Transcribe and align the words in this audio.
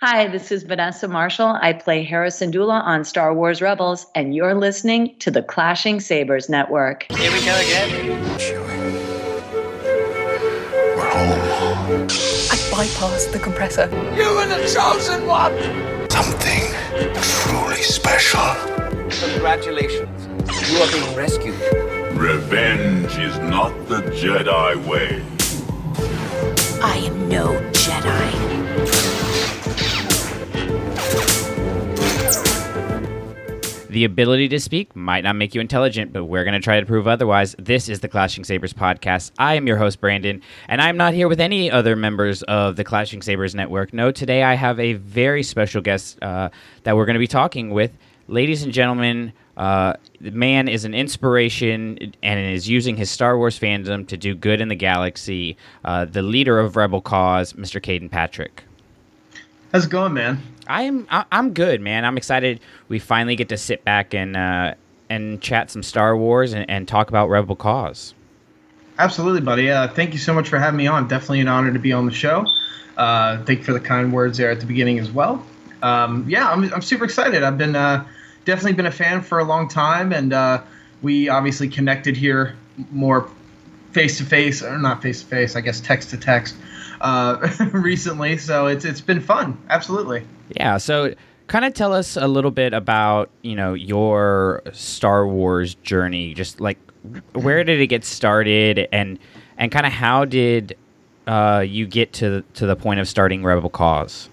Hi, 0.00 0.28
this 0.28 0.52
is 0.52 0.62
Vanessa 0.62 1.08
Marshall. 1.08 1.58
I 1.60 1.72
play 1.72 2.04
Hera 2.04 2.28
Syndulla 2.28 2.80
on 2.84 3.02
Star 3.02 3.34
Wars 3.34 3.60
Rebels, 3.60 4.06
and 4.14 4.32
you're 4.32 4.54
listening 4.54 5.16
to 5.18 5.28
the 5.28 5.42
Clashing 5.42 5.98
Sabers 5.98 6.48
Network. 6.48 7.10
Here 7.10 7.32
we 7.32 7.44
go 7.44 7.52
again. 7.58 8.20
We're 10.94 11.10
home. 11.10 12.04
I 12.04 12.56
bypassed 12.70 13.32
the 13.32 13.40
compressor. 13.40 13.88
You 14.14 14.36
were 14.36 14.46
the 14.46 14.70
chosen 14.72 15.26
one. 15.26 15.52
Something 16.08 16.62
truly 17.20 17.82
special. 17.82 18.54
Congratulations. 19.32 20.28
You 20.70 20.78
are 20.78 20.92
being 20.92 21.16
rescued. 21.16 21.56
Revenge 22.16 23.18
is 23.18 23.36
not 23.38 23.72
the 23.88 24.02
Jedi 24.12 24.76
way. 24.86 25.24
I 26.84 26.98
am 26.98 27.28
no 27.28 27.58
Jedi. 27.72 29.07
The 33.98 34.04
ability 34.04 34.46
to 34.50 34.60
speak 34.60 34.94
might 34.94 35.24
not 35.24 35.34
make 35.34 35.56
you 35.56 35.60
intelligent, 35.60 36.12
but 36.12 36.26
we're 36.26 36.44
going 36.44 36.54
to 36.54 36.60
try 36.60 36.78
to 36.78 36.86
prove 36.86 37.08
otherwise. 37.08 37.56
This 37.58 37.88
is 37.88 37.98
the 37.98 38.06
Clashing 38.06 38.44
Sabers 38.44 38.72
podcast. 38.72 39.32
I 39.40 39.56
am 39.56 39.66
your 39.66 39.76
host, 39.76 40.00
Brandon, 40.00 40.40
and 40.68 40.80
I'm 40.80 40.96
not 40.96 41.14
here 41.14 41.26
with 41.26 41.40
any 41.40 41.68
other 41.68 41.96
members 41.96 42.44
of 42.44 42.76
the 42.76 42.84
Clashing 42.84 43.22
Sabers 43.22 43.56
network. 43.56 43.92
No, 43.92 44.12
today 44.12 44.44
I 44.44 44.54
have 44.54 44.78
a 44.78 44.92
very 44.92 45.42
special 45.42 45.82
guest 45.82 46.16
uh, 46.22 46.50
that 46.84 46.94
we're 46.94 47.06
going 47.06 47.14
to 47.14 47.18
be 47.18 47.26
talking 47.26 47.70
with. 47.70 47.90
Ladies 48.28 48.62
and 48.62 48.72
gentlemen, 48.72 49.32
uh, 49.56 49.94
the 50.20 50.30
man 50.30 50.68
is 50.68 50.84
an 50.84 50.94
inspiration 50.94 52.14
and 52.22 52.54
is 52.54 52.68
using 52.68 52.96
his 52.96 53.10
Star 53.10 53.36
Wars 53.36 53.58
fandom 53.58 54.06
to 54.06 54.16
do 54.16 54.32
good 54.36 54.60
in 54.60 54.68
the 54.68 54.76
galaxy. 54.76 55.56
Uh, 55.84 56.04
the 56.04 56.22
leader 56.22 56.60
of 56.60 56.76
Rebel 56.76 57.00
Cause, 57.00 57.54
Mr. 57.54 57.82
Caden 57.82 58.12
Patrick. 58.12 58.62
How's 59.72 59.86
it 59.86 59.90
going, 59.90 60.14
man? 60.14 60.40
I'm 60.68 61.06
I'm 61.10 61.54
good, 61.54 61.80
man. 61.80 62.04
I'm 62.04 62.16
excited. 62.16 62.60
We 62.88 62.98
finally 62.98 63.36
get 63.36 63.48
to 63.48 63.56
sit 63.56 63.84
back 63.84 64.14
and 64.14 64.36
uh, 64.36 64.74
and 65.08 65.40
chat 65.40 65.70
some 65.70 65.82
Star 65.82 66.16
Wars 66.16 66.52
and, 66.52 66.68
and 66.70 66.86
talk 66.86 67.08
about 67.08 67.28
Rebel 67.28 67.56
Cause. 67.56 68.14
Absolutely, 68.98 69.40
buddy. 69.40 69.70
Uh, 69.70 69.88
thank 69.88 70.12
you 70.12 70.18
so 70.18 70.34
much 70.34 70.48
for 70.48 70.58
having 70.58 70.76
me 70.76 70.86
on. 70.86 71.08
Definitely 71.08 71.40
an 71.40 71.48
honor 71.48 71.72
to 71.72 71.78
be 71.78 71.92
on 71.92 72.04
the 72.04 72.12
show. 72.12 72.46
Uh, 72.96 73.42
thank 73.44 73.60
you 73.60 73.64
for 73.64 73.72
the 73.72 73.80
kind 73.80 74.12
words 74.12 74.38
there 74.38 74.50
at 74.50 74.60
the 74.60 74.66
beginning 74.66 74.98
as 74.98 75.10
well. 75.10 75.42
Um, 75.82 76.24
yeah, 76.28 76.50
I'm, 76.50 76.64
I'm 76.74 76.82
super 76.82 77.04
excited. 77.04 77.44
I've 77.44 77.56
been 77.56 77.76
uh, 77.76 78.04
definitely 78.44 78.72
been 78.72 78.86
a 78.86 78.90
fan 78.92 79.22
for 79.22 79.38
a 79.38 79.44
long 79.44 79.68
time, 79.68 80.12
and 80.12 80.32
uh, 80.32 80.62
we 81.00 81.28
obviously 81.28 81.68
connected 81.68 82.16
here 82.16 82.56
more 82.90 83.30
face 83.92 84.18
to 84.18 84.24
face, 84.24 84.62
or 84.62 84.76
not 84.78 85.00
face 85.00 85.22
to 85.22 85.26
face, 85.28 85.56
I 85.56 85.60
guess 85.60 85.80
text 85.80 86.10
to 86.10 86.16
text 86.16 86.56
uh, 87.00 87.48
recently. 87.72 88.38
So 88.38 88.66
it's 88.66 88.84
it's 88.84 89.00
been 89.00 89.20
fun. 89.20 89.58
Absolutely. 89.68 90.24
Yeah. 90.56 90.78
So 90.78 91.14
kind 91.46 91.64
of 91.64 91.74
tell 91.74 91.92
us 91.92 92.16
a 92.16 92.28
little 92.28 92.50
bit 92.50 92.72
about 92.72 93.30
you 93.42 93.56
know 93.56 93.74
your 93.74 94.62
Star 94.72 95.26
Wars 95.26 95.74
journey. 95.76 96.34
Just 96.34 96.60
like 96.60 96.78
where 97.32 97.64
did 97.64 97.80
it 97.80 97.86
get 97.88 98.04
started, 98.04 98.88
and 98.92 99.18
and 99.56 99.72
kind 99.72 99.86
of 99.86 99.92
how 99.92 100.24
did 100.24 100.76
uh, 101.26 101.64
you 101.66 101.86
get 101.86 102.12
to 102.14 102.42
to 102.54 102.66
the 102.66 102.76
point 102.76 103.00
of 103.00 103.08
starting 103.08 103.42
Rebel 103.42 103.70
Cause? 103.70 104.28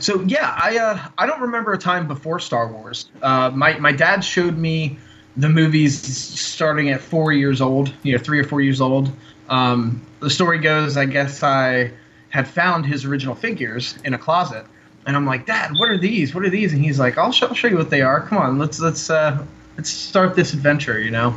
So 0.00 0.20
yeah, 0.22 0.56
I 0.60 0.78
uh, 0.78 1.08
I 1.18 1.26
don't 1.26 1.40
remember 1.40 1.72
a 1.72 1.78
time 1.78 2.06
before 2.06 2.38
Star 2.38 2.68
Wars. 2.68 3.10
Uh, 3.22 3.50
my 3.52 3.78
my 3.78 3.92
dad 3.92 4.24
showed 4.24 4.56
me 4.56 4.98
the 5.36 5.48
movies 5.48 6.00
starting 6.00 6.90
at 6.90 7.00
four 7.00 7.32
years 7.32 7.60
old, 7.60 7.92
you 8.02 8.12
know, 8.12 8.22
three 8.22 8.40
or 8.40 8.44
four 8.44 8.60
years 8.60 8.80
old. 8.80 9.10
Um, 9.48 10.02
the 10.20 10.30
story 10.30 10.58
goes, 10.58 10.96
I 10.96 11.06
guess 11.06 11.42
I 11.42 11.92
had 12.30 12.46
found 12.46 12.86
his 12.86 13.04
original 13.04 13.34
figures 13.34 13.96
in 14.04 14.14
a 14.14 14.18
closet, 14.18 14.66
and 15.06 15.16
I'm 15.16 15.24
like, 15.24 15.46
Dad, 15.46 15.72
what 15.78 15.88
are 15.88 15.98
these? 15.98 16.34
What 16.34 16.44
are 16.44 16.50
these? 16.50 16.72
And 16.72 16.84
he's 16.84 16.98
like, 16.98 17.16
I'll 17.16 17.32
show, 17.32 17.46
I'll 17.46 17.54
show 17.54 17.68
you 17.68 17.76
what 17.76 17.90
they 17.90 18.02
are. 18.02 18.20
Come 18.20 18.38
on, 18.38 18.58
let's 18.58 18.78
let's 18.78 19.08
uh, 19.08 19.44
let's 19.76 19.90
start 19.90 20.36
this 20.36 20.52
adventure, 20.52 21.00
you 21.00 21.10
know. 21.10 21.34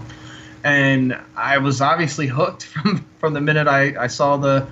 And 0.64 1.18
I 1.36 1.58
was 1.58 1.82
obviously 1.82 2.28
hooked 2.28 2.66
from 2.66 3.06
from 3.20 3.34
the 3.34 3.42
minute 3.42 3.68
I, 3.68 3.96
I 4.04 4.08
saw 4.08 4.38
the 4.38 4.68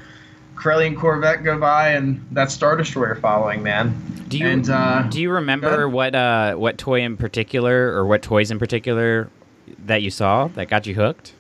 Corellian 0.56 0.98
Corvette 0.98 1.44
go 1.44 1.58
by 1.58 1.90
and 1.90 2.26
that 2.32 2.52
Star 2.52 2.76
Destroyer 2.76 3.16
following, 3.16 3.64
man. 3.64 3.96
Do 4.28 4.38
you 4.38 4.48
and, 4.48 4.70
uh, 4.70 5.04
do 5.04 5.22
you 5.22 5.32
remember 5.32 5.88
what 5.88 6.14
uh 6.14 6.56
what 6.56 6.78
toy 6.78 7.02
in 7.02 7.16
particular 7.16 7.94
or 7.94 8.06
what 8.06 8.22
toys 8.22 8.52
in 8.52 8.60
particular 8.60 9.30
that 9.86 10.02
you 10.02 10.12
saw 10.12 10.48
that 10.50 10.68
got 10.68 10.86
you 10.86 10.96
hooked? 10.96 11.34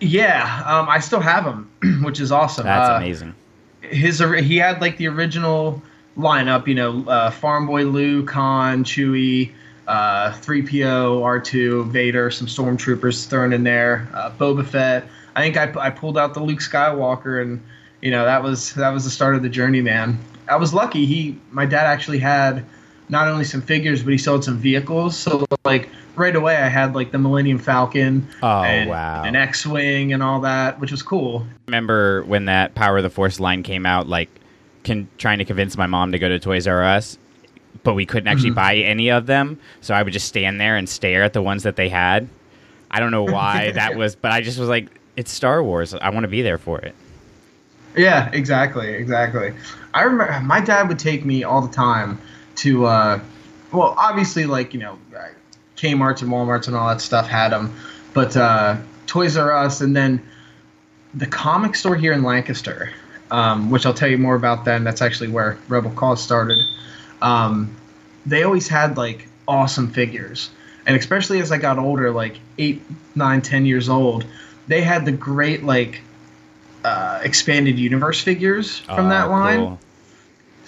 Yeah, 0.00 0.62
um, 0.66 0.88
I 0.88 0.98
still 1.00 1.20
have 1.20 1.44
them, 1.44 1.70
which 2.02 2.20
is 2.20 2.32
awesome. 2.32 2.64
That's 2.64 2.90
Uh, 2.90 2.94
amazing. 2.94 3.34
His 3.82 4.18
he 4.18 4.56
had 4.56 4.80
like 4.80 4.96
the 4.98 5.08
original 5.08 5.82
lineup, 6.16 6.66
you 6.66 6.74
know, 6.74 7.04
uh, 7.08 7.30
Farm 7.30 7.66
Boy 7.66 7.84
Luke, 7.84 8.30
Han, 8.30 8.84
Chewie, 8.84 9.52
uh, 9.88 10.32
3PO, 10.32 11.20
R2, 11.22 11.90
Vader, 11.90 12.30
some 12.30 12.46
stormtroopers 12.46 13.26
thrown 13.26 13.52
in 13.52 13.64
there, 13.64 14.08
uh, 14.14 14.30
Boba 14.30 14.66
Fett. 14.66 15.08
I 15.34 15.42
think 15.42 15.56
I, 15.56 15.86
I 15.86 15.90
pulled 15.90 16.18
out 16.18 16.34
the 16.34 16.40
Luke 16.42 16.60
Skywalker, 16.60 17.40
and 17.42 17.62
you 18.00 18.10
know 18.10 18.24
that 18.24 18.42
was 18.42 18.74
that 18.74 18.90
was 18.90 19.04
the 19.04 19.10
start 19.10 19.34
of 19.34 19.42
the 19.42 19.48
journey, 19.48 19.80
man. 19.80 20.18
I 20.48 20.56
was 20.56 20.74
lucky. 20.74 21.06
He, 21.06 21.38
my 21.50 21.66
dad, 21.66 21.86
actually 21.86 22.18
had 22.18 22.64
not 23.10 23.28
only 23.28 23.44
some 23.44 23.60
figures, 23.60 24.02
but 24.02 24.12
he 24.12 24.18
sold 24.18 24.44
some 24.44 24.56
vehicles. 24.56 25.16
So 25.16 25.44
like 25.64 25.88
right 26.16 26.34
away, 26.34 26.56
I 26.56 26.68
had 26.68 26.94
like 26.94 27.10
the 27.12 27.18
Millennium 27.18 27.58
Falcon, 27.58 28.26
Oh, 28.42 28.62
and 28.62 28.88
wow. 28.88 29.24
an 29.24 29.36
X-wing 29.36 30.12
and 30.12 30.22
all 30.22 30.40
that, 30.40 30.80
which 30.80 30.90
was 30.90 31.02
cool. 31.02 31.44
remember 31.66 32.22
when 32.24 32.44
that 32.46 32.74
Power 32.74 32.98
of 32.98 33.02
the 33.02 33.10
Force 33.10 33.40
line 33.40 33.62
came 33.62 33.84
out, 33.86 34.08
like 34.08 34.28
con- 34.84 35.08
trying 35.18 35.38
to 35.38 35.44
convince 35.44 35.76
my 35.76 35.86
mom 35.86 36.12
to 36.12 36.18
go 36.18 36.28
to 36.28 36.38
Toys 36.38 36.66
R 36.66 36.84
Us, 36.84 37.18
but 37.82 37.94
we 37.94 38.06
couldn't 38.06 38.28
actually 38.28 38.50
mm-hmm. 38.50 38.56
buy 38.56 38.76
any 38.76 39.10
of 39.10 39.26
them. 39.26 39.58
So 39.80 39.94
I 39.94 40.02
would 40.02 40.12
just 40.12 40.28
stand 40.28 40.60
there 40.60 40.76
and 40.76 40.88
stare 40.88 41.22
at 41.22 41.32
the 41.32 41.42
ones 41.42 41.64
that 41.64 41.76
they 41.76 41.88
had. 41.88 42.28
I 42.90 43.00
don't 43.00 43.10
know 43.10 43.24
why 43.24 43.70
that 43.74 43.96
was, 43.96 44.14
but 44.14 44.32
I 44.32 44.40
just 44.40 44.58
was 44.58 44.68
like, 44.68 44.88
it's 45.16 45.30
Star 45.30 45.62
Wars. 45.62 45.94
I 45.94 46.10
want 46.10 46.24
to 46.24 46.28
be 46.28 46.42
there 46.42 46.58
for 46.58 46.80
it. 46.80 46.94
Yeah, 47.96 48.30
exactly, 48.32 48.88
exactly. 48.92 49.52
I 49.94 50.02
remember 50.02 50.40
my 50.44 50.60
dad 50.60 50.88
would 50.88 50.98
take 50.98 51.24
me 51.24 51.42
all 51.42 51.60
the 51.60 51.72
time 51.72 52.20
to, 52.60 52.86
uh, 52.86 53.20
well, 53.72 53.94
obviously, 53.96 54.46
like 54.46 54.74
you 54.74 54.80
know, 54.80 54.98
uh, 55.16 55.28
Kmart's 55.76 56.22
and 56.22 56.30
Walmart's 56.30 56.66
and 56.68 56.76
all 56.76 56.88
that 56.88 57.00
stuff 57.00 57.26
had 57.28 57.50
them, 57.52 57.74
but 58.14 58.36
uh, 58.36 58.76
Toys 59.06 59.36
R 59.36 59.52
Us 59.52 59.80
and 59.80 59.96
then 59.96 60.22
the 61.14 61.26
comic 61.26 61.74
store 61.74 61.96
here 61.96 62.12
in 62.12 62.22
Lancaster, 62.22 62.92
um, 63.30 63.70
which 63.70 63.86
I'll 63.86 63.94
tell 63.94 64.08
you 64.08 64.18
more 64.18 64.34
about 64.34 64.64
then. 64.64 64.84
That's 64.84 65.02
actually 65.02 65.28
where 65.28 65.58
Rebel 65.68 65.90
Cause 65.92 66.22
started. 66.22 66.58
Um, 67.22 67.74
they 68.26 68.42
always 68.42 68.68
had 68.68 68.96
like 68.96 69.26
awesome 69.48 69.90
figures, 69.90 70.50
and 70.86 70.96
especially 70.96 71.40
as 71.40 71.50
I 71.50 71.58
got 71.58 71.78
older, 71.78 72.10
like 72.10 72.38
eight, 72.58 72.82
nine, 73.14 73.40
ten 73.40 73.64
years 73.66 73.88
old, 73.88 74.24
they 74.68 74.82
had 74.82 75.04
the 75.04 75.12
great 75.12 75.64
like 75.64 76.02
uh, 76.84 77.20
expanded 77.22 77.78
universe 77.78 78.20
figures 78.22 78.78
from 78.80 79.08
that 79.08 79.28
Oh, 79.28 79.30
line. 79.30 79.58
cool. 79.58 79.78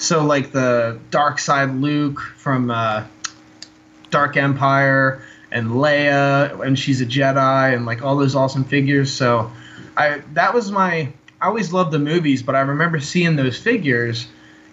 So 0.02 0.24
like 0.24 0.50
the 0.50 0.98
Dark 1.12 1.38
Side 1.38 1.70
Luke 1.76 2.18
from 2.36 2.72
uh, 2.72 3.04
Dark 4.10 4.36
Empire 4.36 5.22
and 5.52 5.68
Leia, 5.68 6.60
and 6.60 6.76
she's 6.76 7.00
a 7.00 7.06
Jedi, 7.06 7.72
and 7.72 7.86
like 7.86 8.02
all 8.02 8.16
those 8.16 8.34
awesome 8.34 8.64
figures. 8.64 9.12
So 9.12 9.52
I 9.96 10.22
that 10.34 10.54
was 10.54 10.72
my 10.72 11.12
I 11.40 11.46
always 11.46 11.72
loved 11.72 11.92
the 11.92 12.00
movies, 12.00 12.42
but 12.42 12.56
I 12.56 12.62
remember 12.62 12.98
seeing 12.98 13.36
those 13.36 13.56
figures 13.56 14.26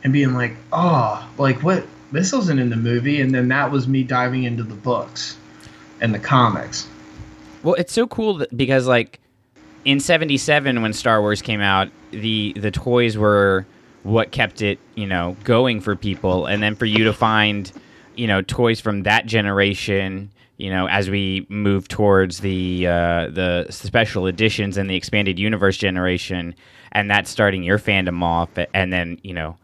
and 0.03 0.11
being 0.11 0.33
like, 0.33 0.55
oh, 0.73 1.29
like 1.37 1.61
what 1.61 1.85
this 2.11 2.33
wasn't 2.33 2.59
in 2.59 2.71
the 2.71 2.75
movie, 2.75 3.21
and 3.21 3.31
then 3.31 3.49
that 3.49 3.71
was 3.71 3.87
me 3.87 4.01
diving 4.01 4.45
into 4.45 4.63
the 4.63 4.73
books 4.73 5.37
and 6.01 6.11
the 6.11 6.19
comics. 6.19 6.87
Well, 7.61 7.75
it's 7.75 7.93
so 7.93 8.07
cool 8.07 8.37
that, 8.37 8.57
because 8.57 8.87
like 8.87 9.19
in 9.85 9.99
77 9.99 10.81
when 10.81 10.91
Star 10.91 11.21
Wars 11.21 11.43
came 11.43 11.61
out, 11.61 11.89
the 12.09 12.53
the 12.53 12.71
toys 12.71 13.15
were 13.15 13.67
what 14.03 14.31
kept 14.31 14.61
it, 14.61 14.79
you 14.95 15.05
know, 15.05 15.35
going 15.43 15.81
for 15.81 15.95
people 15.95 16.45
and 16.45 16.63
then 16.63 16.75
for 16.75 16.85
you 16.85 17.03
to 17.03 17.13
find, 17.13 17.71
you 18.15 18.27
know, 18.27 18.41
toys 18.41 18.79
from 18.79 19.03
that 19.03 19.25
generation, 19.25 20.31
you 20.57 20.69
know, 20.69 20.87
as 20.87 21.09
we 21.09 21.45
move 21.49 21.87
towards 21.87 22.39
the 22.39 22.87
uh, 22.87 23.27
the 23.29 23.67
special 23.69 24.27
editions 24.27 24.77
and 24.77 24.89
the 24.89 24.95
expanded 24.95 25.37
universe 25.39 25.77
generation 25.77 26.55
and 26.91 27.09
that's 27.09 27.29
starting 27.29 27.63
your 27.63 27.79
fandom 27.79 28.23
off 28.23 28.49
and 28.73 28.91
then, 28.91 29.19
you 29.23 29.33
know, 29.33 29.57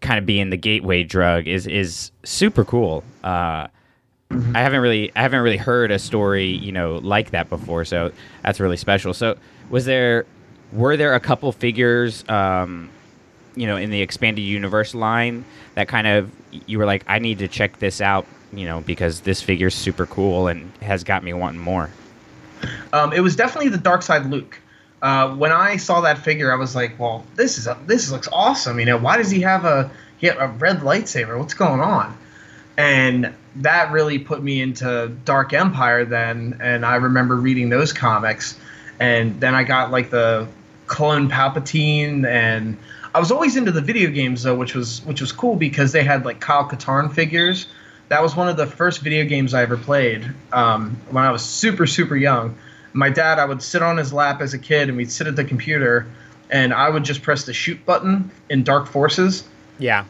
kind 0.00 0.18
of 0.18 0.26
being 0.26 0.50
the 0.50 0.56
gateway 0.56 1.02
drug 1.02 1.46
is 1.46 1.66
is 1.66 2.10
super 2.24 2.64
cool. 2.64 3.02
Uh 3.22 3.68
I 4.30 4.60
haven't 4.60 4.80
really 4.80 5.12
I 5.14 5.22
haven't 5.22 5.40
really 5.40 5.56
heard 5.56 5.90
a 5.90 5.98
story, 5.98 6.46
you 6.46 6.72
know, 6.72 6.96
like 6.96 7.30
that 7.30 7.48
before, 7.48 7.84
so 7.84 8.10
that's 8.42 8.60
really 8.60 8.76
special. 8.76 9.14
So, 9.14 9.36
was 9.70 9.84
there 9.84 10.26
were 10.72 10.96
there 10.96 11.14
a 11.14 11.20
couple 11.20 11.52
figures 11.52 12.24
um 12.28 12.90
you 13.56 13.66
know, 13.66 13.76
in 13.76 13.90
the 13.90 14.00
expanded 14.00 14.44
universe 14.44 14.94
line 14.94 15.44
that 15.74 15.88
kind 15.88 16.06
of 16.06 16.30
you 16.66 16.78
were 16.78 16.86
like 16.86 17.04
I 17.06 17.18
need 17.18 17.38
to 17.38 17.48
check 17.48 17.78
this 17.78 18.00
out, 18.00 18.26
you 18.52 18.64
know, 18.64 18.80
because 18.80 19.20
this 19.20 19.40
figure's 19.40 19.74
super 19.74 20.06
cool 20.06 20.48
and 20.48 20.70
has 20.82 21.04
got 21.04 21.22
me 21.22 21.32
wanting 21.32 21.60
more. 21.60 21.90
Um, 22.92 23.12
it 23.12 23.20
was 23.20 23.36
definitely 23.36 23.70
the 23.70 23.78
Dark 23.78 24.02
Side 24.02 24.26
Luke. 24.26 24.58
uh, 25.04 25.34
when 25.34 25.52
I 25.52 25.76
saw 25.76 26.00
that 26.00 26.16
figure, 26.16 26.50
I 26.50 26.56
was 26.56 26.74
like, 26.74 26.98
well, 26.98 27.26
this 27.36 27.58
is 27.58 27.66
a, 27.66 27.78
this 27.86 28.10
looks 28.10 28.26
awesome. 28.32 28.78
You 28.80 28.86
know, 28.86 28.96
why 28.96 29.18
does 29.18 29.30
he 29.30 29.42
have 29.42 29.66
a 29.66 29.90
he 30.16 30.28
have 30.28 30.38
a 30.38 30.48
red 30.48 30.78
lightsaber? 30.78 31.38
What's 31.38 31.52
going 31.52 31.80
on? 31.80 32.16
And 32.78 33.34
that 33.56 33.92
really 33.92 34.18
put 34.18 34.42
me 34.42 34.62
into 34.62 35.14
Dark 35.26 35.52
Empire 35.52 36.06
then, 36.06 36.56
and 36.58 36.86
I 36.86 36.96
remember 36.96 37.36
reading 37.36 37.68
those 37.68 37.92
comics, 37.92 38.58
and 38.98 39.38
then 39.40 39.54
I 39.54 39.62
got 39.62 39.90
like 39.90 40.08
the 40.08 40.48
clone 40.86 41.28
Palpatine, 41.28 42.26
and 42.26 42.78
I 43.14 43.20
was 43.20 43.30
always 43.30 43.56
into 43.56 43.70
the 43.70 43.80
video 43.80 44.10
games 44.10 44.42
though, 44.42 44.56
which 44.56 44.74
was 44.74 45.00
which 45.04 45.20
was 45.20 45.30
cool 45.32 45.54
because 45.56 45.92
they 45.92 46.02
had 46.02 46.24
like 46.24 46.40
Kyle 46.40 46.68
Katarn 46.68 47.12
figures. 47.14 47.68
That 48.08 48.22
was 48.22 48.36
one 48.36 48.48
of 48.48 48.56
the 48.56 48.66
first 48.66 49.00
video 49.00 49.24
games 49.24 49.54
I 49.54 49.62
ever 49.62 49.76
played 49.76 50.28
um, 50.52 50.96
when 51.10 51.24
I 51.24 51.30
was 51.30 51.42
super 51.42 51.86
super 51.86 52.16
young. 52.16 52.56
My 52.92 53.08
dad, 53.10 53.38
I 53.38 53.44
would 53.44 53.62
sit 53.62 53.82
on 53.82 53.96
his 53.96 54.12
lap 54.12 54.40
as 54.40 54.54
a 54.54 54.58
kid, 54.58 54.88
and 54.88 54.96
we'd 54.96 55.10
sit 55.10 55.26
at 55.26 55.36
the 55.36 55.44
computer, 55.44 56.06
and 56.50 56.72
I 56.74 56.88
would 56.88 57.04
just 57.04 57.22
press 57.22 57.44
the 57.44 57.52
shoot 57.52 57.84
button 57.86 58.30
in 58.50 58.62
Dark 58.62 58.86
Forces, 58.86 59.42
Yeah. 59.80 60.04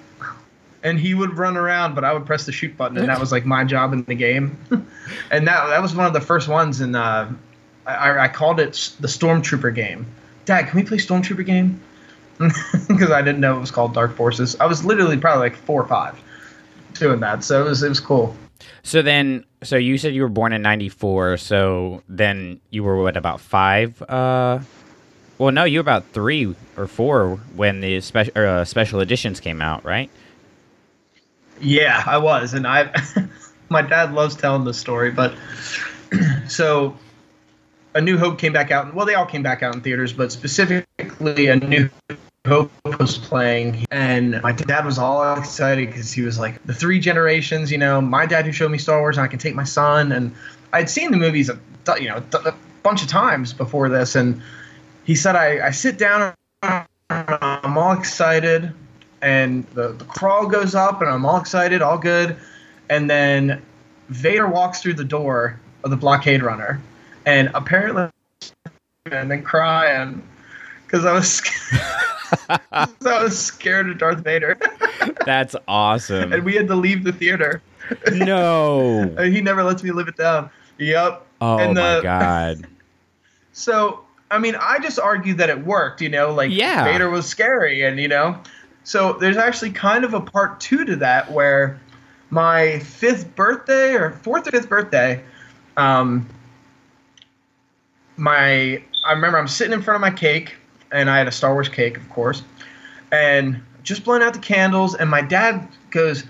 and 0.82 1.00
he 1.00 1.14
would 1.14 1.38
run 1.38 1.56
around, 1.56 1.94
but 1.94 2.04
I 2.04 2.12
would 2.12 2.26
press 2.26 2.44
the 2.44 2.52
shoot 2.52 2.76
button, 2.76 2.98
and 2.98 3.08
that 3.08 3.18
was 3.18 3.32
like 3.32 3.46
my 3.46 3.64
job 3.64 3.94
in 3.94 4.04
the 4.04 4.14
game. 4.14 4.58
and 5.30 5.46
that 5.48 5.68
that 5.68 5.80
was 5.80 5.94
one 5.94 6.04
of 6.06 6.12
the 6.12 6.20
first 6.20 6.46
ones, 6.48 6.80
and 6.82 6.94
uh, 6.94 7.26
I, 7.86 8.18
I 8.18 8.28
called 8.28 8.60
it 8.60 8.90
the 9.00 9.08
Stormtrooper 9.08 9.74
game. 9.74 10.06
Dad, 10.44 10.68
can 10.68 10.78
we 10.78 10.84
play 10.84 10.98
Stormtrooper 10.98 11.46
game? 11.46 11.80
Because 12.88 13.10
I 13.10 13.22
didn't 13.22 13.40
know 13.40 13.56
it 13.56 13.60
was 13.60 13.70
called 13.70 13.94
Dark 13.94 14.14
Forces. 14.16 14.56
I 14.60 14.66
was 14.66 14.84
literally 14.84 15.16
probably 15.16 15.48
like 15.48 15.56
four 15.56 15.82
or 15.82 15.88
five 15.88 16.20
doing 16.94 17.20
that, 17.20 17.42
so 17.44 17.64
it 17.64 17.68
was 17.68 17.82
it 17.82 17.88
was 17.88 18.00
cool. 18.00 18.36
So 18.82 19.02
then, 19.02 19.44
so 19.62 19.76
you 19.76 19.98
said 19.98 20.14
you 20.14 20.22
were 20.22 20.28
born 20.28 20.52
in 20.52 20.62
'94. 20.62 21.38
So 21.38 22.02
then 22.08 22.60
you 22.70 22.84
were 22.84 23.00
what 23.00 23.16
about 23.16 23.40
five? 23.40 24.00
Uh, 24.02 24.60
well, 25.38 25.52
no, 25.52 25.64
you 25.64 25.78
were 25.78 25.82
about 25.82 26.06
three 26.12 26.54
or 26.76 26.86
four 26.86 27.36
when 27.56 27.80
the 27.80 28.00
special 28.00 28.32
uh, 28.36 28.64
special 28.64 29.00
editions 29.00 29.40
came 29.40 29.60
out, 29.60 29.84
right? 29.84 30.10
Yeah, 31.60 32.02
I 32.06 32.18
was, 32.18 32.54
and 32.54 32.66
I, 32.66 32.92
my 33.68 33.82
dad 33.82 34.12
loves 34.12 34.36
telling 34.36 34.64
this 34.64 34.78
story, 34.78 35.10
but 35.10 35.34
so, 36.48 36.96
A 37.94 38.00
New 38.00 38.18
Hope 38.18 38.38
came 38.38 38.52
back 38.52 38.70
out. 38.70 38.86
and 38.86 38.94
Well, 38.94 39.06
they 39.06 39.14
all 39.14 39.26
came 39.26 39.42
back 39.42 39.62
out 39.62 39.74
in 39.74 39.80
theaters, 39.80 40.12
but 40.12 40.32
specifically, 40.32 41.46
A 41.46 41.56
New 41.56 41.88
Hope 42.46 42.70
was 42.98 43.18
playing, 43.18 43.86
and 43.90 44.42
my 44.42 44.52
dad 44.52 44.84
was 44.84 44.98
all 44.98 45.38
excited 45.38 45.88
because 45.88 46.12
he 46.12 46.22
was 46.22 46.38
like, 46.38 46.62
the 46.64 46.74
three 46.74 46.98
generations. 46.98 47.70
You 47.70 47.78
know, 47.78 48.00
my 48.00 48.26
dad 48.26 48.44
who 48.46 48.52
showed 48.52 48.70
me 48.70 48.78
Star 48.78 49.00
Wars, 49.00 49.16
and 49.16 49.24
I 49.24 49.28
can 49.28 49.38
take 49.38 49.54
my 49.54 49.64
son, 49.64 50.12
and 50.12 50.34
I'd 50.72 50.90
seen 50.90 51.10
the 51.10 51.16
movies, 51.16 51.48
a, 51.48 51.58
you 52.00 52.08
know, 52.08 52.22
a 52.44 52.54
bunch 52.82 53.02
of 53.02 53.08
times 53.08 53.52
before 53.52 53.88
this, 53.88 54.14
and 54.14 54.42
he 55.04 55.14
said, 55.14 55.36
I, 55.36 55.68
I 55.68 55.70
sit 55.70 55.98
down, 55.98 56.34
I'm 56.62 57.78
all 57.78 57.92
excited 57.92 58.74
and 59.24 59.66
the, 59.68 59.92
the 59.92 60.04
crawl 60.04 60.46
goes 60.46 60.74
up 60.74 61.00
and 61.00 61.10
I'm 61.10 61.24
all 61.24 61.40
excited, 61.40 61.80
all 61.80 61.96
good. 61.96 62.36
And 62.90 63.08
then 63.08 63.62
Vader 64.10 64.46
walks 64.46 64.82
through 64.82 64.94
the 64.94 65.04
door 65.04 65.58
of 65.82 65.90
the 65.90 65.96
blockade 65.96 66.42
runner 66.42 66.80
and 67.26 67.50
apparently 67.54 68.08
and 69.10 69.30
then 69.30 69.42
crying 69.42 70.22
because 70.86 71.04
I 71.04 71.12
was 71.12 71.40
'cause 71.40 71.80
I 73.06 73.22
was 73.22 73.38
scared 73.38 73.88
of 73.90 73.98
Darth 73.98 74.20
Vader 74.20 74.58
That's 75.26 75.54
awesome. 75.68 76.32
and 76.32 76.44
we 76.44 76.54
had 76.54 76.68
to 76.68 76.74
leave 76.74 77.04
the 77.04 77.12
theater. 77.12 77.62
no. 78.12 79.14
And 79.18 79.34
he 79.34 79.40
never 79.40 79.62
lets 79.62 79.82
me 79.82 79.90
live 79.90 80.08
it 80.08 80.16
down. 80.16 80.48
Yep. 80.78 81.26
Oh 81.40 81.58
and 81.58 81.74
my 81.74 82.00
god. 82.02 82.66
So, 83.52 84.00
I 84.30 84.38
mean, 84.38 84.56
I 84.56 84.78
just 84.78 84.98
argued 84.98 85.38
that 85.38 85.50
it 85.50 85.64
worked, 85.64 86.00
you 86.00 86.08
know, 86.08 86.32
like 86.32 86.50
Yeah. 86.50 86.84
Vader 86.84 87.10
was 87.10 87.26
scary, 87.26 87.82
and 87.84 88.00
you 88.00 88.08
know, 88.08 88.38
so 88.84 89.12
there's 89.14 89.36
actually 89.36 89.70
kind 89.70 90.04
of 90.04 90.14
a 90.14 90.20
part 90.20 90.60
two 90.60 90.84
to 90.86 90.96
that 90.96 91.30
where 91.30 91.78
my 92.30 92.78
fifth 92.80 93.34
birthday 93.36 93.94
or 93.94 94.10
fourth 94.10 94.48
or 94.48 94.50
fifth 94.50 94.68
birthday, 94.68 95.22
um, 95.76 96.26
my 98.16 98.82
I 99.06 99.12
remember 99.12 99.38
I'm 99.38 99.48
sitting 99.48 99.72
in 99.72 99.82
front 99.82 99.96
of 99.96 100.00
my 100.00 100.10
cake, 100.10 100.54
and 100.92 101.10
I 101.10 101.18
had 101.18 101.28
a 101.28 101.32
Star 101.32 101.52
Wars 101.52 101.68
cake, 101.68 101.96
of 101.96 102.08
course, 102.10 102.42
and 103.12 103.60
just 103.82 104.04
blowing 104.04 104.22
out 104.22 104.32
the 104.32 104.40
candles, 104.40 104.94
and 104.94 105.10
my 105.10 105.20
dad 105.20 105.66
goes, 105.90 106.24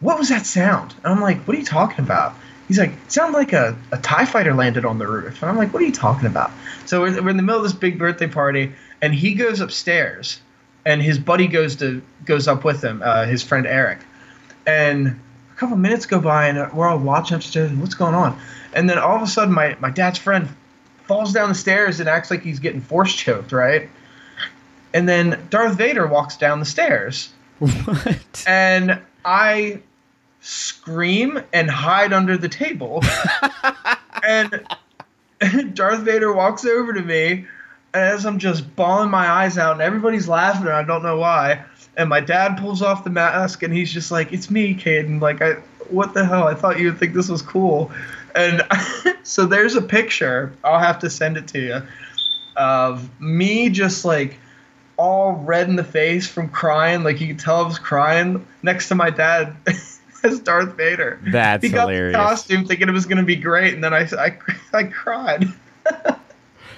"What 0.00 0.18
was 0.18 0.28
that 0.28 0.46
sound?" 0.46 0.94
And 1.04 1.12
I'm 1.14 1.20
like, 1.20 1.40
"What 1.44 1.56
are 1.56 1.60
you 1.60 1.66
talking 1.66 2.04
about?" 2.04 2.34
He's 2.68 2.78
like, 2.78 2.90
"It 2.90 3.12
sounded 3.12 3.36
like 3.36 3.52
a, 3.52 3.76
a 3.92 3.98
TIE 3.98 4.24
fighter 4.24 4.54
landed 4.54 4.84
on 4.84 4.98
the 4.98 5.06
roof." 5.06 5.42
And 5.42 5.50
I'm 5.50 5.56
like, 5.56 5.72
"What 5.72 5.82
are 5.82 5.86
you 5.86 5.92
talking 5.92 6.26
about?" 6.26 6.50
So 6.86 7.00
we're, 7.00 7.22
we're 7.22 7.30
in 7.30 7.36
the 7.36 7.42
middle 7.42 7.58
of 7.58 7.64
this 7.64 7.72
big 7.72 7.98
birthday 7.98 8.28
party, 8.28 8.72
and 9.00 9.14
he 9.14 9.34
goes 9.34 9.60
upstairs, 9.60 10.40
and 10.84 11.02
his 11.02 11.18
buddy 11.18 11.46
goes 11.46 11.76
to 11.76 12.02
goes 12.24 12.48
up 12.48 12.64
with 12.64 12.82
him, 12.82 13.02
uh, 13.04 13.26
his 13.26 13.42
friend 13.42 13.66
Eric, 13.66 14.00
and 14.66 15.08
a 15.08 15.56
couple 15.56 15.76
minutes 15.76 16.06
go 16.06 16.20
by, 16.20 16.48
and 16.48 16.72
we're 16.72 16.88
all 16.88 16.98
watching 16.98 17.36
upstairs. 17.36 17.70
and 17.70 17.80
What's 17.80 17.94
going 17.94 18.14
on? 18.14 18.38
And 18.74 18.88
then 18.88 18.98
all 18.98 19.16
of 19.16 19.22
a 19.22 19.26
sudden, 19.26 19.54
my 19.54 19.76
my 19.80 19.90
dad's 19.90 20.18
friend 20.18 20.48
falls 21.12 21.32
down 21.34 21.50
the 21.50 21.54
stairs 21.54 22.00
and 22.00 22.08
acts 22.08 22.30
like 22.30 22.40
he's 22.42 22.58
getting 22.58 22.80
force 22.80 23.14
choked, 23.14 23.52
right? 23.52 23.90
And 24.94 25.06
then 25.06 25.46
Darth 25.50 25.76
Vader 25.76 26.06
walks 26.06 26.38
down 26.38 26.58
the 26.58 26.64
stairs 26.64 27.28
What? 27.58 28.44
and 28.46 28.98
I 29.22 29.80
scream 30.40 31.38
and 31.52 31.70
hide 31.70 32.14
under 32.14 32.38
the 32.38 32.48
table. 32.48 33.02
and 34.26 34.66
Darth 35.74 36.00
Vader 36.00 36.32
walks 36.32 36.64
over 36.64 36.94
to 36.94 37.02
me, 37.02 37.46
and 37.92 38.04
as 38.04 38.24
I'm 38.24 38.38
just 38.38 38.74
bawling 38.74 39.10
my 39.10 39.28
eyes 39.28 39.58
out, 39.58 39.72
and 39.72 39.82
everybody's 39.82 40.28
laughing, 40.28 40.62
and 40.62 40.72
I 40.74 40.82
don't 40.82 41.02
know 41.02 41.18
why. 41.18 41.62
And 41.98 42.08
my 42.08 42.20
dad 42.20 42.56
pulls 42.56 42.80
off 42.80 43.04
the 43.04 43.10
mask, 43.10 43.62
and 43.62 43.72
he's 43.74 43.92
just 43.92 44.10
like, 44.10 44.32
"It's 44.32 44.50
me, 44.50 44.74
Caden. 44.74 45.20
Like, 45.20 45.42
I, 45.42 45.56
what 45.92 46.14
the 46.14 46.24
hell? 46.24 46.48
I 46.48 46.54
thought 46.54 46.78
you 46.78 46.86
would 46.86 46.98
think 46.98 47.14
this 47.14 47.28
was 47.28 47.42
cool." 47.42 47.90
And 48.34 48.62
so 49.22 49.46
there's 49.46 49.76
a 49.76 49.82
picture. 49.82 50.52
I'll 50.64 50.78
have 50.78 50.98
to 51.00 51.10
send 51.10 51.36
it 51.36 51.48
to 51.48 51.60
you 51.60 51.82
of 52.56 53.08
me 53.20 53.70
just 53.70 54.04
like 54.04 54.38
all 54.96 55.32
red 55.32 55.68
in 55.68 55.76
the 55.76 55.84
face 55.84 56.26
from 56.26 56.48
crying. 56.48 57.02
Like 57.02 57.20
you 57.20 57.28
could 57.28 57.38
tell 57.38 57.64
I 57.64 57.66
was 57.66 57.78
crying 57.78 58.46
next 58.62 58.88
to 58.88 58.94
my 58.94 59.10
dad 59.10 59.56
as 60.24 60.40
Darth 60.40 60.76
Vader. 60.76 61.20
That's 61.26 61.64
he 61.64 61.70
got 61.70 61.88
hilarious. 61.88 62.12
the 62.12 62.18
costume 62.18 62.66
thinking 62.66 62.88
it 62.88 62.92
was 62.92 63.06
going 63.06 63.18
to 63.18 63.24
be 63.24 63.36
great, 63.36 63.74
and 63.74 63.82
then 63.82 63.94
I, 63.94 64.08
I, 64.18 64.38
I 64.72 64.84
cried. 64.84 65.46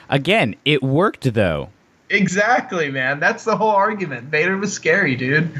Again, 0.08 0.56
it 0.64 0.82
worked 0.82 1.32
though. 1.34 1.70
exactly, 2.08 2.90
man. 2.90 3.20
That's 3.20 3.44
the 3.44 3.56
whole 3.56 3.70
argument. 3.70 4.28
Vader 4.28 4.56
was 4.56 4.72
scary, 4.72 5.16
dude. 5.16 5.50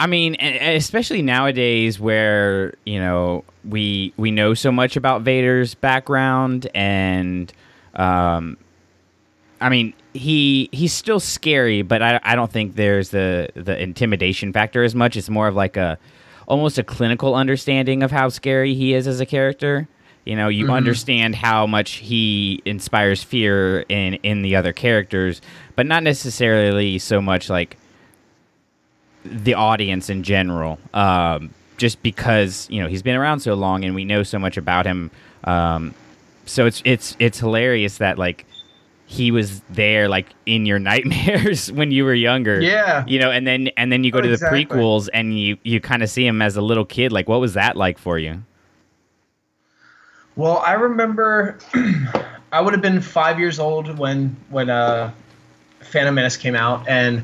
I 0.00 0.06
mean, 0.06 0.34
especially 0.40 1.20
nowadays 1.20 2.00
where, 2.00 2.72
you 2.86 2.98
know, 2.98 3.44
we 3.68 4.14
we 4.16 4.30
know 4.30 4.54
so 4.54 4.72
much 4.72 4.96
about 4.96 5.20
Vader's 5.22 5.74
background 5.74 6.66
and 6.74 7.52
um 7.94 8.56
I 9.60 9.68
mean, 9.68 9.92
he 10.14 10.70
he's 10.72 10.94
still 10.94 11.20
scary, 11.20 11.82
but 11.82 12.00
I 12.00 12.18
I 12.22 12.34
don't 12.34 12.50
think 12.50 12.76
there's 12.76 13.10
the 13.10 13.50
the 13.54 13.78
intimidation 13.78 14.54
factor 14.54 14.82
as 14.82 14.94
much. 14.94 15.18
It's 15.18 15.28
more 15.28 15.48
of 15.48 15.54
like 15.54 15.76
a 15.76 15.98
almost 16.48 16.78
a 16.78 16.82
clinical 16.82 17.34
understanding 17.34 18.02
of 18.02 18.10
how 18.10 18.30
scary 18.30 18.72
he 18.72 18.94
is 18.94 19.06
as 19.06 19.20
a 19.20 19.26
character. 19.26 19.86
You 20.24 20.34
know, 20.34 20.48
you 20.48 20.70
understand 20.70 21.34
how 21.34 21.66
much 21.66 21.92
he 21.92 22.62
inspires 22.64 23.22
fear 23.22 23.80
in 23.90 24.14
in 24.22 24.40
the 24.40 24.56
other 24.56 24.72
characters, 24.72 25.42
but 25.76 25.84
not 25.84 26.02
necessarily 26.02 26.98
so 26.98 27.20
much 27.20 27.50
like 27.50 27.76
the 29.24 29.54
audience 29.54 30.10
in 30.10 30.22
general. 30.22 30.78
Um, 30.94 31.50
just 31.76 32.02
because 32.02 32.68
you 32.70 32.82
know 32.82 32.88
he's 32.88 33.02
been 33.02 33.16
around 33.16 33.40
so 33.40 33.54
long 33.54 33.84
and 33.84 33.94
we 33.94 34.04
know 34.04 34.22
so 34.22 34.38
much 34.38 34.56
about 34.56 34.86
him. 34.86 35.10
Um, 35.44 35.94
so 36.44 36.66
it's 36.66 36.82
it's 36.84 37.16
it's 37.18 37.38
hilarious 37.38 37.98
that 37.98 38.18
like 38.18 38.44
he 39.06 39.30
was 39.30 39.60
there 39.70 40.08
like 40.08 40.26
in 40.46 40.66
your 40.66 40.78
nightmares 40.90 41.72
when 41.72 41.90
you 41.90 42.04
were 42.04 42.14
younger. 42.14 42.60
Yeah. 42.60 43.04
You 43.06 43.18
know, 43.18 43.30
and 43.30 43.46
then 43.46 43.68
and 43.76 43.90
then 43.90 44.04
you 44.04 44.12
go 44.12 44.18
Oh, 44.18 44.22
to 44.22 44.28
the 44.28 44.34
exactly. 44.34 44.66
prequels 44.66 45.08
and 45.14 45.38
you 45.38 45.56
you 45.62 45.80
kind 45.80 46.02
of 46.02 46.10
see 46.10 46.26
him 46.26 46.42
as 46.42 46.56
a 46.56 46.62
little 46.62 46.84
kid. 46.84 47.12
Like, 47.12 47.28
what 47.28 47.40
was 47.40 47.54
that 47.54 47.76
like 47.76 47.98
for 47.98 48.18
you? 48.18 48.42
Well, 50.36 50.58
I 50.58 50.72
remember 50.74 51.58
I 52.52 52.60
would 52.60 52.72
have 52.72 52.82
been 52.82 53.00
five 53.00 53.38
years 53.38 53.58
old 53.58 53.98
when 53.98 54.36
when 54.50 54.70
uh, 54.70 55.12
Phantom 55.80 56.14
Menace 56.14 56.36
came 56.36 56.54
out, 56.54 56.86
and 56.88 57.22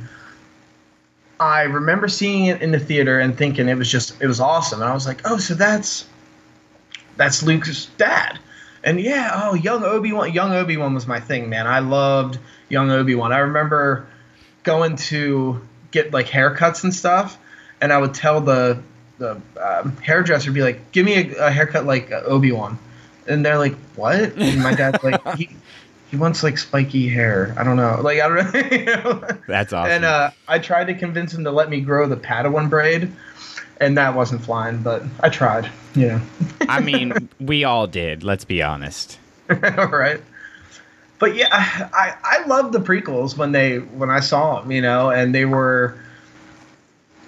I 1.38 1.62
remember 1.62 2.08
seeing 2.08 2.46
it 2.46 2.62
in 2.62 2.72
the 2.72 2.78
theater 2.78 3.20
and 3.20 3.36
thinking 3.36 3.68
it 3.68 3.76
was 3.76 3.90
just 3.90 4.20
it 4.20 4.26
was 4.26 4.40
awesome, 4.40 4.80
and 4.80 4.90
I 4.90 4.94
was 4.94 5.06
like, 5.06 5.20
oh, 5.24 5.38
so 5.38 5.54
that's 5.54 6.06
that's 7.16 7.42
Luke's 7.42 7.86
dad, 7.98 8.38
and 8.84 9.00
yeah, 9.00 9.30
oh, 9.34 9.54
young 9.54 9.84
Obi 9.84 10.12
Wan, 10.12 10.32
young 10.32 10.52
Obi 10.52 10.76
Wan 10.76 10.94
was 10.94 11.06
my 11.06 11.20
thing, 11.20 11.48
man. 11.48 11.66
I 11.66 11.80
loved 11.80 12.38
young 12.68 12.90
Obi 12.90 13.14
Wan. 13.14 13.32
I 13.32 13.38
remember 13.38 14.06
going 14.62 14.96
to 14.96 15.60
get 15.90 16.12
like 16.12 16.26
haircuts 16.26 16.84
and 16.84 16.94
stuff, 16.94 17.38
and 17.80 17.92
I 17.92 17.98
would 17.98 18.14
tell 18.14 18.40
the 18.40 18.80
the 19.18 19.40
um, 19.60 19.96
hairdresser, 19.98 20.52
be 20.52 20.62
like, 20.62 20.92
give 20.92 21.06
me 21.06 21.32
a, 21.34 21.46
a 21.46 21.50
haircut 21.50 21.86
like 21.86 22.12
uh, 22.12 22.22
Obi 22.26 22.52
Wan 22.52 22.78
and 23.28 23.44
they're 23.44 23.58
like, 23.58 23.74
"What?" 23.94 24.36
And 24.36 24.62
my 24.62 24.74
dad's 24.74 25.02
like, 25.02 25.20
he, 25.36 25.50
he 26.10 26.16
wants 26.16 26.42
like 26.42 26.58
spiky 26.58 27.08
hair. 27.08 27.54
I 27.58 27.64
don't 27.64 27.76
know. 27.76 28.00
Like 28.00 28.20
I 28.20 28.28
don't 28.28 28.54
know. 28.54 28.60
you 28.76 28.84
know? 28.84 29.26
That's 29.46 29.72
awesome. 29.72 29.90
And 29.90 30.04
uh, 30.04 30.30
I 30.46 30.58
tried 30.58 30.86
to 30.86 30.94
convince 30.94 31.34
him 31.34 31.44
to 31.44 31.50
let 31.50 31.68
me 31.68 31.80
grow 31.80 32.06
the 32.08 32.16
Padawan 32.16 32.70
braid, 32.70 33.12
and 33.80 33.98
that 33.98 34.14
wasn't 34.14 34.42
flying. 34.42 34.82
But 34.82 35.02
I 35.20 35.28
tried. 35.28 35.70
You 35.94 36.08
know. 36.08 36.20
I 36.68 36.80
mean, 36.80 37.28
we 37.40 37.64
all 37.64 37.86
did. 37.86 38.22
Let's 38.22 38.44
be 38.44 38.62
honest. 38.62 39.18
right. 39.48 40.20
But 41.18 41.34
yeah, 41.34 41.48
I, 41.50 41.90
I 41.92 42.14
I 42.22 42.46
loved 42.46 42.72
the 42.72 42.80
prequels 42.80 43.36
when 43.36 43.52
they 43.52 43.78
when 43.78 44.10
I 44.10 44.20
saw 44.20 44.60
them, 44.60 44.70
you 44.70 44.82
know, 44.82 45.10
and 45.10 45.34
they 45.34 45.44
were. 45.44 45.98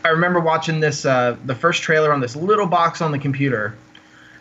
I 0.05 0.11
remember 0.11 0.39
watching 0.39 0.79
this 0.79 1.05
uh, 1.05 1.37
the 1.45 1.55
first 1.57 1.83
trailer 1.83 2.13
on 2.13 2.21
this 2.21 2.37
little 2.37 2.67
box 2.67 3.03
on 3.03 3.11
the 3.11 3.19
computer, 3.19 3.75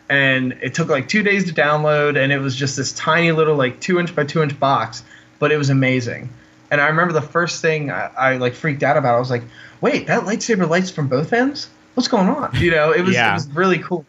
and 0.10 0.54
it 0.62 0.74
took 0.74 0.90
like 0.90 1.08
two 1.08 1.24
days 1.24 1.46
to 1.46 1.54
download, 1.54 2.18
and 2.22 2.32
it 2.32 2.40
was 2.40 2.56
just 2.56 2.78
this 2.78 2.94
tiny 2.94 3.32
little 3.32 3.56
like 3.56 3.80
two 3.80 4.00
inch 4.00 4.16
by 4.16 4.24
two 4.26 4.42
inch 4.44 4.58
box, 4.60 5.04
but 5.40 5.52
it 5.52 5.58
was 5.58 5.70
amazing. 5.70 6.30
And 6.72 6.82
I 6.82 6.88
remember 6.88 7.14
the 7.14 7.22
first 7.22 7.62
thing 7.62 7.92
I, 7.92 8.10
I 8.18 8.38
like 8.38 8.54
freaked 8.54 8.84
out 8.84 8.98
about. 8.98 9.16
I 9.16 9.20
was 9.20 9.30
like, 9.30 9.44
"Wait, 9.82 10.08
that 10.08 10.24
lightsaber 10.24 10.68
lights 10.70 10.90
from 10.90 11.08
both 11.08 11.34
ends? 11.34 11.70
What's 11.94 12.08
going 12.08 12.28
on?" 12.30 12.52
You 12.56 12.72
know, 12.72 12.92
it 12.92 13.02
was 13.02 13.16
Yeah. 13.16 13.32
it 13.32 13.34
was 13.36 13.48
really 13.50 13.80
cool. 13.80 14.06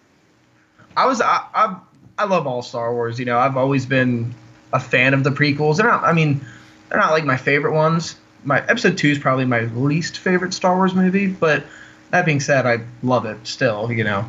I 0.97 1.07
was 1.07 1.21
I, 1.21 1.41
I 1.55 1.77
I 2.19 2.25
love 2.25 2.47
all 2.47 2.63
Star 2.63 2.93
Wars. 2.93 3.19
You 3.19 3.25
know, 3.25 3.39
I've 3.39 3.57
always 3.57 3.87
been 3.87 4.35
a 4.73 4.81
fan 4.81 5.15
of 5.15 5.23
the 5.25 5.31
prequels. 5.31 5.77
They're 5.77 5.87
not. 5.87 6.03
I 6.05 6.13
mean, 6.13 6.45
they're 6.89 6.99
not 6.99 7.13
like 7.13 7.25
my 7.25 7.37
favorite 7.37 7.75
ones. 7.75 8.17
My 8.45 8.61
episode 8.67 8.99
two 8.99 9.09
is 9.09 9.19
probably 9.19 9.45
my 9.45 9.61
least 9.61 10.19
favorite 10.19 10.53
Star 10.55 10.75
Wars 10.77 10.95
movie. 10.95 11.27
But 11.29 11.65
that 12.11 12.25
being 12.27 12.41
said, 12.41 12.67
I 12.67 12.81
love 13.03 13.25
it 13.27 13.39
still. 13.47 13.93
You 13.93 14.03
know, 14.05 14.29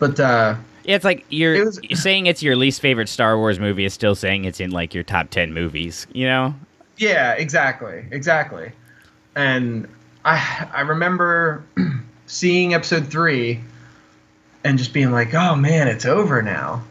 but 0.00 0.18
uh, 0.18 0.56
Yeah, 0.84 0.96
it's 0.96 1.04
like 1.04 1.24
you're 1.30 1.54
It 1.54 1.64
was- 1.64 1.80
saying 1.94 2.26
it's 2.26 2.42
your 2.42 2.56
least 2.56 2.80
favorite 2.80 3.08
Star 3.08 3.36
Wars 3.38 3.58
movie 3.58 3.84
is 3.84 3.94
still 3.94 4.14
saying 4.14 4.44
it's 4.44 4.60
in 4.60 4.70
like 4.70 4.94
your 4.94 5.02
top 5.04 5.30
10 5.30 5.52
movies, 5.52 6.06
you 6.12 6.26
know? 6.26 6.54
yeah, 6.96 7.32
exactly, 7.32 8.04
exactly. 8.12 8.70
And 9.34 9.88
I 10.24 10.68
I 10.72 10.82
remember 10.82 11.64
seeing 12.26 12.72
episode 12.74 13.08
three 13.08 13.60
and 14.62 14.78
just 14.78 14.92
being 14.92 15.10
like, 15.10 15.34
oh 15.34 15.56
man, 15.56 15.88
it's 15.88 16.04
over 16.04 16.40
now. 16.42 16.82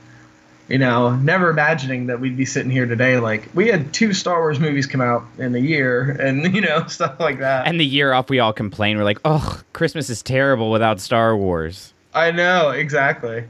You 0.70 0.78
know, 0.78 1.16
never 1.16 1.50
imagining 1.50 2.08
that 2.08 2.20
we'd 2.20 2.38
be 2.38 2.46
sitting 2.46 2.72
here 2.72 2.86
today. 2.86 3.18
Like 3.20 3.48
we 3.54 3.68
had 3.68 3.94
two 3.94 4.14
Star 4.14 4.40
Wars 4.40 4.60
movies 4.60 4.88
come 4.88 5.02
out 5.02 5.24
in 5.38 5.54
a 5.56 5.60
year, 5.60 6.12
and 6.12 6.54
you 6.56 6.62
know 6.62 6.86
stuff 6.88 7.20
like 7.20 7.40
that. 7.40 7.68
And 7.68 7.80
the 7.80 7.86
year 7.86 8.14
off, 8.14 8.30
we 8.30 8.40
all 8.40 8.54
complain. 8.54 8.98
We're 8.98 9.04
like, 9.04 9.20
oh, 9.26 9.62
Christmas 9.74 10.10
is 10.10 10.22
terrible 10.22 10.72
without 10.72 11.00
Star 11.00 11.36
Wars. 11.38 11.94
I 12.14 12.32
know 12.32 12.70
exactly. 12.72 13.44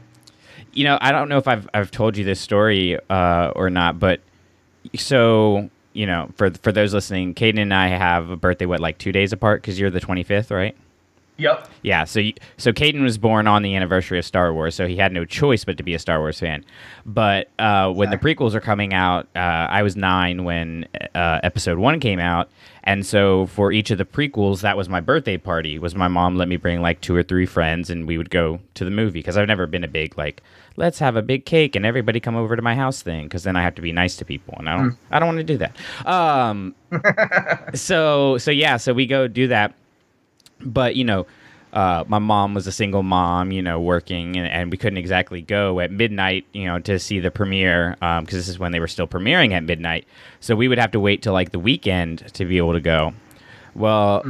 You 0.74 0.84
know, 0.84 0.98
I 1.00 1.12
don't 1.12 1.28
know 1.28 1.38
if 1.38 1.48
I've, 1.48 1.68
I've 1.72 1.90
told 1.90 2.16
you 2.16 2.24
this 2.24 2.40
story 2.40 2.98
uh, 3.08 3.52
or 3.54 3.70
not, 3.70 3.98
but 3.98 4.20
so, 4.96 5.70
you 5.92 6.06
know, 6.06 6.30
for, 6.36 6.50
for 6.50 6.72
those 6.72 6.92
listening, 6.92 7.34
Caden 7.34 7.60
and 7.60 7.72
I 7.72 7.88
have 7.88 8.30
a 8.30 8.36
birthday, 8.36 8.66
what, 8.66 8.80
like 8.80 8.98
two 8.98 9.12
days 9.12 9.32
apart? 9.32 9.62
Because 9.62 9.78
you're 9.78 9.90
the 9.90 10.00
25th, 10.00 10.50
right? 10.50 10.76
Yep. 11.36 11.68
Yeah, 11.82 12.04
so 12.04 12.20
you, 12.20 12.32
so 12.58 12.72
Caden 12.72 13.02
was 13.02 13.18
born 13.18 13.48
on 13.48 13.62
the 13.62 13.74
anniversary 13.74 14.20
of 14.20 14.24
Star 14.24 14.54
Wars, 14.54 14.74
so 14.76 14.86
he 14.86 14.96
had 14.96 15.10
no 15.10 15.24
choice 15.24 15.64
but 15.64 15.76
to 15.78 15.82
be 15.82 15.92
a 15.94 15.98
Star 15.98 16.20
Wars 16.20 16.38
fan. 16.38 16.64
But 17.04 17.50
uh, 17.58 17.92
when 17.92 18.10
the 18.10 18.16
prequels 18.16 18.54
are 18.54 18.60
coming 18.60 18.94
out, 18.94 19.26
uh, 19.34 19.38
I 19.38 19.82
was 19.82 19.96
nine 19.96 20.44
when 20.44 20.86
uh, 21.14 21.40
Episode 21.42 21.78
One 21.78 21.98
came 21.98 22.20
out, 22.20 22.50
and 22.84 23.04
so 23.04 23.46
for 23.46 23.72
each 23.72 23.90
of 23.90 23.98
the 23.98 24.04
prequels, 24.04 24.60
that 24.60 24.76
was 24.76 24.88
my 24.88 25.00
birthday 25.00 25.36
party. 25.36 25.76
Was 25.80 25.96
my 25.96 26.06
mom 26.06 26.36
let 26.36 26.46
me 26.46 26.56
bring 26.56 26.80
like 26.80 27.00
two 27.00 27.16
or 27.16 27.24
three 27.24 27.46
friends, 27.46 27.90
and 27.90 28.06
we 28.06 28.16
would 28.16 28.30
go 28.30 28.60
to 28.74 28.84
the 28.84 28.92
movie 28.92 29.18
because 29.18 29.36
I've 29.36 29.48
never 29.48 29.66
been 29.66 29.82
a 29.82 29.88
big 29.88 30.16
like 30.16 30.40
let's 30.76 30.98
have 30.98 31.16
a 31.16 31.22
big 31.22 31.44
cake 31.44 31.76
and 31.76 31.86
everybody 31.86 32.20
come 32.20 32.36
over 32.36 32.56
to 32.56 32.62
my 32.62 32.74
house 32.74 33.02
thing 33.02 33.24
because 33.24 33.44
then 33.44 33.56
I 33.56 33.62
have 33.62 33.74
to 33.76 33.82
be 33.82 33.92
nice 33.92 34.16
to 34.16 34.24
people, 34.24 34.54
and 34.58 34.68
I 34.68 34.76
don't 34.76 34.96
I 35.10 35.18
don't 35.18 35.28
want 35.28 35.38
to 35.38 35.44
do 35.44 35.58
that. 35.58 36.06
Um, 36.06 36.74
so 37.74 38.38
so 38.38 38.50
yeah, 38.50 38.76
so 38.76 38.92
we 38.92 39.06
go 39.06 39.28
do 39.28 39.48
that. 39.48 39.74
But 40.60 40.96
you 40.96 41.04
know 41.04 41.26
uh, 41.74 42.04
my 42.06 42.20
mom 42.20 42.54
was 42.54 42.66
a 42.68 42.72
single 42.72 43.02
mom 43.02 43.50
you 43.50 43.60
know 43.60 43.80
working 43.80 44.36
and, 44.36 44.46
and 44.46 44.70
we 44.70 44.76
couldn't 44.76 44.96
exactly 44.96 45.42
go 45.42 45.80
at 45.80 45.90
midnight 45.90 46.46
you 46.52 46.64
know 46.64 46.78
to 46.78 46.98
see 47.00 47.18
the 47.18 47.32
premiere 47.32 47.96
because 48.00 48.32
this 48.32 48.48
is 48.48 48.58
when 48.60 48.70
they 48.70 48.80
were 48.80 48.88
still 48.88 49.08
premiering 49.08 49.52
at 49.52 49.64
midnight. 49.64 50.06
So 50.40 50.54
we 50.56 50.68
would 50.68 50.78
have 50.78 50.92
to 50.92 51.00
wait 51.00 51.22
till 51.22 51.32
like 51.32 51.50
the 51.50 51.58
weekend 51.58 52.32
to 52.34 52.44
be 52.44 52.56
able 52.58 52.74
to 52.74 52.80
go. 52.80 53.12
Well 53.74 54.22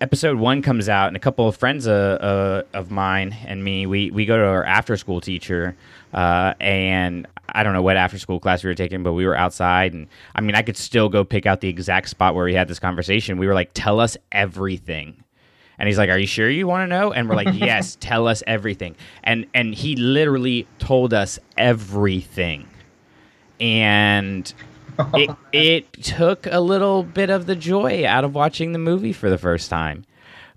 episode 0.00 0.36
one 0.36 0.60
comes 0.62 0.88
out 0.88 1.08
and 1.08 1.16
a 1.16 1.20
couple 1.20 1.48
of 1.48 1.56
friends 1.56 1.86
uh, 1.86 1.92
uh, 1.92 2.76
of 2.76 2.90
mine 2.90 3.34
and 3.46 3.64
me 3.64 3.86
we, 3.86 4.10
we 4.10 4.26
go 4.26 4.36
to 4.36 4.44
our 4.44 4.64
after 4.64 4.96
school 4.96 5.20
teacher 5.20 5.74
uh, 6.12 6.52
and 6.60 7.26
i 7.50 7.62
don't 7.62 7.72
know 7.72 7.82
what 7.82 7.96
after 7.96 8.18
school 8.18 8.38
class 8.38 8.62
we 8.62 8.68
were 8.68 8.74
taking 8.74 9.02
but 9.02 9.14
we 9.14 9.26
were 9.26 9.36
outside 9.36 9.94
and 9.94 10.06
i 10.34 10.40
mean 10.40 10.54
i 10.54 10.62
could 10.62 10.76
still 10.76 11.08
go 11.08 11.24
pick 11.24 11.46
out 11.46 11.60
the 11.60 11.68
exact 11.68 12.08
spot 12.08 12.34
where 12.34 12.44
we 12.44 12.54
had 12.54 12.68
this 12.68 12.78
conversation 12.78 13.38
we 13.38 13.46
were 13.46 13.54
like 13.54 13.70
tell 13.72 13.98
us 14.00 14.16
everything 14.32 15.22
and 15.78 15.88
he's 15.88 15.98
like, 15.98 16.08
"Are 16.08 16.18
you 16.18 16.26
sure 16.26 16.48
you 16.48 16.66
want 16.66 16.84
to 16.84 16.86
know?" 16.86 17.12
And 17.12 17.28
we're 17.28 17.36
like, 17.36 17.48
"Yes, 17.52 17.98
tell 18.00 18.26
us 18.26 18.42
everything." 18.46 18.96
And 19.22 19.46
and 19.54 19.74
he 19.74 19.96
literally 19.96 20.66
told 20.78 21.12
us 21.12 21.38
everything. 21.56 22.66
And 23.60 24.52
it 25.14 25.30
it 25.52 25.92
took 26.02 26.46
a 26.46 26.60
little 26.60 27.02
bit 27.02 27.30
of 27.30 27.46
the 27.46 27.56
joy 27.56 28.06
out 28.06 28.24
of 28.24 28.34
watching 28.34 28.72
the 28.72 28.78
movie 28.78 29.12
for 29.12 29.30
the 29.30 29.38
first 29.38 29.70
time. 29.70 30.04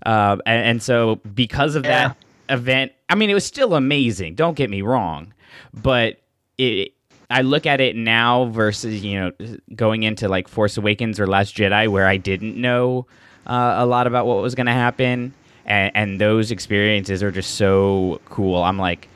Uh, 0.04 0.38
and, 0.46 0.66
and 0.66 0.82
so 0.82 1.16
because 1.34 1.74
of 1.74 1.82
that 1.82 2.16
event, 2.48 2.92
I 3.08 3.14
mean, 3.14 3.30
it 3.30 3.34
was 3.34 3.44
still 3.44 3.74
amazing. 3.74 4.34
Don't 4.34 4.54
get 4.54 4.70
me 4.70 4.82
wrong, 4.82 5.34
but 5.74 6.20
it. 6.58 6.92
I 7.32 7.42
look 7.42 7.64
at 7.64 7.80
it 7.80 7.94
now 7.94 8.46
versus 8.46 9.04
you 9.04 9.20
know 9.20 9.56
going 9.76 10.02
into 10.02 10.28
like 10.28 10.48
Force 10.48 10.76
Awakens 10.76 11.20
or 11.20 11.28
Last 11.28 11.56
Jedi, 11.56 11.86
where 11.88 12.06
I 12.06 12.16
didn't 12.16 12.56
know 12.60 13.06
uh, 13.46 13.74
a 13.78 13.86
lot 13.86 14.06
about 14.08 14.26
what 14.26 14.42
was 14.42 14.56
going 14.56 14.66
to 14.66 14.72
happen, 14.72 15.32
and, 15.64 15.92
and 15.94 16.20
those 16.20 16.50
experiences 16.50 17.22
are 17.22 17.30
just 17.30 17.54
so 17.54 18.20
cool. 18.24 18.62
I'm 18.62 18.78
like, 18.78 19.08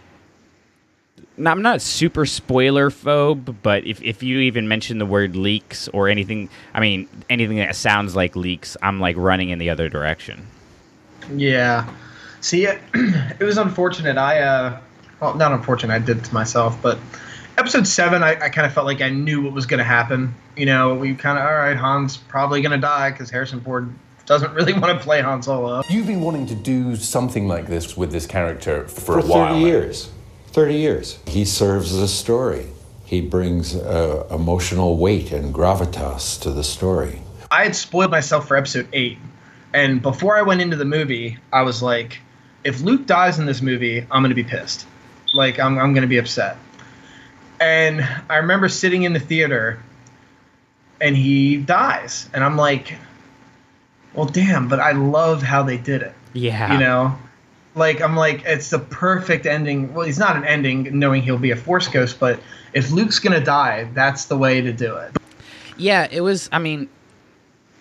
no, 1.36 1.50
I'm 1.50 1.62
not 1.62 1.80
super 1.80 2.26
spoiler 2.26 2.90
phobe, 2.90 3.56
but 3.62 3.84
if, 3.86 4.02
if 4.02 4.22
you 4.22 4.38
even 4.40 4.68
mention 4.68 4.98
the 4.98 5.06
word 5.06 5.34
leaks 5.36 5.88
or 5.88 6.08
anything, 6.08 6.48
I 6.72 6.80
mean 6.80 7.08
anything 7.28 7.56
that 7.56 7.74
sounds 7.74 8.14
like 8.14 8.36
leaks, 8.36 8.76
I'm 8.82 9.00
like 9.00 9.16
running 9.16 9.50
in 9.50 9.58
the 9.58 9.70
other 9.70 9.88
direction. 9.88 10.46
Yeah. 11.34 11.88
See, 12.40 12.66
it, 12.66 12.80
it 12.94 13.44
was 13.44 13.58
unfortunate. 13.58 14.16
I, 14.16 14.40
uh, 14.40 14.80
well, 15.20 15.34
not 15.34 15.52
unfortunate. 15.52 15.92
I 15.94 15.98
did 15.98 16.18
it 16.18 16.24
to 16.24 16.34
myself, 16.34 16.80
but 16.80 16.98
episode 17.58 17.86
seven, 17.86 18.22
I, 18.22 18.32
I 18.40 18.48
kind 18.48 18.66
of 18.66 18.72
felt 18.72 18.86
like 18.86 19.00
I 19.00 19.08
knew 19.08 19.42
what 19.42 19.52
was 19.52 19.66
going 19.66 19.78
to 19.78 19.84
happen. 19.84 20.34
You 20.56 20.66
know, 20.66 20.94
we 20.94 21.14
kind 21.14 21.38
of, 21.38 21.44
all 21.44 21.54
right, 21.54 21.76
Han's 21.76 22.16
probably 22.16 22.60
going 22.60 22.72
to 22.72 22.78
die 22.78 23.10
because 23.10 23.30
Harrison 23.30 23.60
Ford 23.60 23.92
doesn't 24.26 24.52
really 24.54 24.72
want 24.78 24.96
to 24.96 25.02
play 25.02 25.20
Han 25.20 25.42
Solo. 25.42 25.82
You've 25.88 26.06
been 26.06 26.20
wanting 26.20 26.46
to 26.46 26.54
do 26.54 26.96
something 26.96 27.48
like 27.48 27.66
this 27.66 27.96
with 27.96 28.12
this 28.12 28.26
character 28.26 28.86
for, 28.88 29.00
for 29.00 29.18
a 29.18 29.22
while. 29.22 29.54
30 29.54 29.64
years. 29.64 30.10
30 30.54 30.74
years. 30.76 31.18
He 31.26 31.44
serves 31.44 31.96
the 31.96 32.06
story. 32.06 32.68
He 33.04 33.20
brings 33.20 33.74
uh, 33.74 34.24
emotional 34.30 34.96
weight 34.96 35.32
and 35.32 35.52
gravitas 35.52 36.40
to 36.42 36.52
the 36.52 36.62
story. 36.62 37.22
I 37.50 37.64
had 37.64 37.74
spoiled 37.74 38.12
myself 38.12 38.46
for 38.46 38.56
episode 38.56 38.86
eight. 38.92 39.18
And 39.72 40.00
before 40.00 40.38
I 40.38 40.42
went 40.42 40.60
into 40.60 40.76
the 40.76 40.84
movie, 40.84 41.38
I 41.52 41.62
was 41.62 41.82
like, 41.82 42.20
if 42.62 42.80
Luke 42.82 43.04
dies 43.04 43.40
in 43.40 43.46
this 43.46 43.62
movie, 43.62 44.06
I'm 44.12 44.22
going 44.22 44.28
to 44.28 44.36
be 44.36 44.44
pissed. 44.44 44.86
Like, 45.34 45.58
I'm, 45.58 45.76
I'm 45.76 45.92
going 45.92 46.02
to 46.02 46.08
be 46.08 46.18
upset. 46.18 46.56
And 47.58 48.06
I 48.30 48.36
remember 48.36 48.68
sitting 48.68 49.02
in 49.02 49.12
the 49.12 49.18
theater 49.18 49.82
and 51.00 51.16
he 51.16 51.56
dies. 51.56 52.30
And 52.32 52.44
I'm 52.44 52.56
like, 52.56 52.94
well, 54.14 54.26
damn, 54.26 54.68
but 54.68 54.78
I 54.78 54.92
love 54.92 55.42
how 55.42 55.64
they 55.64 55.78
did 55.78 56.02
it. 56.02 56.14
Yeah, 56.32 56.74
You 56.74 56.78
know? 56.78 57.18
Like, 57.74 58.00
I'm 58.00 58.14
like, 58.14 58.44
it's 58.44 58.70
the 58.70 58.78
perfect 58.78 59.46
ending. 59.46 59.92
Well, 59.92 60.06
he's 60.06 60.18
not 60.18 60.36
an 60.36 60.44
ending 60.44 60.96
knowing 60.98 61.22
he'll 61.22 61.38
be 61.38 61.50
a 61.50 61.56
Force 61.56 61.88
Ghost, 61.88 62.20
but 62.20 62.38
if 62.72 62.90
Luke's 62.90 63.18
going 63.18 63.38
to 63.38 63.44
die, 63.44 63.88
that's 63.94 64.26
the 64.26 64.36
way 64.36 64.60
to 64.60 64.72
do 64.72 64.96
it. 64.96 65.16
Yeah, 65.76 66.06
it 66.10 66.20
was. 66.20 66.48
I 66.52 66.58
mean, 66.58 66.88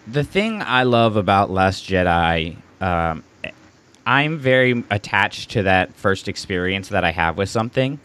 the 0.07 0.23
thing 0.23 0.61
I 0.61 0.83
love 0.83 1.15
about 1.15 1.51
Last 1.51 1.85
Jedi, 1.85 2.57
um, 2.81 3.23
I'm 4.05 4.37
very 4.37 4.83
attached 4.89 5.51
to 5.51 5.63
that 5.63 5.93
first 5.93 6.27
experience 6.27 6.89
that 6.89 7.03
I 7.03 7.11
have 7.11 7.37
with 7.37 7.49
something, 7.49 7.99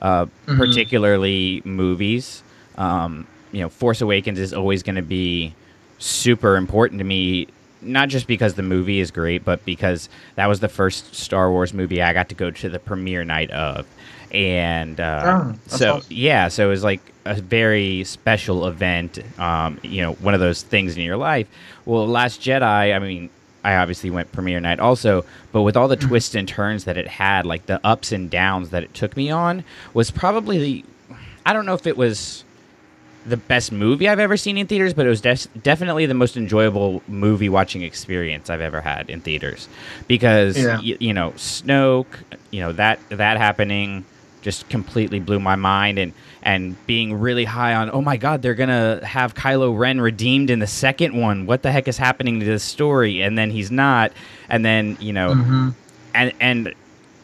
uh, 0.00 0.26
particularly 0.46 1.60
movies. 1.64 2.42
Um, 2.78 3.26
you 3.50 3.60
know, 3.60 3.68
Force 3.68 4.00
Awakens 4.00 4.38
is 4.38 4.54
always 4.54 4.82
going 4.82 4.96
to 4.96 5.02
be 5.02 5.54
super 5.98 6.56
important 6.56 6.98
to 7.00 7.04
me. 7.04 7.48
Not 7.82 8.08
just 8.08 8.26
because 8.26 8.54
the 8.54 8.62
movie 8.62 9.00
is 9.00 9.10
great, 9.10 9.44
but 9.44 9.64
because 9.64 10.08
that 10.36 10.46
was 10.46 10.60
the 10.60 10.68
first 10.68 11.14
Star 11.14 11.50
Wars 11.50 11.74
movie 11.74 12.00
I 12.02 12.12
got 12.12 12.28
to 12.30 12.34
go 12.34 12.50
to 12.50 12.68
the 12.68 12.78
premiere 12.78 13.24
night 13.24 13.50
of, 13.50 13.86
and 14.30 14.98
uh, 15.00 15.22
Oh, 15.44 15.54
so 15.66 15.94
awesome. 15.96 16.06
yeah, 16.16 16.48
so 16.48 16.66
it 16.66 16.70
was 16.70 16.84
like 16.84 17.00
a 17.24 17.34
very 17.34 18.04
special 18.04 18.66
event. 18.66 19.18
Um, 19.38 19.78
you 19.82 20.00
know, 20.02 20.12
one 20.14 20.34
of 20.34 20.40
those 20.40 20.62
things 20.62 20.96
in 20.96 21.02
your 21.02 21.16
life. 21.16 21.48
Well, 21.84 22.06
Last 22.06 22.40
Jedi. 22.40 22.94
I 22.94 22.98
mean, 22.98 23.30
I 23.64 23.76
obviously 23.76 24.10
went 24.10 24.32
premiere 24.32 24.60
night 24.60 24.80
also, 24.80 25.24
but 25.52 25.62
with 25.62 25.76
all 25.76 25.88
the 25.88 25.96
twists 25.96 26.34
and 26.34 26.48
turns 26.48 26.84
that 26.84 26.96
it 26.96 27.06
had, 27.08 27.46
like 27.46 27.66
the 27.66 27.80
ups 27.84 28.10
and 28.12 28.28
downs 28.30 28.70
that 28.70 28.82
it 28.82 28.92
took 28.94 29.16
me 29.16 29.30
on, 29.30 29.64
was 29.94 30.10
probably 30.10 30.58
the. 30.58 30.84
I 31.44 31.52
don't 31.52 31.66
know 31.66 31.74
if 31.74 31.86
it 31.86 31.96
was 31.96 32.44
the 33.26 33.36
best 33.36 33.70
movie 33.72 34.08
I've 34.08 34.18
ever 34.18 34.36
seen 34.36 34.58
in 34.58 34.66
theaters, 34.66 34.94
but 34.94 35.06
it 35.06 35.08
was 35.08 35.20
des- 35.20 35.48
definitely 35.62 36.06
the 36.06 36.14
most 36.14 36.36
enjoyable 36.36 37.02
movie 37.06 37.48
watching 37.48 37.82
experience 37.82 38.50
I've 38.50 38.60
ever 38.60 38.80
had 38.80 39.08
in 39.10 39.20
theaters. 39.20 39.68
Because 40.08 40.58
Yeah. 40.58 40.76
y- 40.78 40.96
you 40.98 41.12
know 41.14 41.30
Snoke, 41.36 42.06
you 42.50 42.60
know 42.60 42.72
that 42.72 42.98
that 43.10 43.36
happening 43.38 44.04
just 44.42 44.68
completely 44.68 45.20
blew 45.20 45.38
my 45.38 45.54
mind. 45.56 45.98
And 45.98 46.12
and 46.42 46.74
being 46.88 47.14
really 47.14 47.44
high 47.44 47.74
on 47.74 47.88
oh 47.92 48.00
my 48.02 48.16
god 48.16 48.42
they're 48.42 48.54
gonna 48.56 48.98
have 49.06 49.34
Kylo 49.34 49.78
Ren 49.78 50.00
redeemed 50.00 50.50
in 50.50 50.58
the 50.58 50.66
second 50.66 51.14
one. 51.14 51.46
What 51.46 51.62
the 51.62 51.70
heck 51.70 51.86
is 51.86 51.96
happening 51.98 52.40
to 52.40 52.46
this 52.46 52.64
story? 52.64 53.22
And 53.22 53.38
then 53.38 53.50
he's 53.52 53.70
not. 53.70 54.10
And 54.48 54.64
then 54.64 54.96
you 55.00 55.12
know 55.12 55.34
Mm-hmm. 55.34 55.68
and 56.14 56.32
and 56.40 56.74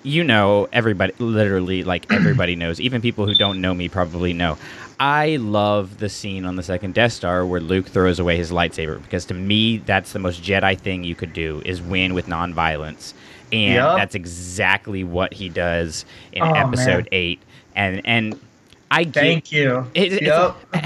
you 0.05 0.23
know 0.23 0.69
everybody 0.73 1.13
literally 1.19 1.83
like 1.83 2.07
everybody 2.13 2.55
knows. 2.55 2.81
Even 2.81 3.03
people 3.03 3.27
who 3.27 3.35
don't 3.35 3.61
know 3.61 3.75
me 3.75 3.89
probably 3.89 4.33
know 4.33 4.57
i 5.01 5.37
love 5.37 5.99
the 5.99 6.09
scene 6.09 6.45
on 6.45 6.57
the 6.57 6.63
second 6.63 6.95
death 6.95 7.13
star 7.13 7.45
where 7.47 7.61
luke 7.61 7.87
throws 7.87 8.19
away 8.19 8.37
his 8.37 8.51
lightsaber 8.51 9.01
because 9.03 9.25
to 9.25 9.35
me 9.35 9.79
that's 9.79 10.13
the 10.13 10.19
most 10.19 10.43
jedi 10.43 10.79
thing 10.79 11.05
you 11.05 11.15
could 11.15 11.33
do 11.33 11.63
is 11.65 11.81
win 11.81 12.15
with 12.15 12.27
nonviolence 12.27 13.15
and 13.53 13.75
Yup. 13.75 13.97
that's 13.97 14.15
exactly 14.15 15.05
what 15.05 15.33
he 15.33 15.49
does 15.49 16.05
in 16.33 16.43
Oh, 16.43 16.53
episode 16.53 17.05
man. 17.05 17.09
8 17.13 17.41
and 17.77 18.03
and 18.05 18.41
i 18.91 19.05
get, 19.05 19.15
Thank 19.15 19.53
you. 19.53 19.87
it- 19.95 20.21
yep. 20.23 20.57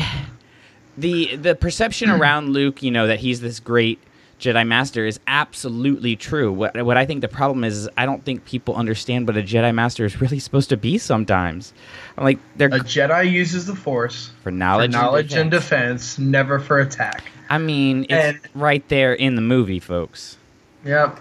the 0.99 1.37
the 1.37 1.55
perception 1.55 2.11
around 2.11 2.51
Luke, 2.51 2.83
you 2.83 2.91
know, 2.91 3.07
that 3.07 3.19
he's 3.21 3.41
this 3.41 3.61
great 3.61 3.99
Jedi 4.43 4.67
Master 4.67 5.07
is 5.07 5.21
absolutely 5.29 6.17
true. 6.17 6.53
What 6.53 6.77
what 6.85 6.97
I 6.97 7.07
think 7.07 7.21
the 7.21 7.29
problem 7.29 7.63
is, 7.65 7.77
is 7.79 7.89
I 7.97 8.05
don't 8.05 8.25
think 8.25 8.45
people 8.45 8.75
understand 8.75 9.27
what 9.29 9.37
a 9.37 9.43
Jedi 9.43 9.73
Master 9.75 10.05
is 10.05 10.21
really 10.21 10.41
supposed 10.41 10.69
to 10.71 10.77
be. 10.77 10.99
Sometimes, 10.99 11.73
I'm 12.19 12.25
like 12.25 12.39
they're 12.57 12.69
A 12.69 12.81
Jedi 12.81 13.31
uses 13.31 13.67
the 13.67 13.77
Force 13.77 14.29
for 14.39 14.43
for 14.45 14.51
knowledge, 14.51 14.91
knowledge 14.91 15.33
and 15.35 15.51
defense. 15.51 16.15
defense, 16.15 16.19
never 16.19 16.59
for 16.59 16.81
attack. 16.81 17.23
I 17.49 17.59
mean, 17.59 18.05
it's 18.05 18.13
And- 18.13 18.41
right 18.55 18.87
there 18.89 19.13
in 19.15 19.37
the 19.37 19.43
movie, 19.43 19.79
folks. 19.81 20.37
Yep. 20.85 21.21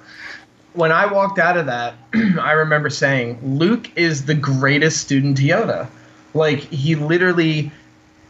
When 0.74 0.92
I 0.92 1.06
walked 1.12 1.38
out 1.38 1.58
of 1.58 1.66
that, 1.68 1.96
I 2.42 2.54
remember 2.54 2.90
saying, 2.90 3.40
Luke 3.44 3.92
is 3.98 4.25
the 4.25 4.34
greatest 4.34 5.01
student 5.01 5.38
to 5.38 5.44
Yoda. 5.44 5.88
Like, 6.34 6.60
he 6.60 6.96
literally 6.96 7.72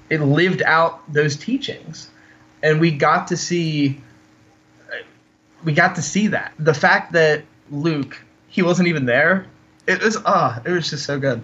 it 0.09 0.19
lived 0.21 0.61
out 0.63 1.01
those 1.13 1.37
teachings. 1.37 2.09
And 2.63 2.81
we 2.81 2.91
got 2.91 3.27
to 3.27 3.37
see 3.37 4.01
we 5.63 5.73
got 5.73 5.95
to 5.95 6.01
see 6.01 6.27
that. 6.27 6.53
The 6.59 6.73
fact 6.73 7.13
that 7.13 7.43
Luke, 7.69 8.17
he 8.47 8.61
wasn't 8.61 8.87
even 8.87 9.05
there, 9.05 9.45
it 9.87 10.01
was 10.01 10.17
ah, 10.25 10.61
it 10.65 10.71
was 10.71 10.89
just 10.89 11.05
so 11.05 11.19
good. 11.19 11.41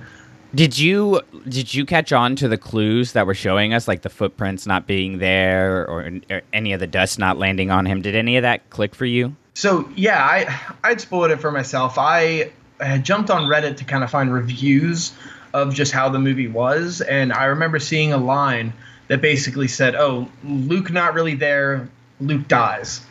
Did 0.56 0.78
you 0.78 1.22
did 1.48 1.74
you 1.74 1.86
catch 1.86 2.14
on 2.14 2.36
to 2.38 2.48
the 2.48 2.58
clues 2.58 3.12
that 3.14 3.28
were 3.28 3.34
showing 3.34 3.74
us, 3.74 3.88
like 3.88 4.02
the 4.02 4.10
footprints 4.10 4.66
not 4.66 4.88
being 4.88 5.18
there, 5.18 5.86
or, 5.88 6.20
or 6.30 6.42
any 6.54 6.74
of 6.74 6.80
the 6.80 6.88
dust 6.88 7.20
not 7.20 7.38
landing 7.38 7.70
on 7.70 7.86
him? 7.86 8.02
Did 8.02 8.16
any 8.16 8.38
of 8.38 8.44
that 8.44 8.70
click 8.70 8.96
for 8.96 9.06
you? 9.06 9.36
So 9.54 9.90
yeah, 9.96 10.24
I 10.24 10.74
I'd 10.84 11.02
spoiled 11.02 11.32
it 11.32 11.38
for 11.38 11.52
myself. 11.52 11.98
I 11.98 12.52
had 12.80 13.04
jumped 13.04 13.30
on 13.30 13.50
Reddit 13.50 13.78
to 13.78 13.84
kind 13.84 14.04
of 14.04 14.10
find 14.10 14.34
reviews 14.34 15.14
of 15.54 15.74
just 15.74 15.92
how 15.92 16.10
the 16.10 16.20
movie 16.20 16.48
was, 16.48 17.02
and 17.02 17.34
I 17.34 17.46
remember 17.46 17.80
seeing 17.80 18.14
a 18.14 18.18
line 18.18 18.72
that 19.10 19.22
basically 19.22 19.68
said, 19.68 19.96
"Oh, 19.96 20.30
Luke 20.44 20.92
not 20.92 21.14
really 21.14 21.36
there. 21.36 21.90
Luke 22.22 22.48
dies," 22.48 23.02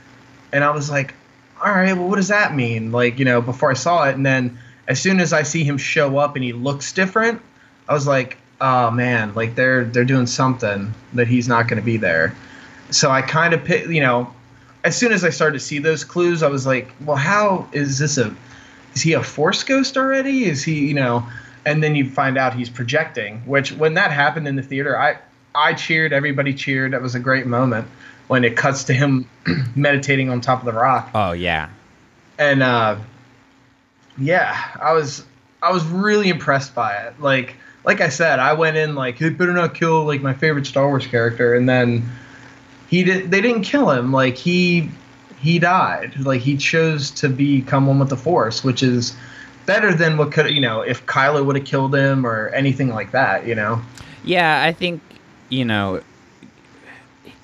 and 0.57 0.65
I 0.65 0.71
was 0.71 0.91
like, 0.91 1.15
"All 1.63 1.71
right, 1.71 1.93
well, 1.93 2.09
what 2.09 2.17
does 2.17 2.29
that 2.29 2.57
mean?" 2.57 2.91
Like 2.91 3.19
you 3.19 3.27
know, 3.27 3.43
before 3.43 3.71
I 3.71 3.75
saw 3.75 4.09
it, 4.09 4.17
and 4.17 4.25
then 4.25 4.59
as 4.89 4.99
soon 4.99 5.21
as 5.21 5.35
I 5.35 5.43
see 5.43 5.65
him 5.65 5.77
show 5.77 6.17
up 6.17 6.35
and 6.35 6.43
he 6.43 6.55
looks 6.55 6.93
different, 6.93 7.43
I 7.89 7.93
was 7.93 8.07
like, 8.07 8.39
"Oh 8.61 8.91
man, 8.91 9.35
like 9.35 9.55
they're 9.55 9.85
they're 9.85 10.07
doing 10.07 10.27
something 10.27 10.95
that 11.13 11.29
he's 11.29 11.47
not 11.47 11.69
going 11.69 11.79
to 11.79 11.85
be 11.85 11.99
there." 11.99 12.35
So 12.91 13.11
I 13.11 13.21
kind 13.21 13.53
of 13.53 13.69
you 13.69 14.01
know, 14.01 14.33
as 14.83 14.97
soon 14.97 15.13
as 15.13 15.25
I 15.25 15.31
started 15.31 15.59
to 15.59 15.65
see 15.65 15.79
those 15.79 16.05
clues, 16.05 16.43
I 16.43 16.49
was 16.49 16.67
like, 16.67 16.91
well, 17.05 17.19
how 17.19 17.69
is 17.73 17.99
this 17.99 18.17
a? 18.17 18.35
Is 18.95 19.03
he 19.03 19.13
a 19.13 19.23
force 19.23 19.63
ghost 19.63 19.99
already? 19.99 20.47
Is 20.47 20.65
he, 20.65 20.89
you 20.89 20.95
know? 20.95 21.27
And 21.67 21.83
then 21.83 21.95
you 21.95 22.09
find 22.09 22.39
out 22.39 22.55
he's 22.55 22.71
projecting. 22.71 23.41
Which 23.41 23.73
when 23.73 23.93
that 23.95 24.11
happened 24.11 24.49
in 24.49 24.57
the 24.57 24.63
theater, 24.63 24.99
I 24.99 25.19
I 25.55 25.75
cheered. 25.75 26.15
Everybody 26.15 26.55
cheered. 26.55 26.95
That 26.95 27.03
was 27.03 27.15
a 27.15 27.21
great 27.21 27.47
moment 27.47 27.89
when 28.29 28.45
it 28.45 28.57
cuts 28.57 28.85
to 28.85 28.93
him 28.93 29.29
meditating 29.77 30.31
on 30.31 30.41
top 30.41 30.61
of 30.61 30.67
the 30.67 30.73
rock. 30.73 31.11
Oh 31.15 31.33
yeah, 31.33 31.69
And 32.39 32.63
uh, 32.63 32.97
yeah, 34.19 34.77
I 34.81 34.93
was 34.93 35.25
I 35.63 35.73
was 35.73 35.85
really 35.87 36.29
impressed 36.29 36.75
by 36.75 36.95
it. 36.97 37.21
Like 37.21 37.57
like 37.85 38.01
I 38.01 38.09
said, 38.09 38.39
I 38.39 38.53
went 38.53 38.77
in 38.77 38.95
like 38.95 39.19
he 39.19 39.31
better 39.31 39.53
not 39.53 39.75
kill 39.75 40.05
like 40.05 40.23
my 40.23 40.35
favorite 40.35 40.67
Star 40.67 40.89
Wars 40.89 41.07
character, 41.07 41.55
and 41.55 41.69
then 41.69 42.09
he 42.89 43.05
did. 43.05 43.31
They 43.31 43.41
didn't 43.41 43.63
kill 43.63 43.91
him. 43.91 44.13
Like 44.13 44.37
he 44.37 44.91
he 45.39 45.59
died. 45.59 46.19
Like 46.19 46.41
he 46.41 46.57
chose 46.57 47.11
to 47.13 47.29
become 47.29 47.87
one 47.87 47.99
with 47.99 48.11
the 48.11 48.17
Force, 48.17 48.65
which 48.65 48.83
is 48.83 49.17
better 49.67 49.95
than 49.95 50.17
what 50.17 50.33
could 50.33 50.51
you 50.51 50.61
know 50.61 50.81
if 50.81 51.07
Kylo 51.07 51.45
would 51.45 51.57
have 51.57 51.65
killed 51.65 51.95
him 51.95 52.27
or 52.27 52.49
anything 52.49 52.89
like 52.89 53.13
that. 53.13 53.47
You 53.47 53.55
know. 53.55 53.83
Yeah, 54.25 54.63
I 54.65 54.73
think 54.73 55.01
you 55.49 55.65
know 55.65 56.03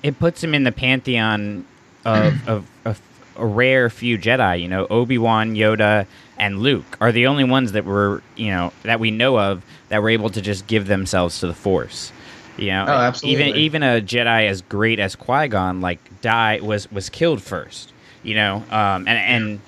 it 0.03 0.19
puts 0.19 0.43
him 0.43 0.53
in 0.53 0.63
the 0.63 0.71
pantheon 0.71 1.65
of 2.05 2.33
of, 2.47 2.67
of 2.85 3.01
a 3.37 3.45
rare 3.45 3.89
few 3.89 4.17
Jedi. 4.17 4.61
You 4.61 4.67
know, 4.67 4.85
Obi 4.89 5.17
Wan, 5.17 5.55
Yoda, 5.55 6.05
and 6.37 6.59
Luke 6.59 6.97
are 7.01 7.11
the 7.11 7.25
only 7.27 7.43
ones 7.43 7.71
that 7.71 7.85
were 7.85 8.21
you 8.35 8.47
know 8.51 8.71
that 8.83 8.99
we 8.99 9.09
know 9.11 9.39
of 9.39 9.63
that 9.89 10.01
were 10.01 10.09
able 10.09 10.29
to 10.31 10.41
just 10.41 10.67
give 10.67 10.87
themselves 10.87 11.39
to 11.39 11.47
the 11.47 11.53
Force. 11.53 12.11
You 12.57 12.67
know, 12.67 12.85
Oh, 12.87 12.91
absolutely. 12.91 13.43
even 13.45 13.55
even 13.57 13.83
a 13.83 14.01
Jedi 14.01 14.47
as 14.47 14.61
great 14.61 14.99
as 14.99 15.15
Qui 15.15 15.47
Gon 15.47 15.81
like 15.81 15.99
die 16.21 16.59
was 16.61 16.91
was 16.91 17.09
killed 17.09 17.41
first. 17.41 17.91
You 18.21 18.35
know, 18.35 18.57
um, 18.69 19.07
and 19.07 19.09
and 19.09 19.59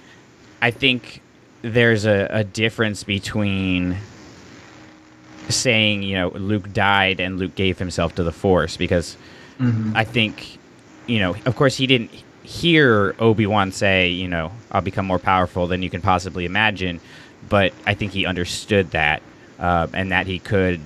I 0.62 0.70
think 0.72 1.22
there's 1.62 2.06
a, 2.06 2.28
a 2.30 2.44
difference 2.44 3.04
between 3.04 3.98
saying 5.50 6.04
you 6.04 6.16
know 6.16 6.30
Luke 6.30 6.72
died 6.74 7.20
and 7.20 7.38
Luke 7.40 7.56
gave 7.56 7.80
himself 7.80 8.16
to 8.16 8.24
the 8.24 8.32
Force 8.32 8.78
because 8.78 9.18
I 9.60 10.04
think 10.04 10.58
you 11.08 11.20
know 11.20 11.36
of 11.46 11.56
course 11.56 11.76
he 11.78 11.88
didn't 11.88 12.12
hear 12.44 13.16
Obi 13.20 13.46
Wan 13.48 13.72
say 13.72 14.10
you 14.10 14.28
know 14.28 14.52
I'll 14.72 14.82
become 14.82 15.06
more 15.06 15.20
powerful 15.20 15.68
than 15.68 15.82
you 15.82 15.90
can 15.90 16.02
possibly 16.02 16.46
imagine, 16.46 17.00
but 17.50 17.74
I 17.88 17.94
think 17.94 18.12
he 18.12 18.26
understood 18.26 18.92
that 18.92 19.22
uh, 19.60 19.88
and 19.94 20.12
that 20.12 20.28
he 20.28 20.40
could 20.40 20.82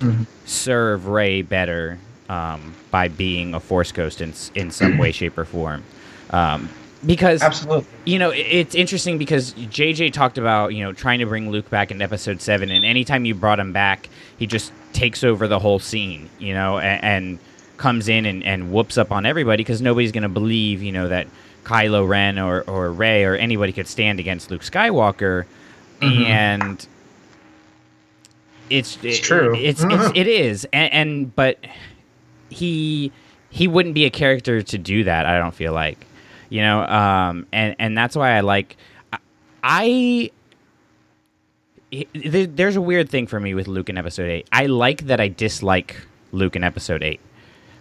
serve 0.46 1.08
Rey 1.08 1.42
better 1.42 1.98
um, 2.30 2.76
by 2.92 3.08
being 3.08 3.54
a 3.56 3.60
Force 3.60 3.92
ghost 3.92 4.22
in 4.22 4.34
in 4.56 4.72
some 4.72 4.98
way, 4.98 5.12
shape, 5.12 5.38
or 5.38 5.46
form. 5.46 5.84
Um, 6.30 6.70
because 7.06 7.42
Absolutely. 7.42 7.86
you 8.06 8.20
know, 8.20 8.30
it- 8.30 8.40
it's 8.46 8.76
interesting 8.76 9.18
because 9.18 9.54
JJ 9.54 10.12
talked 10.12 10.38
about, 10.38 10.74
you 10.76 10.84
know, 10.84 10.92
trying 10.94 11.20
to 11.20 11.26
bring 11.26 11.50
Luke 11.50 11.70
back 11.70 11.92
in 11.92 12.02
episode 12.02 12.42
seven, 12.42 12.70
and 12.72 12.84
anytime 12.86 13.26
you 13.26 13.34
brought 13.34 13.60
him 13.60 13.72
back, 13.74 14.10
he 14.38 14.46
just 14.46 14.72
takes 14.94 15.24
over 15.24 15.48
the 15.48 15.60
whole 15.60 15.80
scene, 15.80 16.30
you 16.40 16.54
know, 16.54 16.78
and, 16.78 17.04
and 17.04 17.40
comes 17.80 18.08
in 18.08 18.26
and, 18.28 18.44
and 18.44 18.72
whoops 18.72 18.98
up 18.98 19.12
on 19.12 19.26
everybody 19.26 19.62
because 19.64 19.82
nobody's 19.82 20.12
going 20.12 20.22
to 20.24 20.30
believe, 20.30 20.84
you 20.84 20.92
know, 20.92 21.08
that 21.08 21.26
Kylo 21.64 22.08
Ren 22.08 22.38
or, 22.38 22.62
or 22.68 22.92
Rey 22.92 23.24
or 23.24 23.36
anybody 23.36 23.72
could 23.72 23.88
stand 23.88 24.20
against 24.20 24.52
Luke 24.52 24.62
Skywalker. 24.62 25.46
And 26.02 26.86
it's, 28.70 28.98
It's 29.04 29.20
true. 29.20 29.56
it's, 29.56 29.84
it's, 29.84 30.12
it 30.16 30.28
is. 30.28 30.68
And, 30.72 30.94
and, 30.94 31.36
but 31.36 31.58
he, 32.50 33.12
he 33.50 33.68
wouldn't 33.68 33.96
be 33.96 34.06
a 34.06 34.10
character 34.12 34.62
to 34.62 34.78
do 34.78 35.04
that, 35.06 35.26
I 35.26 35.40
don't 35.40 35.56
feel 35.56 35.74
like 35.74 36.06
you 36.52 36.62
know 36.62 36.82
um 36.82 37.46
and 37.54 37.76
and 37.78 37.96
that's 37.96 38.16
why 38.16 38.32
i 38.36 38.40
like 38.40 38.76
i 39.64 40.32
I- 41.94 42.08
there's 42.16 42.76
a 42.76 42.82
weird 42.82 43.08
thing 43.08 43.28
for 43.28 43.40
me 43.40 43.54
with 43.54 43.68
luke 43.68 43.88
in 43.88 44.00
episode 44.00 44.28
8 44.28 44.48
i 44.52 44.66
like 44.66 45.06
that 45.06 45.20
i 45.22 45.28
dislike 45.28 45.96
luke 46.32 46.56
in 46.56 46.64
episode 46.64 47.04
8 47.04 47.20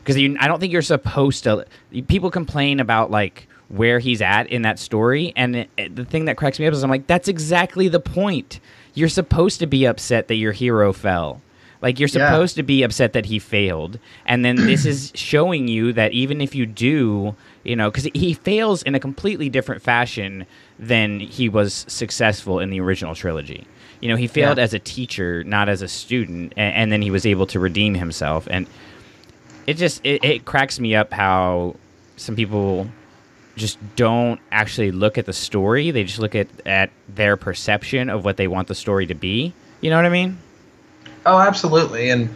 because 0.08 0.36
i 0.40 0.48
don't 0.48 0.58
think 0.60 0.72
you're 0.72 0.82
supposed 0.82 1.44
to 1.44 1.64
people 2.08 2.30
complain 2.30 2.80
about 2.80 3.10
like 3.10 3.46
where 3.68 3.98
he's 3.98 4.22
at 4.22 4.46
in 4.48 4.62
that 4.62 4.78
story 4.78 5.32
and 5.36 5.54
it, 5.56 5.70
it- 5.76 5.94
the 5.96 6.04
thing 6.04 6.24
that 6.24 6.36
cracks 6.36 6.58
me 6.58 6.66
up 6.66 6.72
is 6.72 6.82
i'm 6.82 6.90
like 6.90 7.06
that's 7.06 7.28
exactly 7.28 7.88
the 7.88 8.00
point 8.00 8.60
you're 8.94 9.08
supposed 9.08 9.60
to 9.60 9.66
be 9.66 9.84
upset 9.86 10.28
that 10.28 10.36
your 10.36 10.52
hero 10.52 10.92
fell 10.92 11.40
like 11.82 12.00
you're 12.00 12.08
Yeah. 12.08 12.30
supposed 12.30 12.56
to 12.56 12.62
be 12.64 12.82
upset 12.82 13.12
that 13.12 13.26
he 13.26 13.38
failed 13.38 13.98
and 14.26 14.44
then 14.44 14.56
this 14.56 14.84
is 14.86 15.12
showing 15.14 15.68
you 15.68 15.92
that 15.92 16.12
even 16.12 16.40
if 16.40 16.54
you 16.54 16.64
do 16.66 17.36
you 17.62 17.76
know 17.76 17.90
because 17.90 18.08
he 18.14 18.32
fails 18.32 18.82
in 18.84 18.94
a 18.94 19.00
completely 19.00 19.48
different 19.50 19.82
fashion 19.82 20.46
than 20.78 21.20
he 21.20 21.48
was 21.48 21.84
successful 21.88 22.58
in 22.60 22.70
the 22.70 22.80
original 22.80 23.14
trilogy 23.14 23.66
you 24.00 24.08
know 24.08 24.16
he 24.16 24.26
failed 24.26 24.56
Yeah. 24.58 24.64
as 24.64 24.72
a 24.74 24.78
teacher 24.78 25.44
not 25.44 25.68
as 25.68 25.82
a 25.82 25.88
student 25.88 26.52
and, 26.56 26.74
and 26.74 26.92
then 26.92 27.02
he 27.02 27.10
was 27.10 27.26
able 27.26 27.46
to 27.48 27.60
redeem 27.60 27.94
himself 27.94 28.48
and 28.50 28.66
it 29.68 29.76
just 29.76 30.00
it, 30.04 30.24
it 30.24 30.44
cracks 30.44 30.80
me 30.80 30.96
up 30.96 31.12
how 31.12 31.76
some 32.16 32.34
people 32.34 32.88
just 33.56 33.78
don't 33.96 34.40
actually 34.50 34.90
look 34.90 35.18
at 35.18 35.26
the 35.26 35.32
story 35.32 35.90
they 35.90 36.04
just 36.04 36.18
look 36.18 36.34
at 36.34 36.48
at 36.66 36.90
their 37.14 37.36
perception 37.36 38.08
of 38.08 38.24
what 38.24 38.36
they 38.36 38.48
want 38.48 38.68
the 38.68 38.74
story 38.74 39.06
to 39.06 39.14
be 39.14 39.52
you 39.80 39.90
know 39.90 39.96
what 39.96 40.06
i 40.06 40.08
mean 40.08 40.36
Oh, 41.26 41.38
absolutely. 41.38 42.08
And 42.08 42.34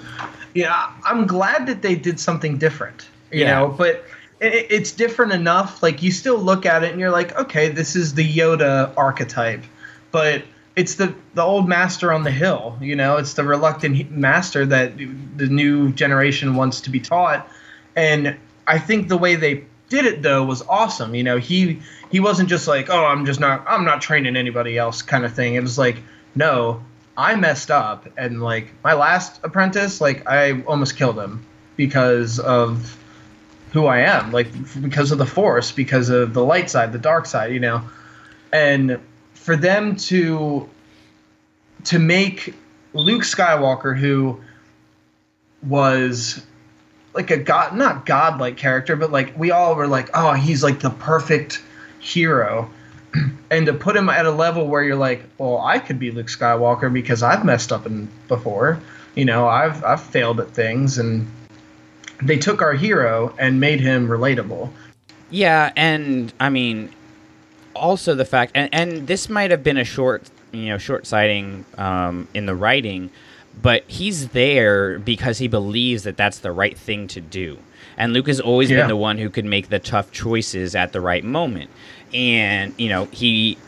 yeah, 0.55 0.91
I'm 1.07 1.27
glad 1.27 1.67
that 1.67 1.81
they 1.83 1.95
did 1.95 2.21
something 2.21 2.59
different. 2.59 3.09
You 3.33 3.41
Yeah. 3.41 3.61
know, 3.61 3.69
but 3.69 4.05
it, 4.41 4.67
it's 4.69 4.93
different 4.93 5.33
enough. 5.33 5.83
Like 5.83 6.03
you 6.03 6.11
still 6.11 6.39
look 6.39 6.67
at 6.67 6.85
it 6.85 6.91
and 6.91 7.01
you're 7.01 7.11
like, 7.11 7.35
okay, 7.39 7.69
this 7.71 7.97
is 7.97 8.15
the 8.15 8.37
Yoda 8.37 8.93
archetype, 8.97 9.65
but 10.11 10.43
it's 10.77 10.95
the 10.95 11.15
the 11.35 11.43
old 11.43 11.69
master 11.69 12.13
on 12.13 12.23
the 12.23 12.31
hill. 12.31 12.77
You 12.81 12.97
know, 12.97 13.17
it's 13.17 13.35
the 13.35 13.45
reluctant 13.45 14.11
master 14.11 14.65
that 14.67 14.97
the 14.97 15.47
new 15.49 15.93
generation 15.93 16.57
wants 16.57 16.81
to 16.83 16.91
be 16.91 17.01
taught. 17.01 17.49
And 17.95 18.37
I 18.67 18.79
think 18.79 19.09
the 19.09 19.19
way 19.19 19.37
they 19.37 19.65
did 19.89 20.07
it 20.07 20.23
though 20.23 20.45
was 20.45 20.63
awesome. 20.63 21.15
You 21.15 21.23
know, 21.23 21.39
he 21.39 21.81
he 22.11 22.21
wasn't 22.21 22.49
just 22.49 22.67
like, 22.67 22.89
oh, 22.89 23.05
I'm 23.05 23.27
just 23.27 23.41
not 23.41 23.65
I'm 23.67 23.85
not 23.85 24.01
training 24.01 24.37
anybody 24.37 24.79
else 24.79 25.03
kind 25.03 25.25
of 25.25 25.35
thing. 25.35 25.55
It 25.55 25.63
was 25.63 25.77
like, 25.79 25.97
no, 26.35 26.83
I 27.17 27.37
messed 27.37 27.71
up 27.71 28.09
and 28.17 28.43
like 28.43 28.73
my 28.83 28.95
last 28.95 29.41
apprentice, 29.45 30.01
like 30.01 30.27
I 30.27 30.63
almost 30.63 30.97
killed 30.97 31.19
him 31.19 31.45
because 31.77 32.39
of 32.39 32.99
who 33.73 33.87
I 33.87 34.01
am, 34.01 34.33
like 34.33 34.49
because 34.81 35.13
of 35.13 35.19
the 35.19 35.27
force, 35.27 35.73
because 35.73 36.09
of 36.09 36.33
the 36.35 36.45
light 36.45 36.71
side, 36.71 36.93
the 36.93 36.99
dark 36.99 37.27
side, 37.27 37.53
you 37.53 37.61
know. 37.61 37.83
And 38.53 38.99
for 39.43 39.57
them 39.57 39.97
to 39.97 40.69
to 41.85 41.99
make 41.99 42.55
Luke 42.95 43.23
Skywalker 43.23 43.99
who 43.99 44.41
was 45.67 46.45
like 47.15 47.31
a 47.31 47.37
god 47.37 47.77
not 47.77 48.07
godlike 48.07 48.57
character, 48.57 48.95
but 48.97 49.11
like 49.11 49.37
we 49.37 49.51
all 49.51 49.75
were 49.75 49.89
like, 49.89 50.11
oh, 50.15 50.33
he's 50.33 50.63
like 50.63 50.81
the 50.81 50.91
perfect 50.91 51.63
hero. 51.99 52.71
And 53.51 53.67
to 53.67 53.75
put 53.75 53.95
him 53.95 54.09
at 54.09 54.25
a 54.25 54.31
level 54.31 54.67
where 54.67 54.83
you're 54.83 54.97
like, 54.97 55.25
well, 55.37 55.59
I 55.59 55.79
could 55.79 55.99
be 55.99 56.11
Luke 56.11 56.29
Skywalker 56.29 56.91
because 56.91 57.23
I've 57.23 57.45
messed 57.45 57.71
up 57.71 57.85
in 57.85 58.09
before. 58.27 58.81
You 59.15 59.27
know, 59.27 59.47
I've 59.47 59.85
I've 59.85 60.01
failed 60.03 60.41
at 60.41 60.53
things 60.53 60.97
and 60.97 61.31
they 62.23 62.39
took 62.39 62.63
our 62.63 62.73
hero 62.73 63.35
and 63.39 63.61
made 63.61 63.81
him 63.81 64.09
relatable. 64.09 64.71
Yeah, 65.29 65.71
and 65.77 66.33
I 66.41 66.49
mean, 66.49 66.95
also 67.75 68.15
the 68.15 68.25
fact, 68.25 68.53
and, 68.55 68.69
and 68.73 69.07
this 69.07 69.29
might 69.29 69.51
have 69.51 69.63
been 69.63 69.77
a 69.79 69.85
short, 69.85 70.23
you 70.53 70.67
know, 70.69 70.79
short 70.79 71.07
sighting 71.07 71.65
um, 71.79 72.29
in 72.35 72.47
the 72.47 72.55
writing, 72.55 73.11
but 73.61 73.85
he's 73.87 74.29
there 74.29 74.99
because 74.99 75.39
he 75.39 75.49
believes 75.49 76.05
that 76.05 76.17
that's 76.17 76.39
the 76.39 76.53
right 76.53 76.77
thing 76.77 77.07
to 77.09 77.21
do. 77.21 77.59
And 77.97 78.13
Luke 78.13 78.27
has 78.29 78.41
always 78.41 78.71
Yeah. 78.71 78.79
been 78.79 78.89
the 78.89 78.97
one 78.97 79.19
who 79.19 79.29
could 79.29 79.45
make 79.45 79.69
the 79.69 79.79
tough 79.79 80.11
choices 80.13 80.75
at 80.75 80.93
the 80.93 81.01
right 81.01 81.23
moment. 81.25 81.71
And, 82.15 82.75
you 82.79 82.89
know, 82.89 83.07
he 83.07 83.59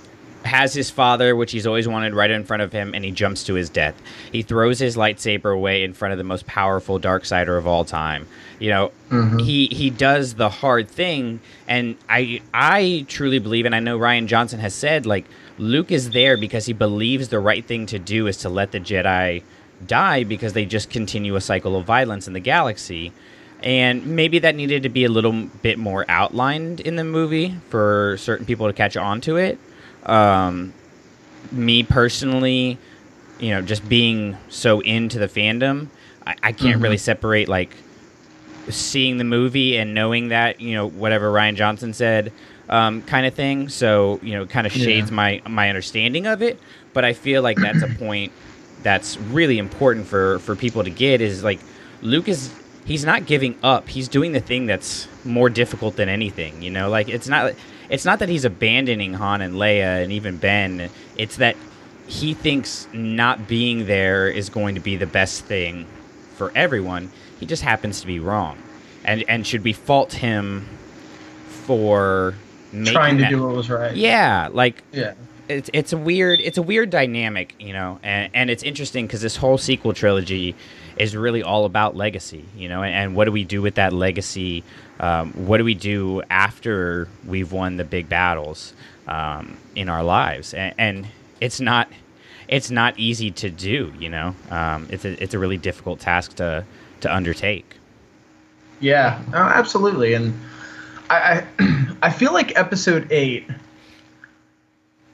has 0.44 0.74
his 0.74 0.90
father, 0.90 1.34
which 1.34 1.52
he's 1.52 1.66
always 1.66 1.88
wanted 1.88 2.14
right 2.14 2.30
in 2.30 2.44
front 2.44 2.62
of 2.62 2.72
him, 2.72 2.94
and 2.94 3.04
he 3.04 3.10
jumps 3.10 3.44
to 3.44 3.54
his 3.54 3.70
death. 3.70 4.00
He 4.32 4.42
throws 4.42 4.78
his 4.78 4.96
lightsaber 4.96 5.54
away 5.54 5.84
in 5.84 5.94
front 5.94 6.12
of 6.12 6.18
the 6.18 6.24
most 6.24 6.46
powerful 6.46 6.98
dark 6.98 7.24
sider 7.24 7.56
of 7.56 7.66
all 7.66 7.84
time. 7.84 8.26
You 8.58 8.70
know, 8.70 8.92
mm-hmm. 9.10 9.38
he 9.38 9.66
he 9.66 9.90
does 9.90 10.34
the 10.34 10.48
hard 10.48 10.88
thing, 10.88 11.40
and 11.66 11.96
I 12.08 12.40
I 12.52 13.06
truly 13.08 13.38
believe, 13.38 13.66
and 13.66 13.74
I 13.74 13.80
know 13.80 13.98
Rian 13.98 14.26
Johnson 14.26 14.60
has 14.60 14.74
said 14.74 15.06
like 15.06 15.24
Luke 15.58 15.92
is 15.92 16.10
there 16.10 16.36
because 16.36 16.66
he 16.66 16.72
believes 16.72 17.28
the 17.28 17.38
right 17.38 17.64
thing 17.64 17.86
to 17.86 17.98
do 17.98 18.26
is 18.26 18.38
to 18.38 18.48
let 18.48 18.72
the 18.72 18.80
Jedi 18.80 19.42
die 19.86 20.24
because 20.24 20.52
they 20.52 20.64
just 20.64 20.90
continue 20.90 21.36
a 21.36 21.40
cycle 21.40 21.76
of 21.76 21.84
violence 21.84 22.26
in 22.26 22.32
the 22.32 22.40
galaxy. 22.40 23.12
And 23.62 24.04
maybe 24.04 24.40
that 24.40 24.56
needed 24.56 24.82
to 24.82 24.88
be 24.88 25.04
a 25.04 25.08
little 25.08 25.46
bit 25.62 25.78
more 25.78 26.04
outlined 26.08 26.80
in 26.80 26.96
the 26.96 27.04
movie 27.04 27.54
for 27.70 28.16
certain 28.18 28.44
people 28.44 28.66
to 28.66 28.72
catch 28.72 28.96
on 28.96 29.20
to 29.22 29.36
it. 29.36 29.58
Um, 30.06 30.72
me 31.52 31.82
personally, 31.82 32.78
you 33.38 33.50
know, 33.50 33.62
just 33.62 33.88
being 33.88 34.36
so 34.48 34.80
into 34.80 35.18
the 35.18 35.28
fandom, 35.28 35.88
I, 36.26 36.34
I 36.42 36.52
can't 36.52 36.80
really 36.80 36.98
separate 36.98 37.48
like 37.48 37.76
seeing 38.68 39.18
the 39.18 39.24
movie 39.24 39.76
and 39.76 39.94
knowing 39.94 40.28
that 40.28 40.60
you 40.60 40.74
know 40.74 40.88
whatever 40.88 41.30
Rian 41.30 41.54
Johnson 41.54 41.92
said, 41.92 42.32
um, 42.68 43.02
kind 43.02 43.26
of 43.26 43.34
thing. 43.34 43.68
So 43.68 44.18
you 44.22 44.34
know, 44.34 44.46
kind 44.46 44.66
of 44.66 44.72
shades 44.72 45.10
my 45.10 45.42
my 45.48 45.68
understanding 45.68 46.26
of 46.26 46.42
it. 46.42 46.58
But 46.92 47.04
I 47.04 47.12
feel 47.12 47.42
like 47.42 47.58
that's 47.58 47.82
a 47.82 47.88
point 47.88 48.32
that's 48.82 49.16
really 49.18 49.58
important 49.58 50.06
for 50.06 50.38
for 50.40 50.56
people 50.56 50.84
to 50.84 50.90
get 50.90 51.20
is 51.20 51.42
like 51.42 51.60
Luke 52.02 52.28
is 52.28 52.52
he's 52.84 53.04
not 53.04 53.26
giving 53.26 53.58
up. 53.62 53.88
He's 53.88 54.08
doing 54.08 54.32
the 54.32 54.40
thing 54.40 54.66
that's 54.66 55.08
more 55.24 55.50
difficult 55.50 55.96
than 55.96 56.08
anything. 56.08 56.62
You 56.62 56.70
know, 56.70 56.88
like 56.88 57.08
it's 57.08 57.28
not 57.28 57.54
it's 57.88 58.04
not 58.04 58.18
that 58.20 58.28
he's 58.28 58.44
abandoning 58.44 59.14
Han 59.14 59.40
and 59.40 59.54
Leia 59.54 60.02
and 60.02 60.12
even 60.12 60.36
Ben. 60.36 60.90
It's 61.16 61.36
that 61.36 61.56
he 62.06 62.34
thinks 62.34 62.86
not 62.92 63.48
being 63.48 63.86
there 63.86 64.28
is 64.28 64.48
going 64.50 64.74
to 64.74 64.80
be 64.80 64.96
the 64.96 65.06
best 65.06 65.44
thing 65.44 65.86
for 66.36 66.52
everyone. 66.54 67.10
He 67.40 67.46
just 67.46 67.62
happens 67.62 68.00
to 68.02 68.06
be 68.06 68.18
wrong. 68.20 68.58
And 69.04 69.24
and 69.28 69.46
should 69.46 69.64
we 69.64 69.72
fault 69.72 70.12
him 70.12 70.66
for 71.48 72.34
trying 72.84 73.16
to 73.18 73.22
that- 73.24 73.30
do 73.30 73.42
what 73.46 73.54
was 73.54 73.70
right. 73.70 73.94
Yeah, 73.94 74.48
like 74.52 74.82
Yeah. 74.92 75.14
it's 75.48 75.70
it's 75.72 75.92
a 75.92 75.96
weird 75.98 76.40
it's 76.40 76.58
a 76.58 76.62
weird 76.62 76.90
dynamic, 76.90 77.54
you 77.58 77.72
know, 77.72 77.98
and, 78.02 78.30
and 78.34 78.50
it's 78.50 78.62
interesting 78.62 79.06
because 79.06 79.20
this 79.20 79.36
whole 79.36 79.58
sequel 79.58 79.92
trilogy 79.92 80.54
is 80.96 81.16
really 81.16 81.42
all 81.42 81.64
about 81.64 81.96
legacy, 81.96 82.44
you 82.56 82.68
know, 82.68 82.82
and, 82.82 82.94
and 82.94 83.16
what 83.16 83.24
do 83.26 83.32
we 83.32 83.44
do 83.44 83.60
with 83.62 83.74
that 83.76 83.92
legacy? 83.92 84.62
Um, 85.00 85.32
what 85.32 85.58
do 85.58 85.64
we 85.64 85.74
do 85.74 86.22
after 86.30 87.08
we've 87.26 87.50
won 87.52 87.76
the 87.76 87.84
big 87.84 88.08
battles 88.08 88.74
um, 89.08 89.56
in 89.74 89.88
our 89.88 90.04
lives? 90.04 90.54
And, 90.54 90.74
and 90.78 91.06
it's 91.40 91.60
not 91.60 91.88
it's 92.48 92.70
not 92.70 92.98
easy 92.98 93.30
to 93.30 93.50
do, 93.50 93.92
you 93.98 94.08
know. 94.08 94.34
Um, 94.50 94.86
it's 94.90 95.04
a 95.04 95.22
it's 95.22 95.34
a 95.34 95.38
really 95.38 95.58
difficult 95.58 96.00
task 96.00 96.36
to 96.36 96.64
to 97.00 97.14
undertake. 97.14 97.76
Yeah, 98.80 99.22
absolutely. 99.32 100.14
And 100.14 100.38
I, 101.10 101.44
I, 101.58 101.96
I 102.02 102.10
feel 102.10 102.32
like 102.32 102.56
Episode 102.58 103.10
Eight 103.10 103.48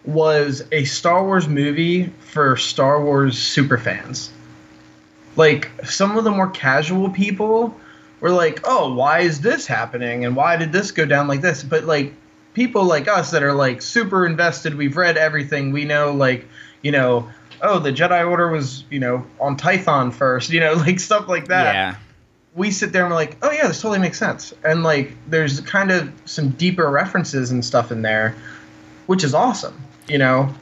was 0.04 0.64
a 0.72 0.84
Star 0.84 1.24
Wars 1.24 1.46
movie 1.46 2.06
for 2.20 2.56
Star 2.56 3.02
Wars 3.02 3.38
super 3.38 3.78
fans. 3.78 4.30
Like 5.36 5.70
some 5.84 6.16
of 6.18 6.24
the 6.24 6.30
more 6.30 6.48
casual 6.48 7.10
people 7.10 7.74
were 8.20 8.30
like, 8.30 8.60
"Oh, 8.64 8.94
why 8.94 9.20
is 9.20 9.40
this 9.40 9.66
happening? 9.66 10.24
And 10.24 10.36
why 10.36 10.56
did 10.56 10.72
this 10.72 10.90
go 10.90 11.04
down 11.04 11.28
like 11.28 11.40
this?" 11.40 11.62
But 11.62 11.84
like 11.84 12.14
people 12.54 12.84
like 12.84 13.08
us 13.08 13.30
that 13.30 13.42
are 13.42 13.54
like 13.54 13.82
super 13.82 14.26
invested, 14.26 14.74
we've 14.74 14.96
read 14.96 15.16
everything. 15.16 15.72
We 15.72 15.84
know 15.84 16.12
like, 16.12 16.46
you 16.82 16.92
know, 16.92 17.28
oh, 17.62 17.78
the 17.78 17.92
Jedi 17.92 18.28
Order 18.28 18.50
was, 18.50 18.84
you 18.90 18.98
know, 18.98 19.26
on 19.38 19.56
Tython 19.56 20.12
first, 20.12 20.50
you 20.50 20.60
know, 20.60 20.72
like 20.86 21.00
stuff 21.00 21.28
like 21.28 21.48
that 21.48 21.74
yeah. 21.74 21.96
we 22.54 22.70
sit 22.70 22.92
there 22.92 23.02
and 23.02 23.10
we're 23.10 23.16
like, 23.16 23.36
oh 23.42 23.50
yeah, 23.50 23.68
this 23.68 23.80
totally 23.80 23.98
makes 23.98 24.18
sense. 24.18 24.52
And 24.64 24.82
like, 24.82 25.12
there's 25.28 25.60
kind 25.60 25.90
of 25.90 26.12
some 26.24 26.50
deeper 26.50 26.90
references 26.90 27.50
and 27.50 27.64
stuff 27.64 27.92
in 27.92 28.02
there, 28.02 28.34
which 29.06 29.24
is 29.24 29.34
awesome. 29.34 29.80
You 30.08 30.18
know? 30.18 30.52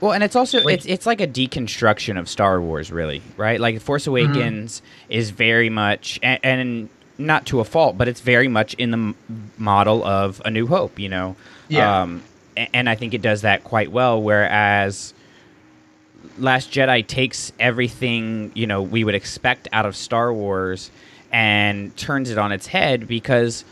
Well, 0.00 0.12
and 0.12 0.22
it's 0.22 0.36
also 0.36 0.60
Like- 0.62 0.74
it's 0.74 0.86
it's 0.86 1.06
like 1.06 1.20
a 1.20 1.26
deconstruction 1.26 2.18
of 2.18 2.28
Star 2.28 2.60
Wars, 2.60 2.90
really, 2.90 3.22
right? 3.36 3.60
Like 3.60 3.80
Force 3.80 4.06
Awakens 4.06 4.80
mm-hmm. 4.80 5.12
is 5.12 5.30
very 5.30 5.70
much 5.70 6.18
and, 6.22 6.40
and 6.42 6.88
not 7.18 7.46
to 7.46 7.60
a 7.60 7.64
fault, 7.64 7.96
but 7.96 8.08
it's 8.08 8.20
very 8.20 8.48
much 8.48 8.74
in 8.74 8.90
the 8.90 8.96
m- 8.98 9.14
model 9.58 10.04
of 10.04 10.42
A 10.44 10.50
New 10.50 10.66
Hope, 10.66 10.98
you 10.98 11.08
know. 11.08 11.36
Yeah. 11.68 12.02
Um, 12.02 12.22
a- 12.56 12.74
and 12.74 12.88
I 12.88 12.94
think 12.94 13.14
it 13.14 13.22
does 13.22 13.42
that 13.42 13.64
quite 13.64 13.90
well. 13.92 14.20
Whereas 14.22 15.14
Last 16.38 16.70
Jedi 16.72 17.06
takes 17.06 17.52
everything 17.60 18.50
you 18.54 18.66
know 18.66 18.82
we 18.82 19.04
would 19.04 19.14
expect 19.14 19.68
out 19.72 19.86
of 19.86 19.94
Star 19.94 20.32
Wars 20.32 20.90
and 21.30 21.96
turns 21.96 22.30
it 22.30 22.38
on 22.38 22.50
its 22.52 22.66
head 22.66 23.06
because, 23.06 23.64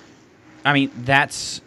I 0.64 0.72
mean, 0.72 0.90
that's. 1.04 1.60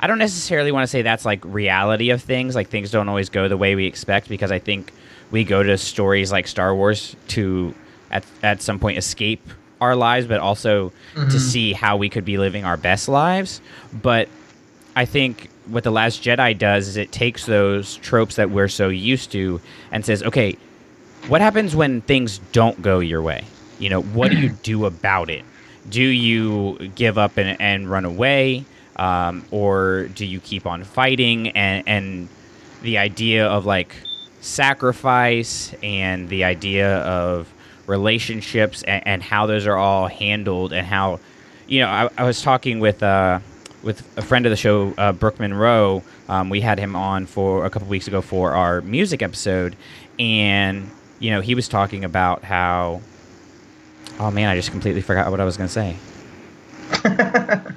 I 0.00 0.08
don't 0.08 0.18
necessarily 0.18 0.72
want 0.72 0.82
to 0.82 0.88
say 0.88 1.02
that's 1.02 1.24
like 1.24 1.44
reality 1.44 2.10
of 2.10 2.20
things. 2.22 2.54
Like 2.56 2.68
things 2.68 2.90
don't 2.90 3.08
always 3.08 3.28
go 3.28 3.48
the 3.48 3.56
way 3.56 3.74
we 3.76 3.86
expect 3.86 4.28
because 4.28 4.50
I 4.50 4.58
think 4.58 4.92
we 5.30 5.44
go 5.44 5.62
to 5.62 5.78
stories 5.78 6.32
like 6.32 6.48
Star 6.48 6.74
Wars 6.74 7.14
to 7.28 7.74
at 8.10 8.24
at 8.42 8.60
some 8.62 8.78
point 8.80 8.98
escape 8.98 9.48
our 9.82 9.96
lives, 9.96 10.26
but 10.26 10.40
also 10.40 10.92
to 11.30 11.40
see 11.40 11.72
how 11.72 11.96
we 11.96 12.08
could 12.08 12.24
be 12.24 12.38
living 12.38 12.64
our 12.64 12.76
best 12.76 13.08
lives. 13.08 13.60
But 13.92 14.28
I 14.94 15.04
think 15.04 15.50
what 15.66 15.84
the 15.84 15.90
Last 15.90 16.22
Jedi 16.22 16.56
does 16.56 16.88
is 16.88 16.96
it 16.96 17.12
takes 17.12 17.46
those 17.46 17.96
tropes 17.96 18.36
that 18.36 18.50
we're 18.50 18.68
so 18.68 18.88
used 18.88 19.32
to 19.32 19.60
and 19.90 20.04
says, 20.04 20.22
okay, 20.22 20.56
what 21.28 21.40
happens 21.40 21.74
when 21.74 22.00
things 22.02 22.38
don't 22.52 22.80
go 22.82 23.00
your 23.00 23.22
way? 23.22 23.44
You 23.78 23.90
know, 23.90 24.02
what 24.02 24.30
do 24.30 24.38
you 24.38 24.48
do 24.62 24.86
about 24.86 25.30
it? 25.30 25.44
Do 25.88 26.02
you 26.02 26.90
give 26.94 27.18
up 27.18 27.36
and, 27.36 27.60
and 27.60 27.90
run 27.90 28.04
away? 28.04 28.64
Um, 28.96 29.44
or 29.50 30.08
do 30.14 30.26
you 30.26 30.40
keep 30.40 30.66
on 30.66 30.84
fighting? 30.84 31.48
And, 31.50 31.88
and 31.88 32.28
the 32.82 32.98
idea 32.98 33.46
of 33.46 33.66
like 33.66 33.94
sacrifice 34.40 35.74
and 35.82 36.28
the 36.28 36.44
idea 36.44 36.98
of 36.98 37.52
relationships 37.92 38.82
and, 38.82 39.06
and 39.06 39.22
how 39.22 39.46
those 39.46 39.66
are 39.66 39.76
all 39.76 40.08
handled 40.08 40.72
and 40.72 40.84
how, 40.86 41.20
you 41.68 41.80
know, 41.80 41.86
I, 41.88 42.08
I 42.18 42.24
was 42.24 42.42
talking 42.42 42.80
with, 42.80 43.02
uh, 43.02 43.38
with 43.82 44.02
a 44.16 44.22
friend 44.22 44.46
of 44.46 44.50
the 44.50 44.56
show, 44.56 44.94
uh, 44.98 45.12
Brooke 45.12 45.38
Monroe. 45.38 46.02
Um, 46.28 46.48
we 46.50 46.60
had 46.60 46.78
him 46.78 46.96
on 46.96 47.26
for 47.26 47.64
a 47.66 47.70
couple 47.70 47.88
weeks 47.88 48.08
ago 48.08 48.20
for 48.22 48.52
our 48.52 48.80
music 48.80 49.22
episode, 49.22 49.76
and 50.18 50.88
you 51.18 51.30
know 51.30 51.40
he 51.40 51.54
was 51.54 51.68
talking 51.68 52.04
about 52.04 52.42
how 52.44 53.00
Oh 54.20 54.30
man, 54.30 54.48
I 54.48 54.54
just 54.56 54.70
completely 54.70 55.00
forgot 55.02 55.30
what 55.30 55.40
I 55.40 55.44
was 55.44 55.56
gonna 55.56 55.68
say. 55.68 55.96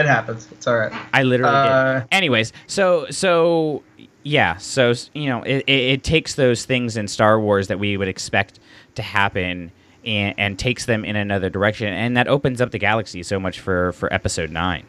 It 0.00 0.06
happens. 0.06 0.46
It's 0.52 0.64
all 0.68 0.78
right. 0.78 0.92
I 1.12 1.24
literally 1.24 1.52
Uh, 1.52 2.00
did. 2.00 2.08
Anyways, 2.12 2.52
so 2.68 3.06
so 3.10 3.82
yeah, 4.22 4.56
so 4.58 4.92
you 5.12 5.26
know, 5.28 5.42
it, 5.42 5.64
it, 5.66 5.80
it 5.94 6.02
takes 6.04 6.36
those 6.36 6.64
things 6.64 6.96
in 6.96 7.08
Star 7.08 7.40
Wars 7.40 7.66
that 7.66 7.80
we 7.80 7.96
would 7.96 8.06
expect 8.06 8.60
to 8.98 9.02
happen 9.02 9.72
and, 10.04 10.34
and 10.36 10.58
takes 10.58 10.84
them 10.84 11.04
in 11.04 11.16
another 11.16 11.48
direction, 11.48 11.88
and 11.92 12.16
that 12.16 12.28
opens 12.28 12.60
up 12.60 12.70
the 12.70 12.78
galaxy 12.78 13.22
so 13.22 13.40
much 13.40 13.60
for 13.60 13.92
for 13.92 14.12
Episode 14.12 14.50
Nine. 14.50 14.84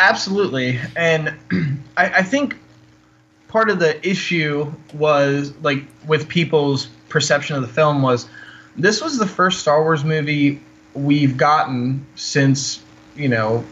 Absolutely, 0.00 0.80
and 0.96 1.34
I, 1.96 2.06
I 2.06 2.22
think 2.22 2.56
part 3.48 3.70
of 3.70 3.78
the 3.78 4.06
issue 4.06 4.72
was 4.92 5.52
like 5.62 5.84
with 6.06 6.28
people's 6.28 6.86
perception 7.08 7.56
of 7.56 7.62
the 7.62 7.68
film 7.68 8.02
was 8.02 8.28
this 8.76 9.02
was 9.02 9.18
the 9.18 9.26
first 9.26 9.60
Star 9.60 9.82
Wars 9.82 10.04
movie 10.04 10.60
we've 10.94 11.36
gotten 11.36 12.04
since 12.14 12.82
you 13.16 13.28
know 13.28 13.64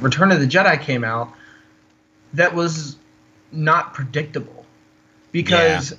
Return 0.00 0.32
of 0.32 0.40
the 0.40 0.46
Jedi 0.46 0.80
came 0.80 1.04
out 1.04 1.32
that 2.34 2.54
was 2.54 2.96
not 3.52 3.94
predictable 3.94 4.64
because 5.32 5.92
Yeah. 5.92 5.98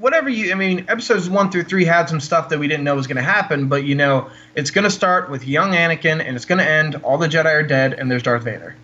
Whatever 0.00 0.28
you 0.28 0.50
I 0.50 0.54
mean 0.54 0.84
episodes 0.88 1.28
1 1.28 1.50
through 1.50 1.64
3 1.64 1.84
had 1.84 2.08
some 2.08 2.20
stuff 2.20 2.48
that 2.48 2.58
we 2.58 2.66
didn't 2.66 2.84
know 2.84 2.94
was 2.94 3.06
going 3.06 3.16
to 3.16 3.22
happen 3.22 3.68
but 3.68 3.84
you 3.84 3.94
know 3.94 4.28
it's 4.54 4.70
going 4.70 4.84
to 4.84 4.90
start 4.90 5.30
with 5.30 5.46
young 5.46 5.72
Anakin 5.72 6.24
and 6.24 6.36
it's 6.36 6.44
going 6.44 6.58
to 6.58 6.68
end 6.68 6.96
all 6.96 7.18
the 7.18 7.28
Jedi 7.28 7.46
are 7.46 7.62
dead 7.62 7.92
and 7.92 8.10
there's 8.10 8.22
Darth 8.22 8.42
Vader. 8.42 8.74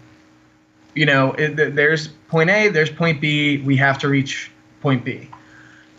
You 0.95 1.07
know 1.07 1.33
it, 1.33 1.75
there's 1.75 2.09
point 2.29 2.51
A 2.51 2.69
there's 2.69 2.91
point 2.91 3.21
B 3.21 3.59
we 3.59 3.77
have 3.77 3.99
to 3.99 4.09
reach 4.09 4.51
point 4.81 5.05
B. 5.05 5.29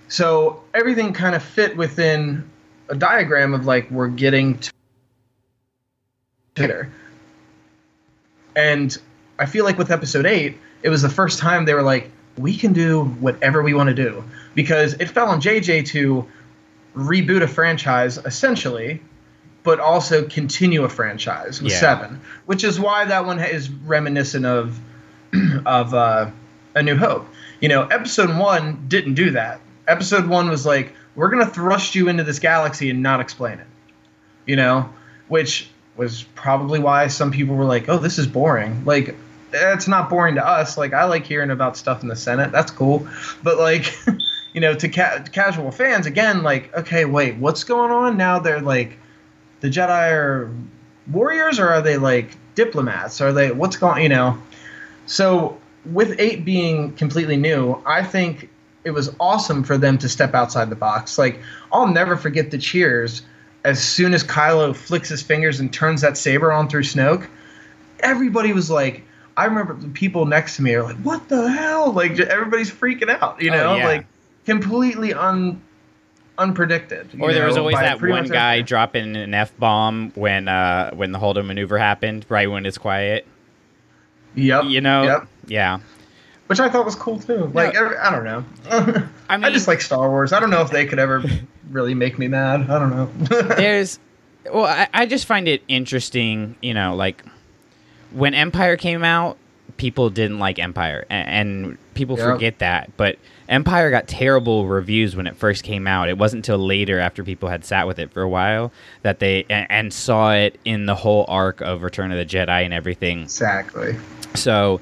So 0.08 0.64
everything 0.74 1.12
kind 1.14 1.36
of 1.36 1.44
fit 1.44 1.76
within 1.76 2.50
a 2.90 2.96
diagram 2.96 3.54
of 3.54 3.66
like 3.66 3.90
we're 3.92 4.08
getting 4.08 4.58
to 4.60 4.72
and 8.56 8.98
I 9.40 9.46
feel 9.46 9.66
like 9.66 9.78
with 9.78 9.92
episode 9.92 10.26
eight, 10.26 10.58
it 10.82 10.90
was 10.90 11.02
the 11.02 11.10
first 11.10 11.38
time 11.40 11.66
they 11.66 11.76
were 11.76 11.84
like, 11.84 12.10
we 12.38 12.58
can 12.58 12.74
do 12.74 13.06
whatever 13.06 13.62
we 13.62 13.74
want 13.74 13.88
to 13.88 13.94
do. 13.94 14.24
Because 14.58 14.94
it 14.96 15.08
fell 15.08 15.28
on 15.30 15.40
JJ 15.40 15.86
to 15.90 16.26
reboot 16.96 17.44
a 17.44 17.48
franchise, 17.48 18.18
essentially, 18.18 19.00
but 19.62 19.80
also 19.80 20.28
continue 20.28 20.84
a 20.84 20.90
franchise 20.90 21.62
with 21.62 21.72
Yeah. 21.74 21.80
seven. 21.80 22.20
Which 22.48 22.64
is 22.64 22.80
why 22.80 23.06
that 23.06 23.24
one 23.28 23.40
is 23.40 23.70
reminiscent 23.70 24.48
of 24.48 24.80
of 25.68 25.94
uh, 25.94 26.32
A 26.74 26.82
New 26.82 26.96
Hope. 26.98 27.28
You 27.62 27.70
know, 27.70 27.84
episode 27.84 28.36
one 28.36 28.84
didn't 28.88 29.14
do 29.14 29.30
that. 29.32 29.60
Episode 29.88 30.26
one 30.28 30.50
was 30.50 30.66
like, 30.66 30.92
we're 31.16 31.30
gonna 31.30 31.46
thrust 31.46 31.94
you 31.94 32.08
into 32.10 32.24
this 32.24 32.40
galaxy 32.40 32.90
and 32.90 33.04
not 33.04 33.20
explain 33.20 33.60
it. 33.60 33.68
You 34.48 34.56
know? 34.56 34.90
Which 35.28 35.70
was 35.98 36.24
probably 36.34 36.80
why 36.80 37.08
some 37.10 37.30
people 37.32 37.56
were 37.56 37.66
like, 37.66 37.90
"Oh, 37.90 37.98
this 38.00 38.18
is 38.18 38.26
boring." 38.26 38.84
Like, 38.86 39.16
it's 39.54 39.88
not 39.88 40.10
boring 40.10 40.36
to 40.36 40.46
us. 40.48 40.78
Like, 40.78 40.94
I 40.94 41.04
like 41.06 41.26
hearing 41.26 41.50
about 41.52 41.76
stuff 41.78 42.02
in 42.02 42.08
the 42.08 42.16
Senate. 42.16 42.52
That's 42.52 42.72
cool. 42.72 43.08
But 43.44 43.58
like, 43.58 43.94
you 44.58 44.62
know, 44.62 44.74
to 44.74 44.90
ca- 44.90 45.24
casual 45.32 45.70
fans, 45.70 46.08
again, 46.08 46.42
like, 46.42 46.76
okay, 46.76 47.06
wait, 47.06 47.36
what's 47.36 47.64
going 47.64 47.92
on 47.92 48.18
now? 48.18 48.40
They're 48.40 48.60
like, 48.60 48.98
the 49.60 49.68
Jedi 49.70 50.12
are 50.12 50.52
warriors, 51.12 51.60
or 51.60 51.70
are 51.70 51.80
they 51.84 51.98
like 51.98 52.36
diplomats? 52.56 53.22
Are 53.22 53.32
they 53.32 53.52
what's 53.52 53.76
going? 53.78 54.02
You 54.02 54.10
know, 54.10 54.42
so 55.06 55.60
with 55.86 56.16
eight 56.18 56.44
being 56.44 56.94
completely 56.94 57.38
new, 57.38 57.80
I 57.86 58.02
think 58.04 58.50
it 58.84 58.90
was 58.90 59.16
awesome 59.20 59.64
for 59.64 59.78
them 59.78 60.00
to 60.00 60.10
step 60.10 60.34
outside 60.34 60.72
the 60.72 60.76
box. 60.76 61.20
Like, 61.20 61.40
I'll 61.72 61.86
never 61.86 62.18
forget 62.18 62.50
the 62.50 62.58
cheers 62.58 63.22
as 63.64 63.80
soon 63.80 64.16
as 64.16 64.24
Kylo 64.24 64.76
flicks 64.76 65.10
his 65.10 65.22
fingers 65.22 65.60
and 65.60 65.72
turns 65.72 66.02
that 66.02 66.18
saber 66.18 66.52
on 66.52 66.68
through 66.68 66.82
Snoke, 66.82 67.28
everybody 68.00 68.54
was 68.54 68.72
like, 68.72 69.04
I 69.38 69.46
remember 69.46 69.76
the 69.76 69.90
people 69.90 70.26
next 70.26 70.56
to 70.56 70.64
me 70.64 70.74
are 70.74 70.82
like, 70.82 70.98
"What 71.04 71.30
the 71.30 71.48
hell?" 71.48 71.92
Like 71.92 72.18
everybody's 72.20 72.72
freaking 72.72 73.10
out, 73.22 73.40
you 73.40 73.52
Oh, 73.52 73.56
know, 73.56 73.76
yeah. 73.76 73.86
like 73.88 74.06
completely 74.48 75.14
un 75.14 75.62
unpredicted. 76.38 77.20
Or 77.20 77.34
there 77.34 77.46
was 77.46 77.58
always 77.58 77.76
that 77.76 78.02
one 78.02 78.28
guy 78.28 78.54
everything. 78.54 78.66
dropping 78.66 79.16
an 79.16 79.34
f 79.34 79.56
bomb 79.58 80.12
when 80.16 80.48
uh 80.48 80.92
when 80.92 81.12
the 81.12 81.20
Holdo 81.20 81.46
maneuver 81.46 81.78
happened, 81.78 82.26
right 82.30 82.50
when 82.50 82.66
it's 82.66 82.78
quiet. 82.78 83.28
Yep. 84.36 84.66
You 84.66 84.82
know. 84.82 85.04
Yep. 85.04 85.28
Yeah. 85.48 85.80
Which 86.48 86.60
I 86.60 86.70
thought 86.70 86.86
was 86.86 86.96
cool 86.96 87.20
too. 87.20 87.52
Like 87.54 87.76
I 87.76 88.10
don't 88.10 88.24
know. 88.24 88.46
I 88.70 88.86
mean, 88.86 89.10
I, 89.46 89.50
just 89.52 89.68
like 89.68 89.82
Star 89.82 90.10
Wars. 90.10 90.32
I 90.32 90.40
don't 90.40 90.50
know 90.50 90.62
if 90.62 90.72
they 90.72 90.86
could 90.86 91.00
ever 91.00 91.24
really 91.70 91.94
make 91.94 92.18
me 92.18 92.28
mad. 92.28 92.70
I 92.70 92.80
don't 92.80 92.90
know. 92.90 93.06
there's 93.56 94.00
well 94.52 94.66
I, 94.66 94.88
I 94.94 95.06
just 95.06 95.26
find 95.26 95.48
it 95.48 95.62
interesting 95.68 96.56
you 96.62 96.74
know 96.74 96.96
like 96.96 97.22
when 98.12 98.34
empire 98.34 98.78
came 98.78 99.04
out 99.04 99.38
people 99.76 100.10
didn't 100.10 100.40
like 100.40 100.58
empire 100.58 101.06
and, 101.10 101.28
and 101.30 101.78
people 101.98 102.18
Yep. 102.18 102.26
forget 102.28 102.60
that 102.60 102.92
but 102.98 103.18
empire 103.50 103.90
got 103.92 104.08
terrible 104.08 104.68
reviews 104.68 105.16
when 105.16 105.28
it 105.28 105.36
first 105.36 105.64
came 105.64 105.88
out 105.88 106.08
it 106.10 106.18
wasn't 106.18 106.40
until 106.40 106.58
later 106.58 107.00
after 107.00 107.24
people 107.24 107.50
had 107.50 107.66
sat 107.66 107.88
with 107.88 107.98
it 108.00 108.12
for 108.12 108.22
a 108.22 108.30
while 108.30 108.72
that 109.02 109.20
they 109.20 109.46
and, 109.50 109.68
and 109.70 109.94
saw 109.94 110.34
it 110.34 110.58
in 110.64 110.86
the 110.86 110.96
whole 110.96 111.26
arc 111.28 111.60
of 111.62 111.82
return 111.82 112.12
of 112.12 112.18
the 112.18 112.26
jedi 112.26 112.64
and 112.64 112.74
everything 112.74 113.24
exactly. 113.24 113.96
so 114.36 114.80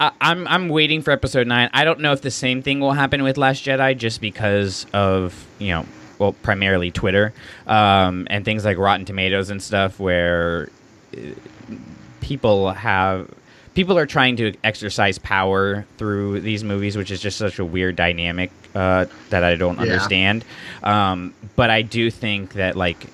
I, 0.00 0.10
I'm 0.20 0.48
I'm 0.48 0.68
waiting 0.68 1.02
for 1.02 1.10
episode 1.12 1.46
nine. 1.46 1.68
I 1.72 1.84
don't 1.84 2.00
know 2.00 2.12
if 2.12 2.22
the 2.22 2.30
same 2.30 2.62
thing 2.62 2.80
will 2.80 2.92
happen 2.92 3.22
with 3.22 3.36
Last 3.36 3.64
Jedi, 3.64 3.96
just 3.96 4.20
because 4.20 4.84
of 4.92 5.46
you 5.60 5.68
know, 5.68 5.86
well, 6.18 6.32
primarily 6.32 6.90
Twitter 6.90 7.32
um, 7.68 8.26
and 8.30 8.44
things 8.44 8.64
like 8.64 8.78
Rotten 8.78 9.04
Tomatoes 9.06 9.50
and 9.50 9.62
stuff, 9.62 10.00
where 10.00 10.70
uh, 11.16 11.20
people 12.20 12.72
have 12.72 13.28
people 13.74 13.98
are 13.98 14.06
trying 14.06 14.36
to 14.36 14.54
exercise 14.64 15.18
power 15.18 15.86
through 15.98 16.40
these 16.40 16.62
movies, 16.64 16.96
which 16.96 17.10
is 17.10 17.20
just 17.20 17.38
such 17.38 17.58
a 17.58 17.64
weird 17.64 17.96
dynamic 17.96 18.50
uh, 18.74 19.06
that 19.30 19.44
I 19.44 19.54
don't 19.56 19.76
Yeah. 19.76 19.82
understand. 19.82 20.44
Um, 20.82 21.34
but 21.56 21.70
I 21.70 21.82
do 21.82 22.10
think 22.10 22.54
that 22.54 22.76
like 22.76 23.06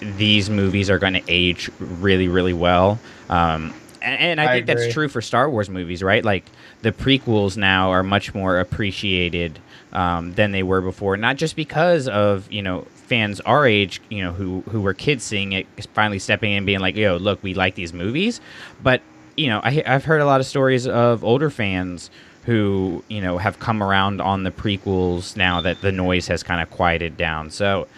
these 0.00 0.50
movies 0.50 0.90
are 0.90 0.98
going 0.98 1.14
to 1.14 1.22
age 1.28 1.70
really, 1.78 2.28
really 2.28 2.52
well. 2.52 2.98
Um, 3.30 3.72
and, 4.02 4.20
and 4.20 4.40
I, 4.40 4.44
I 4.44 4.52
think 4.52 4.66
that's 4.66 4.92
true 4.92 5.08
for 5.08 5.20
Star 5.22 5.48
Wars 5.50 5.68
movies, 5.68 6.02
right? 6.02 6.24
Like 6.24 6.44
the 6.82 6.92
prequels 6.92 7.56
now 7.56 7.90
are 7.90 8.02
much 8.02 8.34
more 8.34 8.58
appreciated 8.58 9.58
um, 9.92 10.34
than 10.34 10.52
they 10.52 10.62
were 10.62 10.80
before, 10.82 11.16
not 11.16 11.36
just 11.36 11.56
because 11.56 12.06
of 12.08 12.50
you 12.52 12.62
know 12.62 12.82
fans 13.08 13.40
our 13.40 13.66
age, 13.66 14.00
you 14.10 14.22
know, 14.22 14.32
who 14.32 14.62
who 14.70 14.80
were 14.82 14.92
kids 14.94 15.24
seeing 15.24 15.52
it, 15.52 15.66
finally 15.94 16.18
stepping 16.18 16.52
in 16.52 16.58
and 16.58 16.66
being 16.66 16.80
like, 16.80 16.94
"Yo, 16.96 17.16
look, 17.16 17.42
we 17.42 17.54
like 17.54 17.74
these 17.74 17.92
movies," 17.94 18.40
but 18.82 19.00
you 19.36 19.48
know, 19.48 19.60
I, 19.62 19.82
I've 19.86 20.04
heard 20.04 20.20
a 20.20 20.26
lot 20.26 20.40
of 20.40 20.46
stories 20.46 20.86
of 20.86 21.24
older 21.24 21.50
fans 21.50 22.10
who 22.44 23.02
you 23.08 23.20
know 23.20 23.38
have 23.38 23.58
come 23.58 23.82
around 23.82 24.20
on 24.20 24.44
the 24.44 24.52
prequels 24.52 25.36
now 25.36 25.60
that 25.60 25.80
the 25.80 25.90
noise 25.90 26.28
has 26.28 26.42
kind 26.42 26.62
of 26.62 26.70
quieted 26.70 27.16
down. 27.16 27.50
So 27.50 27.88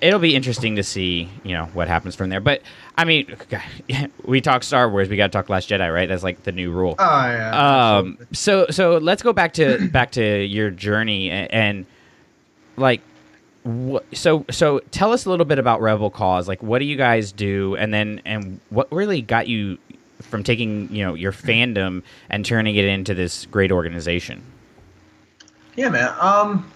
it'll 0.00 0.20
be 0.20 0.34
interesting 0.34 0.76
to 0.76 0.82
see, 0.82 1.30
you 1.44 1.52
know, 1.52 1.66
what 1.66 1.88
happens 1.88 2.14
from 2.14 2.28
there. 2.28 2.40
But 2.40 2.62
I 2.96 3.04
mean, 3.04 3.34
we 4.24 4.40
talk 4.40 4.62
Star 4.62 4.90
Wars, 4.90 5.08
we 5.08 5.16
got 5.16 5.28
to 5.28 5.38
talk 5.38 5.48
Last 5.48 5.70
Jedi, 5.70 5.92
right? 5.92 6.08
That's 6.08 6.22
like 6.22 6.42
the 6.42 6.52
new 6.52 6.70
rule. 6.70 6.96
Oh 6.98 7.04
yeah. 7.04 7.96
um, 7.96 8.18
so 8.32 8.66
so 8.70 8.98
let's 8.98 9.22
go 9.22 9.32
back 9.32 9.54
to 9.54 9.88
back 9.92 10.12
to 10.12 10.44
your 10.44 10.70
journey 10.70 11.30
and, 11.30 11.50
and 11.50 11.86
like. 12.76 13.00
What, 13.62 14.04
so 14.14 14.44
so 14.50 14.80
tell 14.90 15.10
us 15.10 15.24
a 15.24 15.30
little 15.30 15.46
bit 15.46 15.58
about 15.58 15.80
Rebel 15.80 16.10
Cause. 16.10 16.46
Like, 16.46 16.62
what 16.62 16.80
do 16.80 16.84
you 16.84 16.96
guys 16.96 17.32
do, 17.32 17.76
and 17.76 17.94
then 17.94 18.20
and 18.26 18.60
what 18.68 18.92
really 18.92 19.22
got 19.22 19.48
you 19.48 19.78
from 20.28 20.42
taking 20.42 20.92
you 20.94 21.04
know 21.04 21.14
your 21.14 21.32
fandom 21.32 22.02
and 22.30 22.44
turning 22.44 22.76
it 22.76 22.84
into 22.84 23.14
this 23.14 23.46
great 23.46 23.72
organization? 23.72 24.42
Yeah, 25.76 25.88
man. 25.88 26.14
Um, 26.20 26.70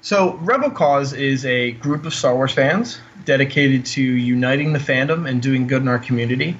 so 0.00 0.34
Rebel 0.36 0.70
Cause 0.70 1.12
is 1.12 1.44
a 1.44 1.72
group 1.72 2.06
of 2.06 2.14
Star 2.14 2.34
Wars 2.34 2.52
fans 2.52 3.00
dedicated 3.24 3.84
to 3.84 4.02
uniting 4.02 4.72
the 4.72 4.78
fandom 4.78 5.28
and 5.28 5.42
doing 5.42 5.66
good 5.66 5.82
in 5.82 5.88
our 5.88 5.98
community. 5.98 6.56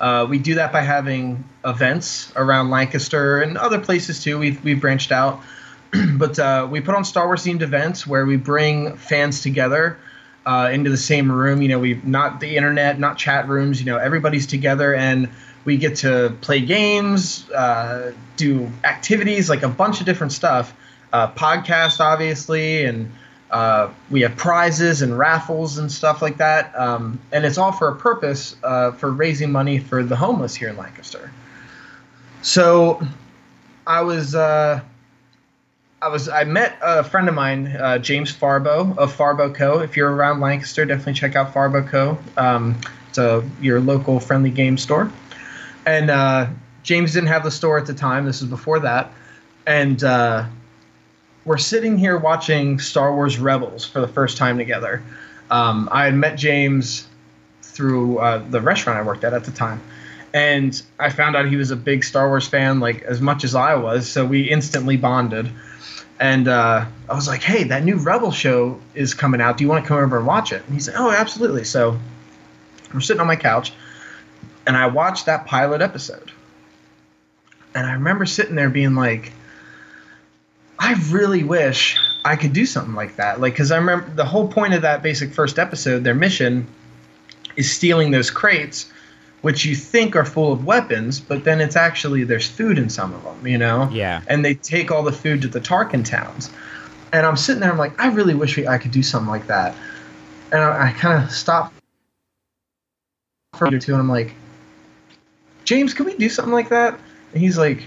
Uh, 0.00 0.26
we 0.28 0.38
do 0.38 0.54
that 0.54 0.72
by 0.72 0.80
having 0.80 1.44
events 1.64 2.32
around 2.36 2.70
Lancaster 2.70 3.40
and 3.40 3.56
other 3.58 3.80
places 3.80 4.22
too. 4.22 4.38
We've 4.38 4.62
we've 4.62 4.80
branched 4.80 5.12
out, 5.12 5.42
but 6.14 6.38
uh, 6.38 6.68
we 6.70 6.80
put 6.80 6.94
on 6.94 7.04
Star 7.04 7.26
Wars 7.26 7.44
themed 7.44 7.62
events 7.62 8.06
where 8.06 8.26
we 8.26 8.36
bring 8.36 8.96
fans 8.96 9.42
together 9.42 9.98
uh, 10.46 10.70
into 10.72 10.90
the 10.90 10.96
same 10.96 11.30
room. 11.30 11.62
You 11.62 11.68
know, 11.68 11.78
we've 11.78 12.04
not 12.04 12.40
the 12.40 12.56
internet, 12.56 12.98
not 12.98 13.18
chat 13.18 13.48
rooms. 13.48 13.80
You 13.80 13.86
know, 13.86 13.98
everybody's 13.98 14.46
together 14.46 14.94
and 14.94 15.28
we 15.64 15.76
get 15.76 15.96
to 15.96 16.36
play 16.40 16.60
games, 16.60 17.50
uh, 17.50 18.12
do 18.36 18.70
activities, 18.84 19.48
like 19.48 19.62
a 19.62 19.68
bunch 19.68 20.00
of 20.00 20.06
different 20.06 20.32
stuff. 20.32 20.74
Uh, 21.12 21.30
podcast, 21.32 22.00
obviously, 22.00 22.84
and 22.84 23.10
uh, 23.50 23.88
we 24.10 24.20
have 24.22 24.36
prizes 24.36 25.00
and 25.00 25.16
raffles 25.16 25.78
and 25.78 25.90
stuff 25.90 26.20
like 26.20 26.38
that. 26.38 26.76
Um, 26.76 27.20
and 27.30 27.44
it's 27.44 27.56
all 27.56 27.70
for 27.70 27.88
a 27.88 27.94
purpose 27.96 28.56
uh, 28.64 28.90
for 28.92 29.12
raising 29.12 29.52
money 29.52 29.78
for 29.78 30.02
the 30.02 30.16
homeless 30.16 30.56
here 30.56 30.68
in 30.68 30.76
Lancaster. 30.76 31.30
So 32.42 33.00
I 33.86 34.02
was 34.02 34.34
uh, 34.34 34.80
I 36.04 36.08
was 36.08 36.28
I 36.28 36.44
met 36.44 36.76
a 36.82 37.02
friend 37.02 37.30
of 37.30 37.34
mine, 37.34 37.68
uh, 37.68 37.96
James 37.96 38.30
Farbo 38.30 38.94
of 38.98 39.16
Farbo 39.16 39.54
Co. 39.54 39.80
If 39.80 39.96
you're 39.96 40.14
around 40.14 40.40
Lancaster, 40.40 40.84
definitely 40.84 41.14
check 41.14 41.34
out 41.34 41.54
Farbo 41.54 41.88
Co. 41.88 42.18
Um, 42.36 42.78
it's 43.08 43.16
a 43.16 43.42
your 43.62 43.80
local 43.80 44.20
friendly 44.20 44.50
game 44.50 44.76
store. 44.76 45.10
And 45.86 46.10
uh, 46.10 46.48
James 46.82 47.14
didn't 47.14 47.30
have 47.30 47.42
the 47.42 47.50
store 47.50 47.78
at 47.78 47.86
the 47.86 47.94
time. 47.94 48.26
This 48.26 48.42
is 48.42 48.48
before 48.48 48.80
that, 48.80 49.14
and 49.66 50.04
uh, 50.04 50.44
we're 51.46 51.56
sitting 51.56 51.96
here 51.96 52.18
watching 52.18 52.78
Star 52.78 53.14
Wars 53.14 53.38
Rebels 53.38 53.86
for 53.86 54.02
the 54.02 54.08
first 54.08 54.36
time 54.36 54.58
together. 54.58 55.02
Um, 55.50 55.88
I 55.90 56.04
had 56.04 56.14
met 56.14 56.36
James 56.36 57.08
through 57.62 58.18
uh, 58.18 58.44
the 58.50 58.60
restaurant 58.60 58.98
I 58.98 59.02
worked 59.02 59.24
at 59.24 59.32
at 59.32 59.44
the 59.44 59.52
time. 59.52 59.80
And 60.34 60.82
I 60.98 61.08
found 61.10 61.36
out 61.36 61.46
he 61.46 61.56
was 61.56 61.70
a 61.70 61.76
big 61.76 62.04
Star 62.04 62.28
Wars 62.28 62.46
fan, 62.46 62.80
like 62.80 63.02
as 63.02 63.22
much 63.22 63.42
as 63.44 63.54
I 63.54 63.76
was. 63.76 64.06
So 64.06 64.26
we 64.26 64.42
instantly 64.50 64.96
bonded. 64.98 65.48
And 66.20 66.46
uh, 66.48 66.86
I 67.08 67.14
was 67.14 67.26
like, 67.26 67.42
hey, 67.42 67.64
that 67.64 67.84
new 67.84 67.96
Rebel 67.96 68.30
show 68.30 68.80
is 68.94 69.14
coming 69.14 69.40
out. 69.40 69.56
Do 69.56 69.64
you 69.64 69.68
want 69.68 69.84
to 69.84 69.88
come 69.88 69.98
over 69.98 70.18
and 70.18 70.26
watch 70.26 70.52
it? 70.52 70.62
And 70.64 70.72
he's 70.72 70.88
like, 70.88 70.98
oh, 70.98 71.10
absolutely. 71.10 71.64
So 71.64 71.98
we're 72.92 73.00
sitting 73.00 73.20
on 73.20 73.26
my 73.26 73.36
couch, 73.36 73.72
and 74.66 74.76
I 74.76 74.86
watched 74.86 75.26
that 75.26 75.46
pilot 75.46 75.80
episode. 75.80 76.30
And 77.74 77.86
I 77.86 77.94
remember 77.94 78.24
sitting 78.26 78.54
there 78.54 78.70
being 78.70 78.94
like, 78.94 79.32
I 80.78 80.94
really 81.10 81.42
wish 81.42 81.96
I 82.24 82.36
could 82.36 82.52
do 82.52 82.64
something 82.64 82.94
like 82.94 83.16
that. 83.16 83.40
Like, 83.40 83.54
because 83.54 83.72
I 83.72 83.76
remember 83.76 84.08
the 84.14 84.24
whole 84.24 84.46
point 84.46 84.74
of 84.74 84.82
that 84.82 85.02
basic 85.02 85.32
first 85.32 85.58
episode, 85.58 86.04
their 86.04 86.14
mission 86.14 86.66
is 87.56 87.70
stealing 87.70 88.10
those 88.12 88.30
crates, 88.30 88.90
which 89.44 89.66
you 89.66 89.76
think 89.76 90.16
are 90.16 90.24
full 90.24 90.54
of 90.54 90.64
weapons, 90.64 91.20
but 91.20 91.44
then 91.44 91.60
it's 91.60 91.76
actually 91.76 92.24
there's 92.24 92.48
food 92.48 92.78
in 92.78 92.88
some 92.88 93.12
of 93.12 93.22
them, 93.24 93.46
you 93.46 93.58
know? 93.58 93.86
Yeah. 93.92 94.22
And 94.26 94.42
they 94.42 94.54
take 94.54 94.90
all 94.90 95.02
the 95.02 95.12
food 95.12 95.42
to 95.42 95.48
the 95.48 95.60
Tarkin 95.60 96.02
towns. 96.02 96.50
And 97.12 97.26
I'm 97.26 97.36
sitting 97.36 97.60
there, 97.60 97.70
I'm 97.70 97.76
like, 97.76 98.00
I 98.00 98.06
really 98.06 98.32
wish 98.32 98.56
we, 98.56 98.66
I 98.66 98.78
could 98.78 98.90
do 98.90 99.02
something 99.02 99.28
like 99.28 99.48
that. 99.48 99.76
And 100.50 100.62
I, 100.62 100.88
I 100.88 100.92
kind 100.92 101.22
of 101.22 101.30
stopped 101.30 101.74
for 103.54 103.66
a 103.66 103.70
minute 103.70 103.82
or 103.82 103.86
two, 103.86 103.92
and 103.92 104.00
I'm 104.00 104.08
like, 104.08 104.32
James, 105.64 105.92
can 105.92 106.06
we 106.06 106.16
do 106.16 106.30
something 106.30 106.54
like 106.54 106.70
that? 106.70 106.98
And 107.34 107.42
he's 107.42 107.58
like, 107.58 107.82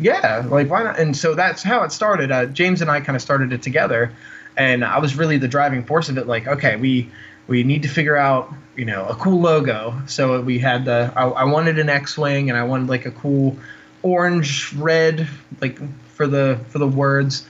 yeah, 0.00 0.42
like 0.48 0.70
why 0.70 0.84
not? 0.84 0.98
And 0.98 1.14
so 1.14 1.34
that's 1.34 1.62
how 1.62 1.82
it 1.82 1.92
started. 1.92 2.32
Uh, 2.32 2.46
James 2.46 2.80
and 2.80 2.90
I 2.90 3.02
kind 3.02 3.14
of 3.14 3.20
started 3.20 3.52
it 3.52 3.60
together, 3.60 4.10
and 4.56 4.82
I 4.82 5.00
was 5.00 5.16
really 5.16 5.36
the 5.36 5.48
driving 5.48 5.84
force 5.84 6.08
of 6.08 6.16
it. 6.16 6.26
Like, 6.26 6.46
okay, 6.46 6.76
we 6.76 7.10
we 7.48 7.64
need 7.64 7.82
to 7.82 7.88
figure 7.88 8.16
out 8.16 8.52
you 8.76 8.84
know 8.84 9.04
a 9.06 9.16
cool 9.16 9.40
logo. 9.40 10.00
So 10.06 10.40
we 10.40 10.60
had 10.60 10.84
the 10.84 11.12
I, 11.16 11.24
I 11.24 11.44
wanted 11.44 11.80
an 11.80 11.88
X-wing, 11.88 12.48
and 12.48 12.56
I 12.56 12.62
wanted 12.62 12.88
like 12.88 13.06
a 13.06 13.10
cool 13.10 13.56
orange 14.02 14.72
red 14.74 15.26
like 15.60 15.78
for 16.14 16.28
the 16.28 16.60
for 16.68 16.78
the 16.78 16.86
words. 16.86 17.44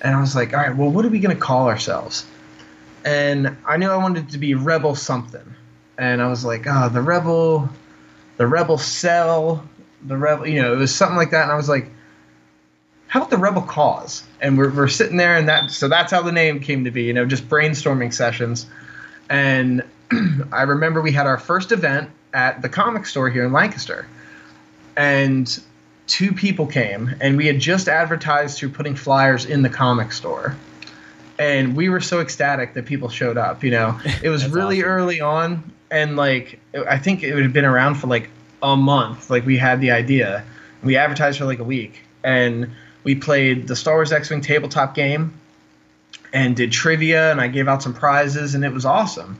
And 0.00 0.14
I 0.14 0.20
was 0.20 0.34
like, 0.34 0.52
all 0.52 0.60
right, 0.60 0.76
well, 0.76 0.90
what 0.90 1.04
are 1.06 1.08
we 1.08 1.20
gonna 1.20 1.36
call 1.36 1.68
ourselves? 1.68 2.26
And 3.04 3.56
I 3.66 3.76
knew 3.76 3.90
I 3.90 3.96
wanted 3.96 4.30
to 4.30 4.38
be 4.38 4.54
Rebel 4.54 4.94
something, 4.94 5.54
and 5.98 6.20
I 6.20 6.28
was 6.28 6.44
like, 6.44 6.64
oh, 6.66 6.88
the 6.88 7.02
Rebel, 7.02 7.68
the 8.38 8.46
Rebel 8.46 8.78
Cell, 8.78 9.66
the 10.06 10.16
Rebel, 10.16 10.46
you 10.46 10.60
know, 10.60 10.72
it 10.72 10.76
was 10.76 10.94
something 10.94 11.16
like 11.16 11.30
that. 11.30 11.44
And 11.44 11.52
I 11.52 11.56
was 11.56 11.68
like, 11.68 11.88
how 13.06 13.20
about 13.20 13.30
the 13.30 13.38
Rebel 13.38 13.62
Cause? 13.62 14.24
And 14.40 14.58
we're, 14.58 14.74
we're 14.74 14.88
sitting 14.88 15.18
there, 15.18 15.36
and 15.36 15.48
that 15.48 15.70
so 15.70 15.86
that's 15.86 16.10
how 16.10 16.22
the 16.22 16.32
name 16.32 16.60
came 16.60 16.84
to 16.84 16.90
be. 16.90 17.04
You 17.04 17.12
know, 17.12 17.26
just 17.26 17.48
brainstorming 17.48 18.12
sessions. 18.12 18.66
And 19.28 19.84
I 20.52 20.62
remember 20.62 21.00
we 21.00 21.12
had 21.12 21.26
our 21.26 21.38
first 21.38 21.72
event 21.72 22.10
at 22.32 22.62
the 22.62 22.68
comic 22.68 23.06
store 23.06 23.30
here 23.30 23.44
in 23.44 23.52
Lancaster, 23.52 24.06
and 24.96 25.60
two 26.06 26.32
people 26.32 26.66
came, 26.66 27.14
and 27.20 27.36
we 27.36 27.46
had 27.46 27.58
just 27.58 27.88
advertised 27.88 28.58
through 28.58 28.70
putting 28.70 28.94
flyers 28.94 29.44
in 29.44 29.62
the 29.62 29.70
comic 29.70 30.12
store. 30.12 30.56
And 31.38 31.74
we 31.74 31.88
were 31.88 32.00
so 32.00 32.20
ecstatic 32.20 32.74
that 32.74 32.86
people 32.86 33.08
showed 33.08 33.36
up. 33.36 33.64
You 33.64 33.72
know, 33.72 34.00
it 34.22 34.28
was 34.28 34.48
really 34.48 34.80
awesome. 34.80 34.90
early 34.90 35.20
on, 35.20 35.72
and 35.90 36.16
like 36.16 36.60
I 36.88 36.98
think 36.98 37.22
it 37.22 37.34
would 37.34 37.42
have 37.42 37.52
been 37.52 37.64
around 37.64 37.96
for 37.96 38.06
like 38.06 38.30
a 38.62 38.76
month. 38.76 39.30
Like 39.30 39.44
we 39.44 39.56
had 39.58 39.80
the 39.80 39.90
idea, 39.90 40.44
we 40.82 40.96
advertised 40.96 41.38
for 41.38 41.44
like 41.44 41.58
a 41.58 41.64
week, 41.64 42.00
and 42.22 42.70
we 43.02 43.14
played 43.14 43.68
the 43.68 43.76
Star 43.76 43.94
Wars 43.94 44.12
X-wing 44.12 44.40
tabletop 44.40 44.94
game, 44.94 45.32
and 46.34 46.56
did 46.56 46.72
trivia, 46.72 47.30
and 47.30 47.40
I 47.40 47.46
gave 47.46 47.68
out 47.68 47.82
some 47.82 47.94
prizes, 47.94 48.54
and 48.54 48.64
it 48.64 48.72
was 48.72 48.84
awesome. 48.84 49.38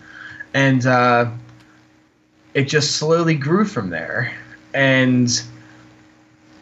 And 0.55 0.87
uh, 0.87 1.29
it 2.55 2.65
just 2.65 2.93
slowly 2.93 3.35
grew 3.35 3.65
from 3.65 3.91
there, 3.91 4.33
and 4.73 5.29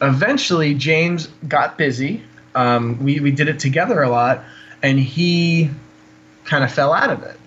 eventually 0.01 0.73
James 0.73 1.27
got 1.47 1.77
busy. 1.77 2.23
Um, 2.55 3.01
we 3.01 3.19
we 3.19 3.31
did 3.31 3.47
it 3.47 3.59
together 3.59 4.01
a 4.01 4.09
lot, 4.09 4.43
and 4.81 4.99
he 4.99 5.69
kind 6.45 6.63
of 6.63 6.73
fell 6.73 6.91
out 6.91 7.11
of 7.11 7.21
it. 7.23 7.39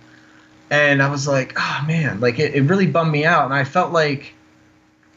And 0.70 1.02
I 1.02 1.10
was 1.10 1.28
like, 1.28 1.54
oh 1.56 1.84
man, 1.86 2.20
like 2.20 2.38
it, 2.38 2.54
it 2.54 2.62
really 2.62 2.86
bummed 2.86 3.12
me 3.12 3.24
out, 3.24 3.44
and 3.44 3.54
I 3.54 3.64
felt 3.64 3.92
like 3.92 4.32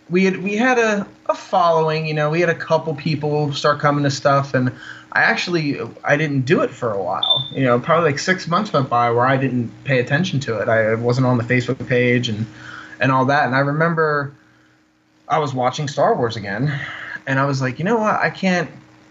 we 0.10 0.26
had 0.26 0.38
we 0.38 0.56
had 0.56 0.80
a, 0.80 1.08
a 1.28 1.36
following, 1.36 2.08
you 2.08 2.16
know, 2.16 2.32
we 2.32 2.40
had 2.40 2.50
a 2.50 2.56
couple 2.56 2.96
people 2.96 3.54
start 3.54 3.80
coming 3.80 4.04
to 4.06 4.12
stuff, 4.12 4.56
and 4.56 4.72
I 5.12 5.22
actually 5.22 5.80
I 6.04 6.18
didn't 6.18 6.42
do 6.42 6.62
it 6.62 6.70
for 6.70 6.94
a 6.94 7.02
while, 7.02 7.48
you 7.52 7.64
know, 7.64 7.80
probably 7.80 8.12
like 8.12 8.20
six 8.20 8.48
months 8.48 8.72
went 8.72 8.90
by 8.90 9.10
where 9.12 9.26
I 9.26 9.38
didn't 9.38 9.72
pay 9.84 10.00
attention 10.00 10.40
to 10.42 10.60
it. 10.60 10.70
I 10.70 10.96
wasn't 10.96 11.28
on 11.28 11.38
the 11.38 11.44
Facebook 11.44 11.88
page 11.88 12.30
and 12.30 12.46
and 13.00 13.12
all 13.12 13.26
that, 13.26 13.46
and 13.46 13.56
I 13.56 13.60
remember 13.60 14.34
I 15.28 15.40
was 15.40 15.54
watching 15.54 15.88
Star 15.88 16.16
Wars 16.16 16.36
again, 16.36 16.80
and 17.26 17.40
I 17.40 17.46
was 17.46 17.62
like, 17.62 17.80
you 17.80 17.86
know 17.86 17.98
what, 17.98 18.16
I 18.16 18.30
can't 18.30 18.70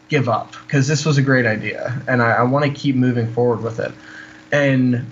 give 0.08 0.28
up 0.28 0.52
because 0.66 0.86
this 0.86 1.04
was 1.04 1.18
a 1.18 1.22
great 1.22 1.46
idea, 1.46 2.00
and 2.06 2.22
I, 2.22 2.32
I 2.32 2.42
want 2.42 2.64
to 2.64 2.70
keep 2.70 2.94
moving 2.96 3.32
forward 3.32 3.62
with 3.62 3.80
it, 3.80 3.92
and 4.52 5.10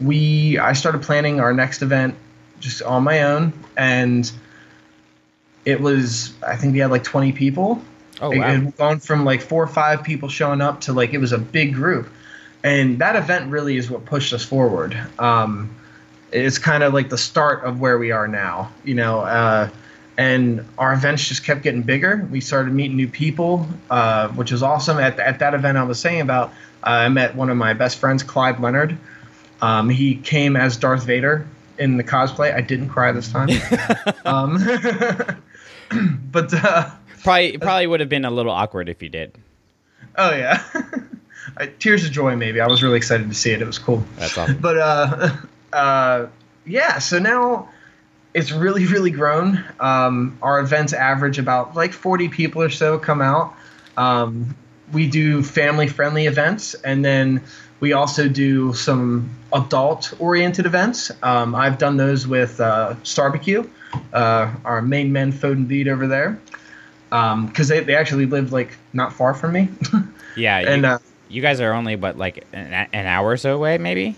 we 0.00 0.58
I 0.58 0.72
started 0.74 1.02
planning 1.02 1.40
our 1.40 1.54
next 1.54 1.82
event 1.82 2.14
just 2.60 2.82
on 2.82 3.04
my 3.04 3.22
own 3.22 3.52
and 3.76 4.30
it 5.64 5.80
was 5.80 6.32
I 6.46 6.56
think 6.56 6.72
we 6.72 6.78
had 6.80 6.90
like 6.90 7.04
20 7.04 7.32
people. 7.32 7.82
Oh, 8.20 8.30
wow. 8.30 8.42
had 8.44 8.76
gone 8.76 9.00
from 9.00 9.24
like 9.24 9.42
four 9.42 9.62
or 9.62 9.68
five 9.68 10.02
people 10.02 10.28
showing 10.28 10.60
up 10.60 10.82
to 10.82 10.92
like 10.92 11.12
it 11.12 11.18
was 11.18 11.32
a 11.32 11.38
big 11.38 11.74
group, 11.74 12.08
and 12.64 12.98
that 13.00 13.16
event 13.16 13.50
really 13.50 13.76
is 13.76 13.90
what 13.90 14.04
pushed 14.04 14.32
us 14.32 14.44
forward. 14.44 14.96
Um, 15.18 15.74
it's 16.32 16.58
kind 16.58 16.82
of 16.82 16.94
like 16.94 17.08
the 17.08 17.18
start 17.18 17.64
of 17.64 17.80
where 17.80 17.98
we 17.98 18.10
are 18.10 18.28
now, 18.28 18.72
you 18.84 18.94
know. 18.94 19.20
Uh, 19.20 19.70
and 20.18 20.64
our 20.78 20.94
events 20.94 21.28
just 21.28 21.44
kept 21.44 21.62
getting 21.62 21.82
bigger. 21.82 22.26
We 22.30 22.40
started 22.40 22.72
meeting 22.72 22.96
new 22.96 23.08
people, 23.08 23.68
uh, 23.90 24.28
which 24.28 24.50
was 24.50 24.62
awesome. 24.62 24.98
At, 24.98 25.20
at 25.20 25.38
that 25.40 25.54
event 25.54 25.76
I 25.76 25.82
was 25.82 26.00
saying 26.00 26.22
about, 26.22 26.48
uh, 26.82 26.90
I 26.90 27.08
met 27.08 27.34
one 27.34 27.50
of 27.50 27.56
my 27.56 27.74
best 27.74 27.98
friends, 27.98 28.22
Clive 28.22 28.60
Leonard. 28.60 28.96
Um, 29.60 29.88
he 29.88 30.16
came 30.16 30.56
as 30.56 30.76
Darth 30.76 31.04
Vader 31.04 31.46
in 31.78 31.96
the 31.96 32.04
cosplay. 32.04 32.54
I 32.54 32.62
didn't 32.62 32.88
cry 32.88 33.12
this 33.12 33.30
time. 33.30 33.50
um, 34.24 34.58
but 36.32 36.50
Probably 37.26 37.58
probably 37.58 37.88
would 37.88 37.98
have 37.98 38.08
been 38.08 38.24
a 38.24 38.30
little 38.30 38.52
awkward 38.52 38.88
if 38.88 39.02
you 39.02 39.08
did. 39.08 39.36
oh 40.14 40.30
yeah, 40.30 40.62
I, 41.56 41.66
tears 41.66 42.04
of 42.04 42.12
joy. 42.12 42.36
Maybe 42.36 42.60
I 42.60 42.68
was 42.68 42.84
really 42.84 42.98
excited 42.98 43.28
to 43.28 43.34
see 43.34 43.50
it. 43.50 43.60
It 43.60 43.66
was 43.66 43.80
cool. 43.80 44.04
That's 44.14 44.38
awesome. 44.38 44.58
But 44.58 44.78
uh, 44.78 45.36
uh, 45.72 46.26
yeah. 46.64 47.00
So 47.00 47.18
now 47.18 47.68
it's 48.32 48.52
really 48.52 48.86
really 48.86 49.10
grown. 49.10 49.64
Um, 49.80 50.38
our 50.40 50.60
events 50.60 50.92
average 50.92 51.40
about 51.40 51.74
like 51.74 51.92
40 51.92 52.28
people 52.28 52.62
or 52.62 52.70
so 52.70 52.96
come 52.96 53.20
out. 53.20 53.56
Um, 53.96 54.54
we 54.92 55.08
do 55.08 55.42
family 55.42 55.88
friendly 55.88 56.26
events, 56.26 56.74
and 56.74 57.04
then 57.04 57.42
we 57.80 57.92
also 57.92 58.28
do 58.28 58.72
some 58.72 59.30
adult 59.52 60.14
oriented 60.20 60.64
events. 60.64 61.10
Um, 61.24 61.56
I've 61.56 61.78
done 61.78 61.96
those 61.96 62.24
with 62.24 62.60
uh, 62.60 62.94
Starbecue, 63.02 63.68
uh, 64.12 64.54
our 64.64 64.80
main 64.80 65.12
men 65.12 65.32
Foden 65.32 65.66
Beat 65.66 65.88
over 65.88 66.06
there, 66.06 66.38
because 67.10 67.68
they, 67.68 67.80
they 67.80 67.94
actually 67.94 68.26
live 68.26 68.52
like 68.52 68.76
not 68.92 69.12
far 69.12 69.34
from 69.34 69.52
me. 69.52 69.68
Yeah, 70.36 70.60
you, 70.60 70.66
and 70.66 70.84
uh, 70.84 70.98
you 71.30 71.40
guys 71.40 71.60
are 71.60 71.72
only 71.72 71.96
but 71.96 72.18
like 72.18 72.44
an, 72.52 72.88
an 72.92 73.06
hour 73.06 73.30
or 73.30 73.36
so 73.38 73.54
away, 73.54 73.78
maybe. 73.78 74.16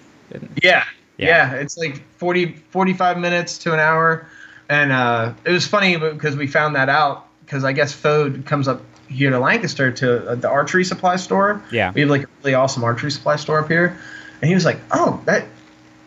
Yeah, 0.60 0.84
Yeah. 1.16 1.26
yeah. 1.52 1.54
It's 1.54 1.78
like 1.78 2.02
40, 2.18 2.56
45 2.70 3.18
minutes 3.18 3.58
to 3.58 3.72
an 3.72 3.78
hour. 3.78 4.26
And 4.68 4.90
uh, 4.90 5.32
it 5.44 5.52
was 5.52 5.64
funny 5.66 5.96
because 5.96 6.34
we 6.36 6.48
found 6.48 6.74
that 6.74 6.88
out 6.88 7.28
because 7.44 7.62
I 7.64 7.72
guess 7.72 7.94
Fode 7.94 8.44
comes 8.46 8.66
up 8.66 8.82
here 9.08 9.30
to 9.30 9.38
Lancaster 9.38 9.90
to 9.92 10.30
uh, 10.30 10.34
the 10.34 10.48
archery 10.48 10.84
supply 10.84 11.16
store. 11.16 11.62
Yeah. 11.70 11.92
We 11.92 12.00
have 12.02 12.10
like 12.10 12.24
a 12.24 12.28
really 12.42 12.54
awesome 12.54 12.82
archery 12.84 13.12
supply 13.12 13.36
store 13.36 13.60
up 13.60 13.68
here. 13.68 13.96
And 14.42 14.48
he 14.48 14.54
was 14.54 14.64
like, 14.64 14.80
oh, 14.90 15.22
that 15.24 15.46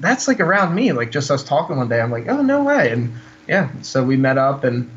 that's 0.02 0.28
like 0.28 0.40
around 0.42 0.76
me. 0.76 0.92
Like 0.92 1.12
just 1.12 1.32
us 1.32 1.44
talking 1.44 1.78
one 1.78 1.88
day. 1.88 2.02
I'm 2.02 2.12
like, 2.12 2.28
oh, 2.28 2.42
no 2.42 2.64
way. 2.64 2.92
And 2.92 3.14
yeah, 3.48 3.70
so 3.82 4.04
we 4.04 4.18
met 4.18 4.38
up 4.38 4.64
and 4.66 4.92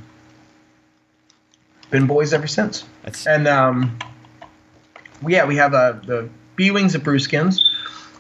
been 1.95 2.07
boys 2.09 2.35
ever 2.35 2.49
since. 2.49 2.85
That's 3.05 3.25
And 3.25 3.47
um, 3.47 3.97
yeah, 5.25 5.47
we 5.47 5.55
have 5.57 5.75
uh, 5.75 5.93
the 6.05 6.29
B 6.57 6.73
Wings 6.73 6.95
at 6.97 7.03
Brewskins. 7.03 7.61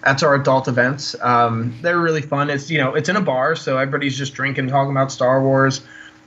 That's 0.04 0.22
our 0.22 0.36
adult 0.36 0.68
events. 0.68 1.16
Um, 1.20 1.76
they're 1.82 1.98
really 1.98 2.22
fun. 2.22 2.50
It's 2.50 2.70
you 2.70 2.78
know 2.78 2.94
it's 2.94 3.08
in 3.08 3.16
a 3.16 3.20
bar, 3.20 3.56
so 3.56 3.76
everybody's 3.76 4.16
just 4.16 4.32
drinking, 4.32 4.68
talking 4.68 4.92
about 4.92 5.10
Star 5.10 5.42
Wars, 5.42 5.80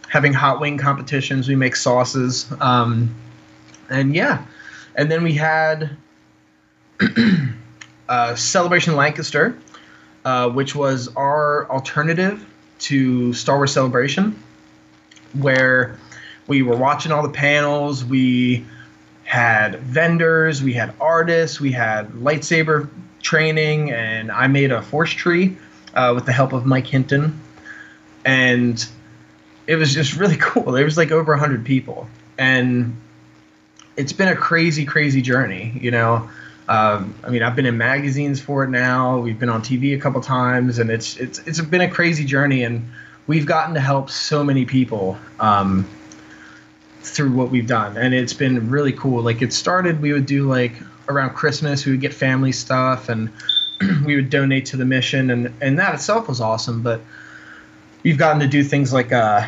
having 0.09 0.33
hot 0.33 0.59
wing 0.59 0.77
competitions. 0.77 1.47
We 1.47 1.55
make 1.55 1.77
sauces, 1.77 2.51
um, 2.59 3.15
and 3.89 4.13
yeah, 4.13 4.45
and 4.95 5.09
then 5.09 5.23
we 5.23 5.33
had 5.33 5.95
uh, 8.09 8.35
Celebration 8.35 8.97
Lancaster, 8.97 9.57
uh, 10.25 10.49
which 10.49 10.75
was 10.75 11.07
our 11.15 11.69
alternative 11.69 12.45
to 12.79 13.31
Star 13.31 13.55
Wars 13.55 13.71
Celebration, 13.71 14.37
where 15.31 15.97
we 16.47 16.61
were 16.61 16.75
watching 16.75 17.11
all 17.11 17.23
the 17.23 17.29
panels. 17.29 18.03
We 18.03 18.65
had 19.23 19.79
vendors, 19.81 20.63
we 20.63 20.73
had 20.73 20.93
artists, 21.01 21.59
we 21.59 21.71
had 21.71 22.09
lightsaber 22.13 22.89
training, 23.21 23.91
and 23.91 24.31
I 24.31 24.47
made 24.47 24.71
a 24.71 24.81
force 24.81 25.11
tree 25.11 25.57
uh, 25.93 26.13
with 26.15 26.25
the 26.25 26.31
help 26.31 26.53
of 26.53 26.65
Mike 26.65 26.87
Hinton. 26.87 27.39
And 28.23 28.85
it 29.67 29.75
was 29.75 29.93
just 29.93 30.15
really 30.15 30.37
cool. 30.39 30.71
There 30.71 30.85
was 30.85 30.97
like 30.97 31.11
over 31.11 31.33
100 31.33 31.65
people. 31.65 32.07
And 32.37 32.95
it's 33.97 34.13
been 34.13 34.29
a 34.29 34.35
crazy, 34.35 34.85
crazy 34.85 35.21
journey, 35.21 35.77
you 35.81 35.91
know. 35.91 36.29
Um, 36.69 37.15
I 37.23 37.29
mean, 37.29 37.43
I've 37.43 37.55
been 37.55 37.65
in 37.65 37.77
magazines 37.77 38.39
for 38.39 38.63
it 38.63 38.69
now. 38.69 39.19
We've 39.19 39.39
been 39.39 39.49
on 39.49 39.61
TV 39.61 39.95
a 39.95 39.99
couple 39.99 40.21
times, 40.21 40.79
and 40.79 40.89
it's 40.89 41.15
it's 41.17 41.39
it's 41.39 41.61
been 41.61 41.81
a 41.81 41.89
crazy 41.89 42.25
journey. 42.25 42.63
And 42.63 42.89
we've 43.25 43.45
gotten 43.45 43.73
to 43.75 43.79
help 43.79 44.09
so 44.09 44.43
many 44.43 44.65
people 44.65 45.17
um, 45.39 45.87
through 47.09 47.31
what 47.31 47.49
we've 47.49 47.67
done, 47.67 47.97
and 47.97 48.13
it's 48.13 48.33
been 48.33 48.69
really 48.69 48.93
cool. 48.93 49.21
Like 49.21 49.41
it 49.41 49.53
started, 49.53 50.01
we 50.01 50.13
would 50.13 50.25
do 50.25 50.47
like 50.47 50.73
around 51.09 51.31
Christmas, 51.31 51.85
we 51.85 51.93
would 51.93 52.01
get 52.01 52.13
family 52.13 52.51
stuff, 52.51 53.09
and 53.09 53.31
we 54.05 54.15
would 54.15 54.29
donate 54.29 54.65
to 54.67 54.77
the 54.77 54.85
mission, 54.85 55.29
and 55.29 55.53
and 55.61 55.79
that 55.79 55.93
itself 55.95 56.27
was 56.27 56.41
awesome. 56.41 56.81
But 56.81 57.01
we've 58.03 58.17
gotten 58.17 58.39
to 58.41 58.47
do 58.47 58.63
things 58.63 58.93
like 58.93 59.11
uh, 59.11 59.47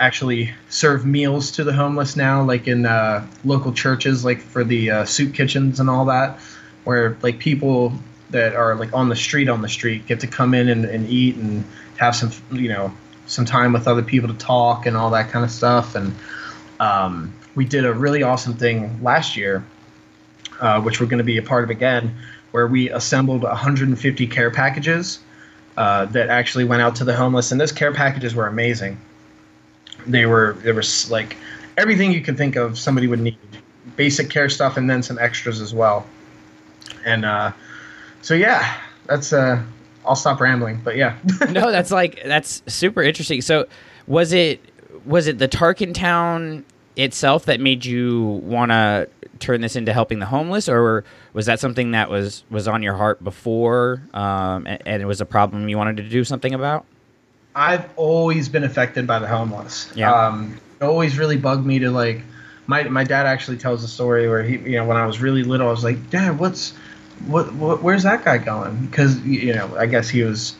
actually 0.00 0.52
serve 0.68 1.06
meals 1.06 1.50
to 1.52 1.64
the 1.64 1.72
homeless 1.72 2.16
now, 2.16 2.42
like 2.42 2.66
in 2.66 2.86
uh, 2.86 3.26
local 3.44 3.72
churches, 3.72 4.24
like 4.24 4.40
for 4.40 4.64
the 4.64 4.90
uh, 4.90 5.04
soup 5.04 5.34
kitchens 5.34 5.80
and 5.80 5.88
all 5.88 6.04
that, 6.06 6.38
where 6.84 7.16
like 7.22 7.38
people 7.38 7.92
that 8.30 8.54
are 8.54 8.74
like 8.74 8.92
on 8.92 9.08
the 9.08 9.16
street 9.16 9.48
on 9.48 9.62
the 9.62 9.68
street 9.68 10.06
get 10.06 10.20
to 10.20 10.26
come 10.26 10.54
in 10.54 10.68
and, 10.68 10.84
and 10.84 11.08
eat 11.08 11.36
and 11.36 11.64
have 11.98 12.16
some 12.16 12.32
you 12.50 12.68
know 12.68 12.92
some 13.26 13.44
time 13.44 13.72
with 13.72 13.86
other 13.86 14.02
people 14.02 14.28
to 14.28 14.38
talk 14.38 14.86
and 14.86 14.96
all 14.96 15.10
that 15.10 15.30
kind 15.30 15.44
of 15.44 15.50
stuff 15.50 15.94
and 15.94 16.14
um, 16.82 17.32
we 17.54 17.64
did 17.64 17.84
a 17.84 17.92
really 17.92 18.22
awesome 18.22 18.54
thing 18.54 19.02
last 19.02 19.36
year 19.36 19.64
uh, 20.62 20.80
which 20.80 21.00
we're 21.00 21.06
going 21.06 21.18
to 21.18 21.24
be 21.24 21.38
a 21.38 21.42
part 21.42 21.64
of 21.64 21.70
again 21.70 22.14
where 22.52 22.66
we 22.66 22.88
assembled 22.90 23.42
150 23.42 24.26
care 24.28 24.50
packages 24.50 25.18
uh, 25.76 26.04
that 26.06 26.28
actually 26.28 26.64
went 26.64 26.82
out 26.82 26.94
to 26.96 27.04
the 27.04 27.14
homeless 27.14 27.50
and 27.50 27.60
those 27.60 27.72
care 27.72 27.92
packages 27.92 28.34
were 28.34 28.46
amazing. 28.46 28.98
They 30.06 30.26
were 30.26 30.56
there 30.62 30.74
was 30.74 31.10
like 31.10 31.36
everything 31.76 32.12
you 32.12 32.20
could 32.20 32.36
think 32.36 32.56
of 32.56 32.78
somebody 32.78 33.06
would 33.06 33.20
need 33.20 33.38
basic 33.96 34.30
care 34.30 34.48
stuff 34.48 34.76
and 34.76 34.88
then 34.88 35.02
some 35.02 35.18
extras 35.18 35.60
as 35.60 35.74
well. 35.74 36.06
And 37.04 37.24
uh, 37.24 37.52
so 38.20 38.34
yeah 38.34 38.78
that's 39.06 39.32
uh 39.32 39.60
i'll 40.06 40.14
stop 40.14 40.40
rambling 40.40 40.80
but 40.84 40.96
yeah. 40.96 41.16
No, 41.50 41.72
that's 41.72 41.90
like 41.90 42.22
that's 42.24 42.62
super 42.68 43.02
interesting. 43.02 43.40
So, 43.40 43.66
was 44.06 44.32
it 44.32 44.60
was 45.04 45.26
it 45.26 45.38
the 45.38 45.48
Tarkin 45.48 45.92
town 45.92 46.64
itself 46.96 47.46
that 47.46 47.60
made 47.60 47.84
you 47.84 48.22
want 48.44 48.70
to 48.70 49.08
turn 49.38 49.60
this 49.60 49.76
into 49.76 49.92
helping 49.92 50.18
the 50.18 50.26
homeless, 50.26 50.68
or 50.68 51.04
was 51.32 51.46
that 51.46 51.60
something 51.60 51.92
that 51.92 52.08
was 52.08 52.44
was 52.50 52.68
on 52.68 52.82
your 52.82 52.94
heart 52.94 53.22
before, 53.22 54.02
um, 54.14 54.66
and, 54.66 54.82
and 54.86 55.02
it 55.02 55.06
was 55.06 55.20
a 55.20 55.26
problem 55.26 55.68
you 55.68 55.76
wanted 55.76 55.96
to 55.98 56.08
do 56.08 56.24
something 56.24 56.54
about? 56.54 56.84
I've 57.54 57.88
always 57.96 58.48
been 58.48 58.64
affected 58.64 59.06
by 59.06 59.18
the 59.18 59.26
homeless. 59.26 59.92
Yeah. 59.94 60.12
Um, 60.12 60.58
it 60.80 60.84
always 60.84 61.18
really 61.18 61.36
bugged 61.36 61.66
me 61.66 61.78
to 61.80 61.90
like. 61.90 62.22
My 62.66 62.84
my 62.84 63.04
dad 63.04 63.26
actually 63.26 63.58
tells 63.58 63.82
a 63.82 63.88
story 63.88 64.28
where 64.28 64.42
he, 64.42 64.56
you 64.58 64.76
know, 64.76 64.86
when 64.86 64.96
I 64.96 65.04
was 65.04 65.20
really 65.20 65.42
little, 65.42 65.68
I 65.68 65.70
was 65.70 65.84
like, 65.84 66.10
Dad, 66.10 66.38
what's, 66.38 66.70
what, 67.26 67.52
what 67.54 67.82
where's 67.82 68.04
that 68.04 68.24
guy 68.24 68.38
going? 68.38 68.86
Because 68.86 69.18
you 69.26 69.54
know, 69.54 69.76
I 69.76 69.86
guess 69.86 70.08
he 70.08 70.22
was 70.22 70.54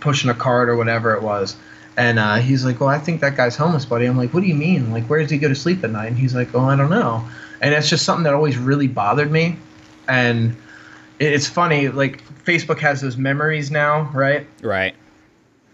pushing 0.00 0.30
a 0.30 0.34
cart 0.34 0.68
or 0.68 0.76
whatever 0.76 1.14
it 1.14 1.22
was. 1.22 1.56
And 1.98 2.18
uh, 2.18 2.36
he's 2.36 2.64
like, 2.64 2.80
"Well, 2.80 2.88
I 2.88 2.98
think 2.98 3.20
that 3.20 3.36
guy's 3.36 3.56
homeless, 3.56 3.84
buddy." 3.84 4.06
I'm 4.06 4.16
like, 4.16 4.32
"What 4.32 4.40
do 4.40 4.46
you 4.46 4.54
mean? 4.54 4.92
Like, 4.92 5.04
where 5.06 5.20
does 5.20 5.30
he 5.30 5.36
go 5.36 5.48
to 5.48 5.54
sleep 5.54 5.82
at 5.84 5.90
night?" 5.90 6.06
And 6.06 6.16
he's 6.16 6.34
like, 6.34 6.54
"Oh, 6.54 6.60
I 6.60 6.76
don't 6.76 6.90
know." 6.90 7.28
And 7.60 7.74
it's 7.74 7.90
just 7.90 8.04
something 8.04 8.22
that 8.22 8.34
always 8.34 8.56
really 8.56 8.86
bothered 8.86 9.30
me. 9.30 9.56
And 10.06 10.56
it's 11.18 11.48
funny, 11.48 11.88
like 11.88 12.22
Facebook 12.44 12.78
has 12.78 13.00
those 13.00 13.16
memories 13.16 13.70
now, 13.70 14.02
right? 14.14 14.46
Right. 14.62 14.94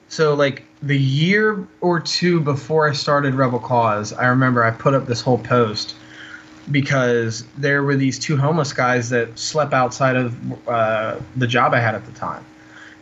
So 0.09 0.35
like 0.35 0.64
the 0.83 0.99
year 0.99 1.66
or 1.81 2.01
two 2.01 2.41
before 2.41 2.89
I 2.89 2.93
started 2.93 3.35
Rebel 3.35 3.59
Cause, 3.59 4.12
I 4.12 4.27
remember 4.27 4.64
I 4.64 4.70
put 4.70 4.95
up 4.95 5.07
this 5.07 5.20
whole 5.20 5.39
post 5.39 5.95
because 6.70 7.45
there 7.59 7.83
were 7.83 7.97
these 7.97 8.18
two 8.18 8.37
homeless 8.37 8.72
guys 8.72 9.11
that 9.11 9.39
slept 9.39 9.72
outside 9.75 10.16
of 10.16 10.68
uh, 10.68 11.16
the 11.37 11.47
job 11.47 11.75
I 11.75 11.81
had 11.81 11.95
at 11.95 12.07
the 12.07 12.12
time, 12.12 12.45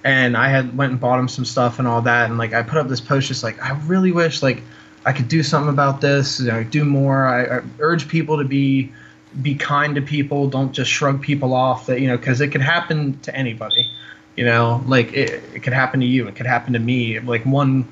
and 0.05 0.37
I 0.37 0.49
had 0.49 0.77
went 0.77 0.93
and 0.93 1.01
bought 1.01 1.19
him 1.19 1.29
some 1.29 1.45
stuff 1.45 1.79
and 1.79 1.87
all 1.89 2.03
that, 2.03 2.29
and 2.29 2.39
like 2.39 2.53
I 2.53 2.63
put 2.63 2.79
up 2.79 2.89
this 2.89 3.01
post 3.01 3.29
just 3.29 3.43
like 3.43 3.61
I 3.63 3.73
really 3.87 4.13
wish 4.13 4.43
like 4.43 4.63
I 5.05 5.13
could 5.13 5.29
do 5.29 5.43
something 5.43 5.71
about 5.71 6.01
this, 6.01 6.41
you 6.41 6.47
know, 6.47 6.63
do 6.65 6.85
more. 6.85 7.27
I, 7.27 7.59
I 7.59 7.63
urge 7.79 8.09
people 8.09 8.39
to 8.39 8.45
be 8.45 8.93
be 9.41 9.55
kind 9.55 9.95
to 9.95 10.03
people, 10.03 10.49
don't 10.49 10.73
just 10.73 10.91
shrug 10.91 11.23
people 11.23 11.55
off 11.55 11.87
that 11.87 12.01
you 12.01 12.09
know 12.09 12.17
because 12.17 12.41
it 12.41 12.49
could 12.49 12.61
happen 12.63 13.19
to 13.21 13.35
anybody 13.35 13.89
you 14.35 14.45
know? 14.47 14.83
Like 14.87 15.13
it, 15.13 15.43
it 15.55 15.63
could 15.63 15.75
happen 15.75 16.01
to 16.01 16.07
you. 16.07 16.27
It 16.27 16.37
could 16.37 16.47
happen 16.47 16.73
to 16.73 16.79
me. 16.79 17.21
Like 17.21 17.45
one 17.45 17.87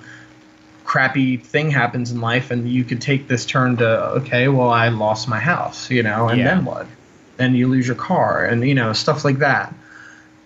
crappy 0.85 1.37
thing 1.37 1.71
happens 1.71 2.11
in 2.11 2.21
life 2.21 2.51
and 2.51 2.69
you 2.69 2.83
could 2.83 3.01
take 3.01 3.29
this 3.29 3.47
turn 3.47 3.77
to 3.77 3.87
okay 4.11 4.49
well 4.49 4.71
i 4.71 4.89
lost 4.89 5.29
my 5.29 5.39
house 5.39 5.89
you 5.89 6.03
know 6.03 6.29
and 6.29 6.41
Yeah. 6.41 6.47
then 6.57 6.65
what? 6.65 6.85
And 7.39 7.57
you 7.57 7.69
lose 7.69 7.87
your 7.87 7.95
car 7.95 8.45
and 8.45 8.67
you 8.67 8.75
know 8.75 8.93
stuff 8.93 9.25
like 9.25 9.39
that 9.39 9.73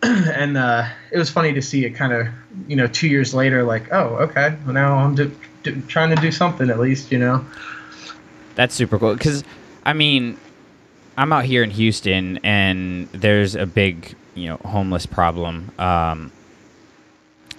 and 0.34 0.56
uh, 0.56 0.86
it 1.10 1.18
was 1.18 1.30
funny 1.30 1.52
to 1.52 1.62
see 1.62 1.84
it 1.84 1.90
kind 1.90 2.12
of 2.12 2.26
you 2.68 2.76
know 2.76 2.86
two 2.86 3.08
years 3.08 3.34
later 3.34 3.62
like 3.62 3.92
oh 3.92 4.16
okay 4.16 4.56
well 4.64 4.74
now 4.74 4.96
i'm 4.96 5.14
do, 5.14 5.34
do, 5.62 5.80
trying 5.82 6.14
to 6.14 6.20
do 6.20 6.30
something 6.30 6.70
at 6.70 6.78
least 6.78 7.10
you 7.10 7.18
know 7.18 7.44
That's 8.54 8.74
super 8.74 8.98
cool. 8.98 9.14
Because, 9.14 9.44
I 9.84 9.92
mean, 9.92 10.38
I'm 11.16 11.32
out 11.32 11.44
here 11.44 11.62
in 11.62 11.70
Houston, 11.70 12.38
and 12.44 13.08
there's 13.08 13.54
a 13.54 13.66
big, 13.66 14.14
you 14.34 14.48
know, 14.48 14.56
homeless 14.64 15.06
problem. 15.06 15.72
Um, 15.78 16.32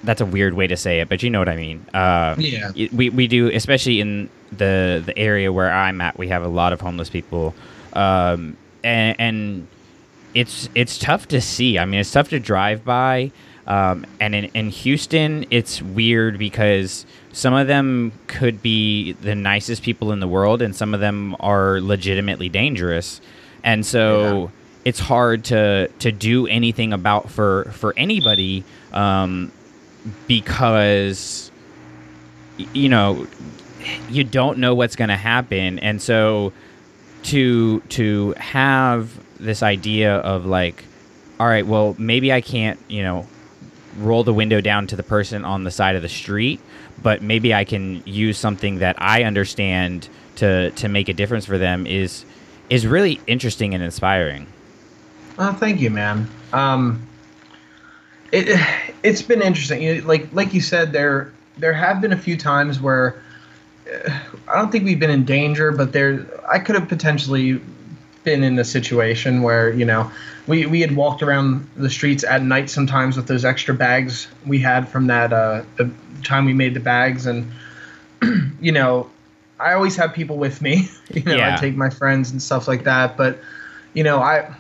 that's 0.04 0.22
a 0.22 0.26
weird 0.26 0.54
way 0.54 0.68
to 0.68 0.78
say 0.78 1.00
it, 1.00 1.10
but 1.10 1.24
you 1.24 1.30
know 1.30 1.40
what 1.40 1.50
I 1.50 1.56
mean. 1.56 1.86
Uh, 1.94 2.36
Yeah. 2.38 2.72
We 2.94 3.10
we 3.10 3.28
do, 3.28 3.50
especially 3.50 4.00
in 4.00 4.30
the 4.52 5.02
the 5.06 5.18
area 5.18 5.52
where 5.52 5.72
I'm 5.72 6.00
at. 6.02 6.18
We 6.18 6.28
have 6.30 6.44
a 6.44 6.48
lot 6.48 6.74
of 6.74 6.82
homeless 6.82 7.10
people, 7.10 7.56
um, 7.94 8.56
and, 8.84 9.16
and 9.20 9.68
it's 10.36 10.70
it's 10.76 11.00
tough 11.00 11.28
to 11.30 11.42
see. 11.42 11.80
I 11.80 11.86
mean, 11.86 12.00
it's 12.00 12.12
tough 12.12 12.30
to 12.30 12.40
drive 12.40 12.86
by. 12.86 13.32
Um, 13.68 14.06
and 14.20 14.36
in, 14.36 14.46
in 14.54 14.70
Houston, 14.70 15.48
it's 15.50 15.82
weird 15.82 16.38
because 16.38 17.06
some 17.32 17.56
of 17.56 17.66
them 17.66 18.12
could 18.28 18.62
be 18.62 19.14
the 19.14 19.34
nicest 19.34 19.82
people 19.82 20.12
in 20.12 20.20
the 20.20 20.28
world, 20.28 20.62
and 20.62 20.76
some 20.76 20.94
of 20.94 21.00
them 21.00 21.36
are 21.40 21.82
legitimately 21.82 22.50
dangerous. 22.50 23.22
And 23.64 23.84
so 23.84 24.52
it's 24.84 25.00
hard 25.00 25.46
to 25.46 25.88
to 26.00 26.12
do 26.12 26.46
anything 26.46 26.94
about 26.94 27.32
for 27.32 27.72
for 27.72 27.96
anybody 27.98 28.64
um, 28.94 29.52
because 30.28 31.50
you 32.58 32.90
know 32.90 33.26
you 34.10 34.24
don't 34.24 34.60
know 34.60 34.76
what's 34.76 34.96
going 34.96 35.10
to 35.10 35.18
happen, 35.18 35.80
and 35.80 36.00
so 36.00 36.54
to 37.24 37.80
to 37.80 38.36
have 38.38 39.25
this 39.40 39.64
idea 39.64 40.16
of 40.18 40.46
like 40.46 40.84
all 41.40 41.48
right 41.48 41.66
well 41.66 41.96
maybe 41.98 42.32
i 42.32 42.42
can't 42.42 42.80
you 42.88 43.04
know 43.04 43.28
roll 43.98 44.24
the 44.24 44.34
window 44.34 44.62
down 44.62 44.88
to 44.88 44.96
the 44.96 45.04
person 45.04 45.46
on 45.46 45.64
the 45.64 45.72
side 45.72 45.96
of 45.96 46.02
the 46.02 46.10
street 46.10 46.60
but 47.02 47.22
maybe 47.22 47.54
i 47.54 47.64
can 47.64 48.02
use 48.06 48.38
something 48.38 48.80
that 48.80 48.96
i 49.00 49.24
understand 49.24 50.10
to 50.36 50.72
to 50.72 50.88
make 50.88 51.10
a 51.10 51.14
difference 51.14 51.46
for 51.46 51.58
them 51.58 51.86
is 51.88 52.26
is 52.70 52.86
really 52.88 53.20
interesting 53.28 53.74
and 53.74 53.84
inspiring 53.84 54.48
Oh, 55.38 55.52
thank 55.54 55.82
you, 55.82 55.90
man. 55.90 56.30
Um, 56.54 57.06
it 58.32 58.60
it's 59.04 59.22
been 59.22 59.42
interesting. 59.42 60.06
Like 60.06 60.32
like 60.32 60.54
you 60.54 60.62
said, 60.62 60.94
there 60.94 61.34
there 61.58 61.74
have 61.74 62.02
been 62.02 62.14
a 62.14 62.18
few 62.18 62.38
times 62.38 62.80
where 62.80 63.22
uh, 63.94 64.20
I 64.48 64.56
don't 64.56 64.72
think 64.72 64.86
we've 64.86 65.00
been 65.00 65.10
in 65.10 65.26
danger, 65.26 65.72
but 65.72 65.92
there 65.92 66.26
I 66.50 66.60
could 66.60 66.76
have 66.76 66.88
potentially 66.88 67.62
been 68.26 68.44
in 68.44 68.60
a 68.60 68.66
situation 68.66 69.42
where 69.42 69.72
you 69.72 69.86
know 69.86 70.12
we 70.48 70.66
we 70.66 70.82
had 70.82 70.96
walked 70.96 71.24
around 71.24 71.68
the 71.78 71.90
streets 71.90 72.24
at 72.24 72.42
night 72.44 72.70
sometimes 72.70 73.16
with 73.16 73.28
those 73.28 73.46
extra 73.46 73.74
bags 73.74 74.28
we 74.46 74.60
had 74.60 74.90
from 74.90 75.08
that 75.08 75.32
uh, 75.32 75.64
the 75.78 75.90
time 76.24 76.46
we 76.46 76.54
made 76.54 76.74
the 76.74 76.80
bags 76.80 77.26
and 77.26 77.50
you 78.60 78.72
know 78.72 79.10
I 79.60 79.74
always 79.74 79.96
have 79.96 80.14
people 80.14 80.38
with 80.38 80.62
me. 80.62 80.90
You 81.14 81.24
know, 81.24 81.36
Yeah. 81.36 81.56
I 81.56 81.60
take 81.60 81.76
my 81.76 81.90
friends 81.90 82.32
and 82.32 82.42
stuff 82.42 82.68
like 82.68 82.84
that. 82.84 83.16
But 83.16 83.40
you 83.94 84.04
know, 84.04 84.20
I 84.20 84.54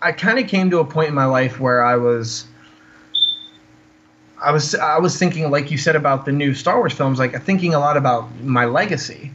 I 0.00 0.12
kind 0.12 0.38
of 0.38 0.46
came 0.46 0.70
to 0.70 0.78
a 0.78 0.84
point 0.84 1.08
in 1.08 1.14
my 1.14 1.26
life 1.26 1.58
where 1.60 1.84
I 1.84 1.96
was 1.96 2.46
I 4.42 4.52
was 4.52 4.74
I 4.76 4.98
was 4.98 5.18
thinking 5.18 5.50
like 5.50 5.70
you 5.70 5.76
said 5.76 5.96
about 5.96 6.24
the 6.24 6.32
new 6.32 6.54
Star 6.54 6.78
Wars 6.78 6.92
films, 6.92 7.18
like 7.18 7.42
thinking 7.42 7.74
a 7.74 7.80
lot 7.80 7.96
about 7.96 8.40
my 8.42 8.64
legacy. 8.64 9.32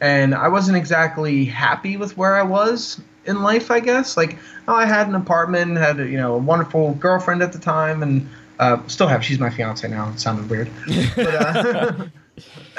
And 0.00 0.34
I 0.34 0.48
wasn't 0.48 0.76
exactly 0.76 1.44
happy 1.44 1.96
with 1.96 2.16
where 2.16 2.36
I 2.36 2.42
was 2.42 3.00
in 3.24 3.42
life. 3.42 3.70
I 3.70 3.80
guess 3.80 4.16
like 4.16 4.38
oh, 4.66 4.74
I 4.74 4.86
had 4.86 5.08
an 5.08 5.14
apartment, 5.14 5.76
had 5.76 6.00
a, 6.00 6.08
you 6.08 6.16
know 6.16 6.34
a 6.34 6.38
wonderful 6.38 6.94
girlfriend 6.94 7.42
at 7.42 7.52
the 7.52 7.58
time, 7.58 8.02
and 8.02 8.28
uh, 8.58 8.86
still 8.86 9.08
have. 9.08 9.24
She's 9.24 9.38
my 9.38 9.50
fiance 9.50 9.86
now. 9.88 10.10
It 10.10 10.20
sounded 10.20 10.48
weird, 10.50 10.70
but 11.16 11.34
uh, 11.34 12.06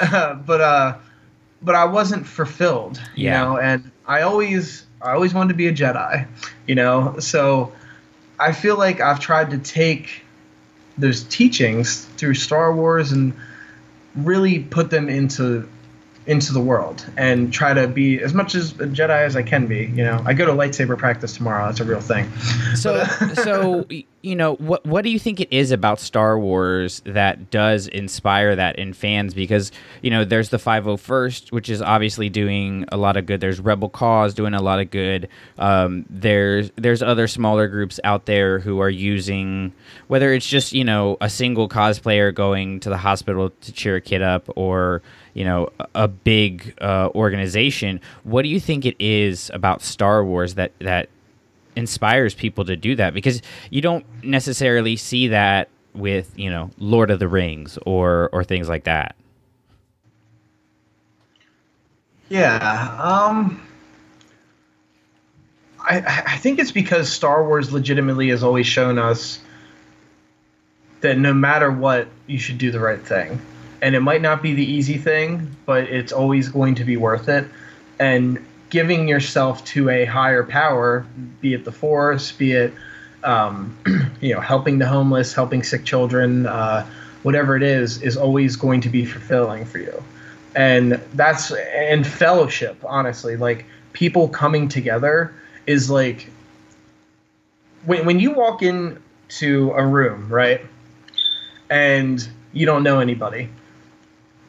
uh, 0.00 0.34
but 0.34 0.60
uh, 0.60 0.98
but 1.62 1.74
I 1.74 1.84
wasn't 1.84 2.26
fulfilled, 2.26 3.00
you 3.14 3.30
know. 3.30 3.58
And 3.58 3.90
I 4.06 4.22
always 4.22 4.86
I 5.02 5.12
always 5.12 5.34
wanted 5.34 5.48
to 5.48 5.56
be 5.56 5.68
a 5.68 5.72
Jedi, 5.72 6.26
you 6.66 6.74
know. 6.74 7.18
So 7.18 7.72
I 8.38 8.52
feel 8.52 8.78
like 8.78 9.00
I've 9.00 9.20
tried 9.20 9.50
to 9.50 9.58
take 9.58 10.24
those 10.98 11.24
teachings 11.24 12.04
through 12.16 12.34
Star 12.34 12.74
Wars 12.74 13.12
and 13.12 13.34
really 14.16 14.58
put 14.58 14.90
them 14.90 15.08
into 15.08 15.68
into 16.26 16.52
the 16.52 16.60
world 16.60 17.04
and 17.16 17.52
try 17.52 17.72
to 17.72 17.88
be 17.88 18.20
as 18.20 18.34
much 18.34 18.54
as 18.54 18.72
a 18.72 18.86
Jedi 18.86 19.24
as 19.24 19.36
I 19.36 19.42
can 19.42 19.66
be. 19.66 19.86
You 19.86 20.04
know, 20.04 20.22
I 20.24 20.34
go 20.34 20.46
to 20.46 20.52
lightsaber 20.52 20.96
practice 20.96 21.34
tomorrow. 21.34 21.66
That's 21.66 21.80
a 21.80 21.84
real 21.84 22.00
thing. 22.00 22.30
So, 22.74 23.04
so 23.34 23.86
you 24.22 24.36
know, 24.36 24.56
what 24.56 24.84
what 24.84 25.02
do 25.02 25.10
you 25.10 25.18
think 25.18 25.40
it 25.40 25.48
is 25.50 25.70
about 25.70 25.98
Star 25.98 26.38
Wars 26.38 27.00
that 27.06 27.50
does 27.50 27.86
inspire 27.86 28.54
that 28.54 28.78
in 28.78 28.92
fans? 28.92 29.32
Because 29.32 29.72
you 30.02 30.10
know, 30.10 30.24
there's 30.24 30.50
the 30.50 30.58
501st, 30.58 31.52
which 31.52 31.70
is 31.70 31.80
obviously 31.80 32.28
doing 32.28 32.84
a 32.92 32.98
lot 32.98 33.16
of 33.16 33.24
good. 33.24 33.40
There's 33.40 33.58
Rebel 33.58 33.88
Cause 33.88 34.34
doing 34.34 34.52
a 34.52 34.60
lot 34.60 34.78
of 34.78 34.90
good. 34.90 35.28
Um, 35.58 36.04
there's 36.10 36.70
there's 36.76 37.02
other 37.02 37.28
smaller 37.28 37.66
groups 37.66 37.98
out 38.04 38.26
there 38.26 38.58
who 38.58 38.80
are 38.80 38.90
using 38.90 39.72
whether 40.08 40.32
it's 40.34 40.46
just 40.46 40.74
you 40.74 40.84
know 40.84 41.16
a 41.22 41.30
single 41.30 41.68
cosplayer 41.68 42.34
going 42.34 42.80
to 42.80 42.90
the 42.90 42.98
hospital 42.98 43.50
to 43.50 43.72
cheer 43.72 43.96
a 43.96 44.00
kid 44.02 44.20
up 44.20 44.50
or 44.54 45.00
you 45.34 45.44
know 45.44 45.70
a- 45.94 46.08
big 46.08 46.74
uh, 46.80 47.10
organization. 47.14 48.00
What 48.24 48.42
do 48.42 48.48
you 48.48 48.60
think 48.60 48.84
it 48.84 48.96
is 48.98 49.50
about 49.54 49.82
Star 49.82 50.24
Wars 50.24 50.54
that 50.54 50.72
that 50.80 51.08
inspires 51.76 52.34
people 52.34 52.64
to 52.64 52.76
do 52.76 52.96
that 52.96 53.14
because 53.14 53.40
you 53.70 53.80
don't 53.80 54.04
necessarily 54.24 54.96
see 54.96 55.28
that 55.28 55.68
with 55.94 56.32
you 56.38 56.50
know 56.50 56.70
Lord 56.78 57.10
of 57.10 57.18
the 57.18 57.28
Rings 57.28 57.78
or 57.86 58.30
or 58.32 58.44
things 58.44 58.68
like 58.68 58.84
that. 58.84 59.16
Yeah. 62.28 62.96
Um. 63.00 63.60
I 65.80 66.22
I 66.26 66.36
think 66.36 66.58
it's 66.58 66.72
because 66.72 67.10
Star 67.10 67.44
Wars 67.44 67.72
legitimately 67.72 68.28
has 68.28 68.42
always 68.42 68.66
shown 68.66 68.98
us 68.98 69.40
that 71.00 71.18
no 71.18 71.32
matter 71.32 71.70
what, 71.70 72.08
you 72.26 72.38
should 72.38 72.58
do 72.58 72.70
the 72.70 72.78
right 72.78 73.00
thing, 73.00 73.40
and 73.82 73.94
it 73.94 74.00
might 74.00 74.22
not 74.22 74.42
be 74.42 74.54
the 74.54 74.64
easy 74.64 74.98
thing, 74.98 75.54
but 75.66 75.84
it's 75.84 76.12
always 76.12 76.48
going 76.48 76.74
to 76.76 76.84
be 76.84 76.96
worth 76.96 77.28
it. 77.28 77.46
And 77.98 78.44
giving 78.70 79.08
yourself 79.08 79.64
to 79.66 79.88
a 79.88 80.04
higher 80.04 80.44
power, 80.44 81.06
be 81.40 81.54
it 81.54 81.64
the 81.64 81.72
Force, 81.72 82.32
be 82.32 82.52
it 82.52 82.72
um, 83.24 83.76
you 84.20 84.34
know 84.34 84.40
helping 84.40 84.78
the 84.78 84.86
homeless, 84.86 85.32
helping 85.32 85.62
sick 85.62 85.84
children, 85.84 86.46
uh, 86.46 86.86
whatever 87.22 87.56
it 87.56 87.62
is, 87.62 88.02
is 88.02 88.16
always 88.16 88.56
going 88.56 88.80
to 88.82 88.88
be 88.88 89.04
fulfilling 89.04 89.64
for 89.64 89.78
you 89.78 90.02
and 90.54 91.00
that's 91.14 91.52
and 91.52 92.06
fellowship 92.06 92.76
honestly 92.84 93.36
like 93.36 93.64
people 93.92 94.28
coming 94.28 94.68
together 94.68 95.32
is 95.66 95.90
like 95.90 96.28
when, 97.84 98.04
when 98.04 98.18
you 98.18 98.32
walk 98.32 98.62
into 98.62 99.70
a 99.72 99.86
room 99.86 100.28
right 100.28 100.60
and 101.68 102.28
you 102.52 102.66
don't 102.66 102.82
know 102.82 102.98
anybody 102.98 103.48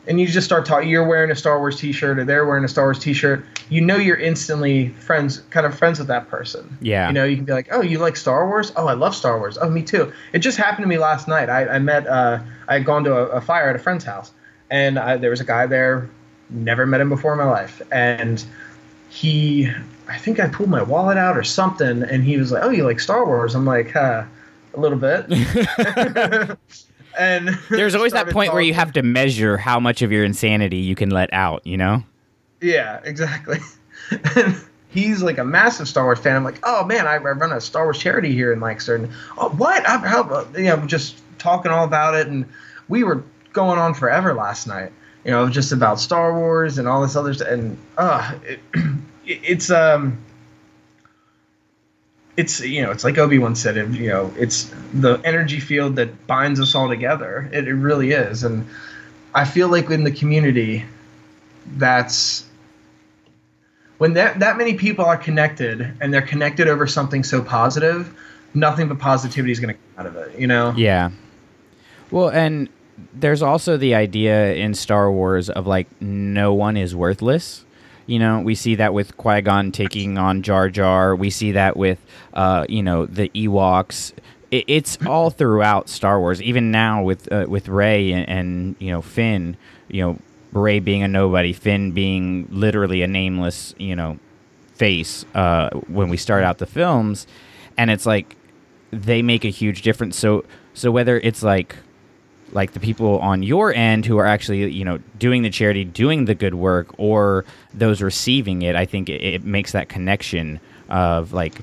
and 0.08 0.20
you 0.20 0.28
just 0.28 0.46
start 0.46 0.66
talking 0.66 0.90
you're 0.90 1.06
wearing 1.06 1.32
a 1.32 1.36
star 1.36 1.60
wars 1.60 1.80
t-shirt 1.80 2.18
or 2.18 2.24
they're 2.24 2.46
wearing 2.46 2.64
a 2.64 2.68
star 2.68 2.86
wars 2.86 3.00
t-shirt 3.00 3.46
you 3.70 3.82
know 3.82 3.98
you're 3.98 4.18
instantly 4.18 4.90
friends 4.90 5.40
kind 5.50 5.66
of 5.66 5.78
friends 5.78 6.00
with 6.00 6.08
that 6.08 6.28
person. 6.28 6.78
Yeah. 6.82 7.08
you 7.08 7.14
know 7.14 7.24
you 7.24 7.36
can 7.36 7.46
be 7.46 7.54
like 7.54 7.68
oh 7.72 7.82
you 7.82 8.00
like 8.00 8.16
star 8.16 8.48
wars? 8.48 8.72
Oh 8.76 8.88
i 8.88 8.94
love 8.94 9.16
star 9.16 9.38
wars. 9.38 9.58
Oh 9.58 9.70
me 9.70 9.84
too. 9.84 10.12
It 10.34 10.40
just 10.40 10.58
happened 10.58 10.84
to 10.84 10.88
me 10.88 10.98
last 10.98 11.28
night. 11.28 11.50
I, 11.50 11.68
I 11.68 11.80
met 11.80 12.08
uh, 12.08 12.40
i 12.68 12.74
had 12.74 12.86
gone 12.86 13.04
to 13.06 13.14
a, 13.14 13.26
a 13.28 13.42
fire 13.42 13.70
at 13.70 13.76
a 13.76 13.80
friend's 13.80 14.04
house 14.04 14.32
and 14.70 14.98
I, 14.98 15.18
there 15.18 15.30
was 15.30 15.42
a 15.42 15.46
guy 15.46 15.66
there 15.68 16.10
never 16.50 16.86
met 16.86 17.02
him 17.02 17.10
before 17.10 17.34
in 17.34 17.38
my 17.38 17.46
life 17.46 17.82
and 17.92 18.44
he 19.10 19.70
i 20.08 20.18
think 20.18 20.40
i 20.40 20.48
pulled 20.48 20.70
my 20.70 20.82
wallet 20.82 21.18
out 21.18 21.38
or 21.38 21.44
something 21.44 22.04
and 22.04 22.24
he 22.24 22.38
was 22.38 22.52
like 22.52 22.64
oh 22.64 22.70
you 22.70 22.84
like 22.84 23.00
star 23.00 23.26
wars? 23.26 23.56
I'm 23.56 23.66
like 23.66 23.96
uh, 23.96 24.24
a 24.74 24.80
little 24.80 24.98
bit 24.98 25.26
and 27.18 27.50
There's 27.70 27.96
always 27.96 28.14
that 28.14 28.30
point 28.30 28.54
where 28.54 28.62
you 28.62 28.74
have 28.74 28.94
to 28.94 29.04
measure 29.04 29.58
how 29.58 29.80
much 29.80 30.02
of 30.02 30.12
your 30.12 30.24
insanity 30.24 30.78
you 30.78 30.96
can 30.96 31.10
let 31.10 31.32
out, 31.34 31.66
you 31.66 31.78
know? 31.78 32.04
Yeah, 32.62 33.00
exactly. 33.04 33.58
and 34.36 34.56
he's 34.90 35.24
like 35.24 35.38
a 35.38 35.44
massive 35.44 35.88
Star 35.88 36.04
Wars 36.04 36.20
fan. 36.20 36.36
I'm 36.36 36.44
like, 36.44 36.60
oh 36.64 36.86
man, 36.86 37.08
I, 37.08 37.14
I 37.14 37.18
run 37.18 37.52
a 37.52 37.62
Star 37.62 37.84
Wars 37.84 38.00
charity 38.00 38.34
here 38.34 38.54
in 38.54 38.60
Lancaster. 38.60 38.96
And 38.96 39.10
oh, 39.38 39.50
what? 39.50 39.88
I, 39.88 39.98
how, 39.98 40.48
you 40.56 40.66
know, 40.66 40.86
just 40.86 41.22
talking 41.38 41.72
all 41.72 41.86
about 41.86 42.16
it, 42.16 42.28
and 42.28 42.46
we 42.88 43.04
were 43.04 43.24
going 43.54 43.80
on 43.80 43.94
forever 43.94 44.34
last 44.34 44.68
night. 44.68 44.92
You 45.26 45.32
know, 45.32 45.50
just 45.50 45.72
about 45.72 46.00
Star 46.00 46.38
Wars 46.38 46.78
and 46.78 46.88
all 46.88 47.02
this 47.02 47.16
other 47.16 47.34
stuff. 47.34 47.48
And 47.48 47.78
uh, 47.98 48.34
it, 48.44 48.60
it's 49.26 49.70
um, 49.70 50.18
it's 52.38 52.60
you 52.62 52.82
know, 52.82 52.92
it's 52.92 53.04
like 53.04 53.18
Obi 53.18 53.40
Wan 53.40 53.56
said. 53.56 53.76
You 53.96 54.08
know, 54.08 54.34
it's 54.38 54.72
the 54.94 55.22
energy 55.24 55.60
field 55.60 55.96
that 55.98 56.28
binds 56.28 56.60
us 56.60 56.76
all 56.76 56.88
together. 56.88 57.50
It, 57.52 57.68
it 57.68 57.74
really 57.74 58.12
is, 58.12 58.44
and 58.44 58.68
I 59.34 59.46
feel 59.46 59.70
like 59.70 59.90
in 59.90 60.04
the 60.04 60.12
community, 60.12 60.86
that's 61.78 62.46
when 63.98 64.14
that 64.14 64.40
that 64.40 64.58
many 64.58 64.74
people 64.74 65.06
are 65.06 65.18
connected 65.18 65.94
and 66.02 66.14
they're 66.14 66.22
connected 66.22 66.68
over 66.68 66.88
something 66.88 67.24
so 67.24 67.42
positive, 67.42 68.14
nothing 68.54 68.88
but 68.88 69.00
positivity 69.00 69.52
is 69.52 69.60
going 69.60 69.76
to 69.76 69.80
come 69.96 70.06
out 70.06 70.08
of 70.08 70.16
it. 70.16 70.40
You 70.40 70.48
know? 70.48 70.74
Yeah. 70.76 71.12
Well, 72.10 72.30
and 72.30 72.68
there's 73.14 73.42
also 73.42 73.78
the 73.78 73.96
idea 73.96 74.56
in 74.56 74.74
Star 74.74 75.12
Wars 75.12 75.50
of 75.50 75.68
like 75.68 75.88
no 76.02 76.54
one 76.54 76.78
is 76.78 76.96
worthless. 76.96 77.66
You 78.06 78.20
know, 78.20 78.42
we 78.42 78.56
see 78.56 78.76
that 78.76 78.94
with 78.94 79.18
Qui 79.18 79.42
Gon 79.42 79.72
taking 79.72 80.18
on 80.18 80.42
Jar 80.42 80.70
Jar. 80.70 81.16
We 81.16 81.30
see 81.30 81.52
that 81.54 81.78
with, 81.78 82.00
uh, 82.34 82.66
you 82.68 82.84
know, 82.84 83.06
the 83.06 83.30
Ewoks. 83.30 84.14
It, 84.50 84.66
it's 84.68 84.98
all 85.06 85.30
throughout 85.30 85.90
Star 85.90 86.20
Wars. 86.20 86.42
Even 86.42 86.72
now 86.72 87.04
with 87.04 87.32
uh, 87.32 87.46
with 87.48 87.68
Rey 87.68 88.12
and, 88.12 88.28
and 88.28 88.76
you 88.80 88.92
know 88.92 89.02
Finn. 89.02 89.56
You 89.88 90.02
know, 90.02 90.20
Rey 90.52 90.80
being 90.80 91.04
a 91.04 91.08
nobody, 91.08 91.54
Finn 91.54 91.92
being 91.92 92.48
literally 92.50 93.02
a 93.02 93.08
nameless, 93.08 93.74
you 93.78 93.96
know, 93.96 94.20
face 94.74 95.26
uh, 95.36 95.70
when 95.88 96.10
we 96.10 96.18
start 96.18 96.44
out 96.44 96.58
the 96.58 96.66
films, 96.66 97.28
and 97.78 97.92
it's 97.92 98.06
like 98.06 98.36
they 98.92 99.22
make 99.22 99.46
a 99.46 99.50
huge 99.50 99.82
difference. 99.82 100.18
So 100.18 100.44
so 100.74 100.92
whether 100.92 101.20
it's 101.20 101.44
like 101.44 101.76
like 102.52 102.74
the 102.74 102.80
people 102.80 103.20
on 103.20 103.44
your 103.44 103.74
end 103.74 104.06
who 104.06 104.18
are 104.18 104.26
actually 104.26 104.70
you 104.72 104.86
know 104.86 105.00
doing 105.18 105.42
the 105.44 105.50
charity, 105.50 105.84
doing 105.84 106.26
the 106.26 106.36
good 106.36 106.56
work, 106.56 106.88
or 106.98 107.46
those 107.74 108.02
receiving 108.02 108.62
it, 108.62 108.76
I 108.76 108.86
think 108.86 109.10
it, 109.10 109.22
it 109.22 109.44
makes 109.44 109.72
that 109.72 109.90
connection 109.90 110.60
of 110.90 111.34
like 111.34 111.54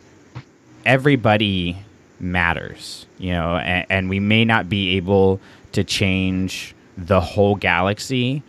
everybody 0.86 1.76
matters, 2.20 3.06
you 3.18 3.32
know, 3.32 3.56
and, 3.56 3.86
and 3.90 4.08
we 4.08 4.20
may 4.20 4.44
not 4.44 4.68
be 4.68 4.96
able 4.96 5.40
to 5.72 5.84
change 5.84 6.74
the 6.96 7.20
whole 7.20 7.54
galaxy, 7.54 8.42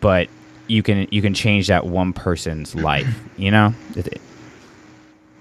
but 0.00 0.28
you 0.66 0.82
can 0.82 1.06
you 1.10 1.22
can 1.22 1.34
change 1.34 1.66
that 1.68 1.86
one 1.86 2.12
person's 2.12 2.74
life, 2.90 3.22
you 3.36 3.50
know. 3.50 3.74
It, 3.94 4.20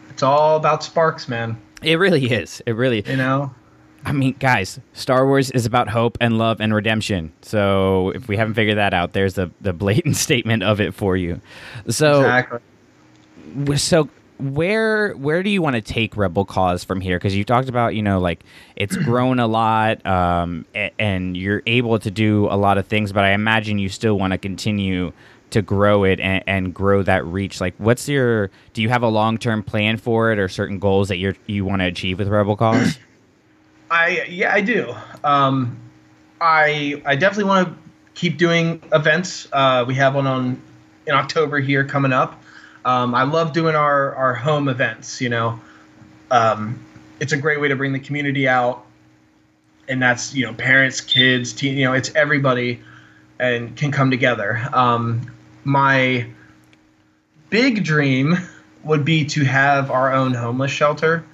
It's 0.09 0.23
all 0.23 0.57
about 0.57 0.83
sparks, 0.83 1.27
man. 1.27 1.57
it 1.81 1.95
really 1.95 2.31
is. 2.31 2.61
It 2.65 2.73
really. 2.73 3.03
You 3.07 3.17
know? 3.17 3.53
I 4.05 4.11
mean, 4.13 4.35
guys, 4.39 4.79
Star 4.93 5.25
Wars 5.27 5.51
is 5.51 5.65
about 5.65 5.89
hope 5.89 6.17
and 6.19 6.37
love 6.37 6.59
and 6.59 6.73
redemption. 6.73 7.31
So 7.41 8.09
if 8.11 8.27
we 8.27 8.37
haven't 8.37 8.55
figured 8.55 8.77
that 8.77 8.93
out, 8.93 9.13
there's 9.13 9.35
the 9.35 9.51
the 9.61 9.73
blatant 9.73 10.15
statement 10.27 10.63
of 10.63 10.81
it 10.81 10.93
for 10.93 11.15
you. 11.15 11.41
So 11.89 12.21
exactly. 12.21 12.59
so 13.77 14.09
where 14.41 15.13
where 15.13 15.43
do 15.43 15.49
you 15.49 15.61
want 15.61 15.75
to 15.75 15.81
take 15.81 16.17
Rebel 16.17 16.45
Cause 16.45 16.83
from 16.83 16.99
here? 16.99 17.17
Because 17.17 17.35
you 17.35 17.43
talked 17.43 17.69
about 17.69 17.95
you 17.95 18.01
know 18.01 18.19
like 18.19 18.43
it's 18.75 18.95
grown 19.05 19.39
a 19.39 19.47
lot, 19.47 20.05
um, 20.05 20.65
and 20.97 21.37
you're 21.37 21.61
able 21.67 21.99
to 21.99 22.11
do 22.11 22.47
a 22.47 22.57
lot 22.57 22.77
of 22.77 22.87
things, 22.87 23.13
but 23.13 23.23
I 23.23 23.31
imagine 23.31 23.77
you 23.77 23.89
still 23.89 24.17
want 24.17 24.31
to 24.31 24.37
continue 24.37 25.13
to 25.51 25.61
grow 25.61 26.05
it 26.05 26.19
and, 26.19 26.43
and 26.47 26.73
grow 26.73 27.03
that 27.03 27.25
reach. 27.25 27.59
Like, 27.61 27.75
what's 27.77 28.07
your 28.07 28.49
do 28.73 28.81
you 28.81 28.89
have 28.89 29.03
a 29.03 29.09
long 29.09 29.37
term 29.37 29.63
plan 29.63 29.97
for 29.97 30.31
it, 30.31 30.39
or 30.39 30.49
certain 30.49 30.79
goals 30.79 31.09
that 31.09 31.17
you 31.17 31.35
you 31.45 31.63
want 31.65 31.81
to 31.81 31.85
achieve 31.85 32.19
with 32.19 32.27
Rebel 32.27 32.55
Cause? 32.55 32.97
I 33.91 34.23
yeah, 34.29 34.53
I 34.53 34.61
do. 34.61 34.95
Um, 35.21 35.77
I 36.39 37.01
I 37.05 37.17
definitely 37.17 37.43
want 37.43 37.67
to 37.67 37.75
keep 38.13 38.37
doing 38.37 38.81
events. 38.93 39.49
Uh, 39.51 39.83
we 39.85 39.95
have 39.95 40.15
one 40.15 40.25
on 40.25 40.61
in 41.05 41.13
October 41.13 41.59
here 41.59 41.83
coming 41.83 42.13
up. 42.13 42.41
Um, 42.85 43.13
I 43.13 43.23
love 43.23 43.51
doing 43.51 43.75
our 43.75 44.15
our 44.15 44.33
home 44.33 44.69
events. 44.69 45.19
You 45.19 45.27
know, 45.27 45.59
um, 46.31 46.83
it's 47.19 47.33
a 47.33 47.37
great 47.37 47.59
way 47.59 47.67
to 47.67 47.75
bring 47.75 47.91
the 47.91 47.99
community 47.99 48.47
out, 48.47 48.85
and 49.89 50.01
that's 50.01 50.33
you 50.33 50.45
know 50.45 50.53
parents, 50.53 51.01
kids, 51.01 51.51
teen, 51.51 51.77
you 51.77 51.83
know, 51.83 51.93
it's 51.93 52.15
everybody, 52.15 52.79
and 53.39 53.75
can 53.75 53.91
come 53.91 54.09
together. 54.09 54.69
Um, 54.71 55.29
my 55.65 56.27
big 57.49 57.83
dream 57.83 58.37
would 58.85 59.03
be 59.03 59.25
to 59.25 59.43
have 59.43 59.91
our 59.91 60.13
own 60.13 60.33
homeless 60.33 60.71
shelter. 60.71 61.25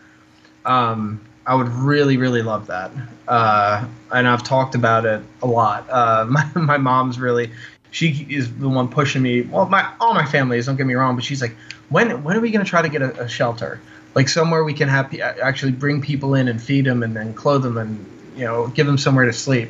Um, 0.66 1.22
I 1.48 1.56
would 1.56 1.70
really, 1.70 2.18
really 2.18 2.41
love 2.41 2.68
that. 2.68 2.91
Uh, 3.28 3.88
and 4.12 4.28
I've 4.28 4.43
talked 4.43 4.76
about 4.76 5.06
it 5.06 5.24
a 5.41 5.48
lot. 5.48 5.89
Uh, 5.89 6.26
my, 6.30 6.45
my 6.56 6.78
mom's 6.78 7.20
really, 7.20 7.52
she 7.89 8.28
is 8.30 8.54
the 8.58 8.70
one 8.70 8.89
pushing 8.89 9.22
me. 9.22 9.41
Well, 9.41 9.66
my 9.68 9.89
all 10.00 10.14
my 10.14 10.26
family 10.26 10.58
is. 10.58 10.66
Don't 10.66 10.76
get 10.76 10.86
me 10.86 10.93
wrong, 10.93 11.16
but 11.16 11.24
she's 11.24 11.41
like, 11.41 11.56
when 11.89 12.24
when 12.24 12.36
are 12.36 12.41
we 12.41 12.52
gonna 12.52 12.66
try 12.66 12.82
to 12.82 12.89
get 12.89 13.02
a, 13.02 13.22
a 13.22 13.30
shelter? 13.30 13.80
Like 14.14 14.30
somewhere 14.30 14.64
we 14.64 14.74
can 14.74 14.89
have 14.89 15.14
actually 15.20 15.72
bring 15.72 16.02
people 16.02 16.36
in 16.36 16.48
and 16.48 16.62
feed 16.62 16.86
them 16.86 17.02
and 17.02 17.16
then 17.16 17.34
clothe 17.34 17.64
them 17.64 17.78
and 17.78 18.06
you 18.36 18.43
know 18.43 18.68
give 18.68 18.86
them 18.86 18.98
somewhere 18.98 19.26
to 19.26 19.34
sleep. 19.34 19.70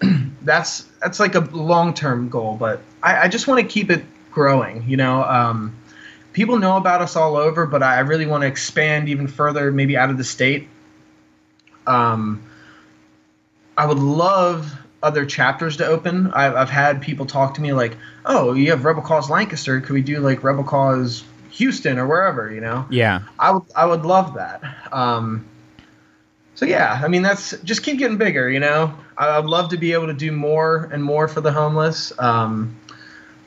that's 0.42 0.86
that's 1.02 1.20
like 1.20 1.34
a 1.34 1.40
long 1.40 1.92
term 1.92 2.28
goal, 2.28 2.56
but 2.56 2.80
I, 3.02 3.22
I 3.22 3.28
just 3.28 3.46
want 3.46 3.60
to 3.60 3.66
keep 3.66 3.90
it 3.90 4.04
growing. 4.30 4.88
You 4.88 4.96
know, 4.96 5.22
um, 5.24 5.76
people 6.32 6.58
know 6.58 6.76
about 6.76 7.02
us 7.02 7.14
all 7.14 7.36
over, 7.36 7.66
but 7.66 7.82
I 7.82 8.00
really 8.00 8.26
want 8.26 8.42
to 8.42 8.46
expand 8.46 9.08
even 9.08 9.28
further, 9.28 9.70
maybe 9.70 9.96
out 9.96 10.10
of 10.10 10.16
the 10.16 10.24
state. 10.24 10.68
Um, 11.86 12.42
I 13.76 13.86
would 13.86 13.98
love 13.98 14.72
other 15.02 15.26
chapters 15.26 15.76
to 15.76 15.86
open. 15.86 16.32
I've, 16.32 16.54
I've 16.54 16.70
had 16.70 17.02
people 17.02 17.26
talk 17.26 17.54
to 17.54 17.60
me 17.60 17.72
like, 17.72 17.96
"Oh, 18.24 18.54
you 18.54 18.70
have 18.70 18.84
Rebel 18.84 19.02
Cause 19.02 19.30
Lancaster. 19.30 19.80
Could 19.80 19.92
we 19.92 20.02
do 20.02 20.20
like 20.20 20.42
Rebel 20.42 20.64
Cause 20.64 21.24
Houston 21.50 21.98
or 21.98 22.06
wherever?" 22.06 22.52
You 22.52 22.60
know? 22.60 22.86
Yeah. 22.90 23.22
I 23.38 23.52
would 23.52 23.62
I 23.76 23.86
would 23.86 24.04
love 24.04 24.34
that. 24.34 24.62
Um, 24.92 25.46
so 26.54 26.66
yeah, 26.66 27.00
I 27.02 27.08
mean 27.08 27.22
that's 27.22 27.56
just 27.62 27.82
keep 27.82 27.98
getting 27.98 28.16
bigger. 28.16 28.48
You 28.48 28.60
know, 28.60 28.94
I, 29.18 29.38
would 29.38 29.48
love 29.48 29.68
to 29.70 29.76
be 29.76 29.92
able 29.92 30.06
to 30.06 30.14
do 30.14 30.32
more 30.32 30.88
and 30.92 31.02
more 31.02 31.28
for 31.28 31.40
the 31.40 31.52
homeless. 31.52 32.12
Um, 32.18 32.76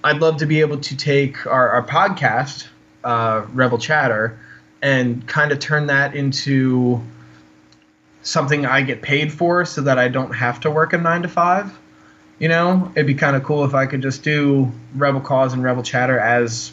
I'd 0.03 0.21
love 0.21 0.37
to 0.37 0.45
be 0.45 0.61
able 0.61 0.77
to 0.77 0.95
take 0.95 1.45
our, 1.47 1.69
our 1.69 1.85
podcast, 1.85 2.67
uh, 3.03 3.45
Rebel 3.53 3.77
Chatter, 3.77 4.39
and 4.81 5.27
kind 5.27 5.51
of 5.51 5.59
turn 5.59 5.87
that 5.87 6.15
into 6.15 7.01
something 8.27 8.65
I 8.65 8.81
get 8.81 9.01
paid 9.01 9.31
for 9.31 9.63
so 9.63 9.81
that 9.81 9.97
I 9.97 10.09
don't 10.09 10.33
have 10.33 10.59
to 10.61 10.71
work 10.71 10.91
a 10.91 10.97
nine 10.97 11.21
to 11.21 11.29
five. 11.29 11.77
You 12.39 12.49
know, 12.49 12.91
it'd 12.93 13.07
be 13.07 13.15
kind 13.15 13.35
of 13.35 13.43
cool 13.43 13.63
if 13.63 13.73
I 13.73 13.85
could 13.85 14.01
just 14.01 14.21
do 14.21 14.71
Rebel 14.95 15.21
Cause 15.21 15.53
and 15.53 15.63
Rebel 15.63 15.81
Chatter 15.81 16.19
as 16.19 16.71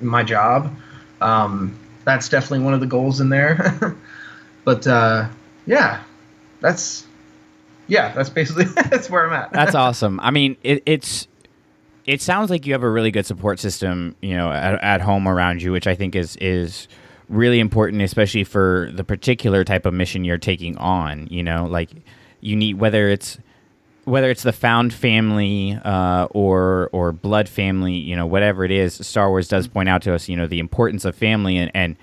my 0.00 0.22
job. 0.22 0.74
Um, 1.20 1.76
that's 2.04 2.28
definitely 2.28 2.64
one 2.64 2.72
of 2.72 2.80
the 2.80 2.86
goals 2.86 3.20
in 3.20 3.28
there. 3.28 3.96
but 4.64 4.86
uh, 4.86 5.28
yeah, 5.66 6.02
that's 6.60 7.04
yeah, 7.88 8.12
that's 8.12 8.30
basically 8.30 8.64
that's 8.90 9.10
where 9.10 9.26
I'm 9.26 9.32
at. 9.32 9.52
that's 9.52 9.74
awesome. 9.74 10.20
I 10.20 10.30
mean, 10.30 10.56
it, 10.62 10.82
it's 10.86 11.26
it 12.06 12.22
sounds 12.22 12.48
like 12.48 12.64
you 12.64 12.72
have 12.72 12.82
a 12.82 12.90
really 12.90 13.10
good 13.10 13.26
support 13.26 13.58
system, 13.58 14.14
you 14.22 14.36
know, 14.36 14.50
at, 14.52 14.82
at 14.82 15.00
home 15.00 15.28
around 15.28 15.62
you, 15.62 15.72
which 15.72 15.86
I 15.86 15.94
think 15.96 16.14
is 16.14 16.36
is 16.36 16.86
really 17.28 17.60
important, 17.60 18.02
especially 18.02 18.44
for 18.44 18.90
the 18.92 19.04
particular 19.04 19.64
type 19.64 19.86
of 19.86 19.94
mission 19.94 20.24
you're 20.24 20.38
taking 20.38 20.76
on. 20.78 21.26
You 21.30 21.42
know, 21.42 21.66
like 21.66 21.90
you 22.40 22.56
need 22.56 22.78
whether 22.78 23.08
it's 23.08 23.38
whether 24.04 24.30
it's 24.30 24.42
the 24.42 24.52
found 24.52 24.92
family 24.92 25.78
uh, 25.84 26.26
or 26.30 26.90
or 26.92 27.12
blood 27.12 27.48
family, 27.48 27.94
you 27.94 28.16
know, 28.16 28.26
whatever 28.26 28.64
it 28.64 28.70
is. 28.70 28.94
Star 28.94 29.28
Wars 29.28 29.48
does 29.48 29.68
point 29.68 29.88
out 29.88 30.02
to 30.02 30.14
us, 30.14 30.28
you 30.28 30.36
know, 30.36 30.46
the 30.46 30.58
importance 30.58 31.04
of 31.04 31.14
family 31.14 31.56
and, 31.56 31.70
and 31.74 31.96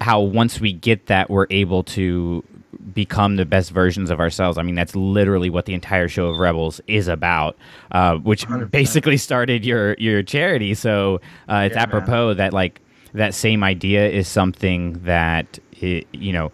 how 0.00 0.20
once 0.20 0.60
we 0.60 0.72
get 0.72 1.06
that, 1.06 1.30
we're 1.30 1.46
able 1.50 1.84
to 1.84 2.44
become 2.92 3.36
the 3.36 3.44
best 3.44 3.70
versions 3.70 4.10
of 4.10 4.20
ourselves. 4.20 4.58
I 4.58 4.62
mean, 4.62 4.74
that's 4.74 4.96
literally 4.96 5.50
what 5.50 5.66
the 5.66 5.74
entire 5.74 6.08
show 6.08 6.28
of 6.28 6.38
Rebels 6.38 6.80
is 6.86 7.08
about, 7.08 7.56
uh, 7.92 8.16
which 8.16 8.46
100%. 8.46 8.70
basically 8.70 9.16
started 9.16 9.64
your 9.64 9.94
your 9.94 10.22
charity. 10.22 10.74
So 10.74 11.20
uh, 11.48 11.64
it's 11.66 11.76
yeah, 11.76 11.82
apropos 11.82 12.28
man. 12.28 12.36
that 12.38 12.52
like 12.52 12.80
that 13.14 13.34
same 13.34 13.62
idea 13.62 14.08
is 14.08 14.28
something 14.28 14.94
that 15.04 15.58
it, 15.80 16.06
you 16.12 16.32
know 16.32 16.52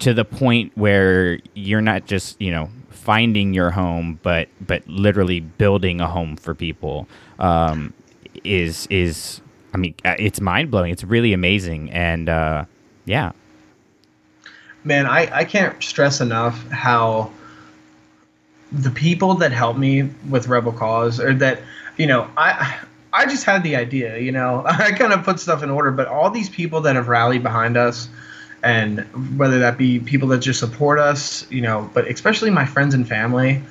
to 0.00 0.12
the 0.12 0.24
point 0.24 0.72
where 0.76 1.38
you're 1.54 1.80
not 1.80 2.06
just 2.06 2.40
you 2.40 2.50
know 2.50 2.68
finding 2.90 3.52
your 3.52 3.70
home, 3.70 4.18
but 4.22 4.48
but 4.66 4.86
literally 4.88 5.40
building 5.40 6.00
a 6.00 6.06
home 6.06 6.36
for 6.36 6.54
people 6.54 7.06
um, 7.38 7.92
is 8.44 8.86
is 8.90 9.40
I 9.72 9.76
mean 9.76 9.94
uh, 10.04 10.16
it's 10.18 10.40
mind 10.40 10.70
blowing. 10.70 10.90
It's 10.92 11.04
really 11.04 11.32
amazing, 11.32 11.90
and 11.90 12.28
uh, 12.28 12.64
yeah 13.04 13.32
man, 14.84 15.06
I, 15.06 15.38
I 15.38 15.44
can't 15.44 15.82
stress 15.82 16.20
enough 16.20 16.68
how 16.68 17.32
the 18.70 18.90
people 18.90 19.34
that 19.36 19.52
helped 19.52 19.78
me 19.78 20.10
with 20.28 20.46
Rebel 20.48 20.72
Cause 20.72 21.18
or 21.18 21.34
that, 21.34 21.60
you 21.96 22.06
know, 22.06 22.28
I 22.36 22.78
I 23.14 23.26
just 23.26 23.44
had 23.44 23.62
the 23.62 23.76
idea, 23.76 24.18
you 24.18 24.32
know, 24.32 24.64
I 24.66 24.90
kind 24.92 25.12
of 25.12 25.22
put 25.22 25.38
stuff 25.38 25.62
in 25.62 25.70
order, 25.70 25.92
but 25.92 26.08
all 26.08 26.30
these 26.30 26.48
people 26.48 26.80
that 26.82 26.96
have 26.96 27.08
rallied 27.08 27.42
behind 27.42 27.76
us 27.76 28.08
and 28.62 29.00
whether 29.38 29.60
that 29.60 29.78
be 29.78 30.00
people 30.00 30.28
that 30.28 30.38
just 30.38 30.58
support 30.58 30.98
us, 30.98 31.48
you 31.50 31.60
know, 31.60 31.88
but 31.94 32.08
especially 32.08 32.50
my 32.50 32.66
friends 32.66 32.94
and 32.94 33.06
family, 33.06 33.62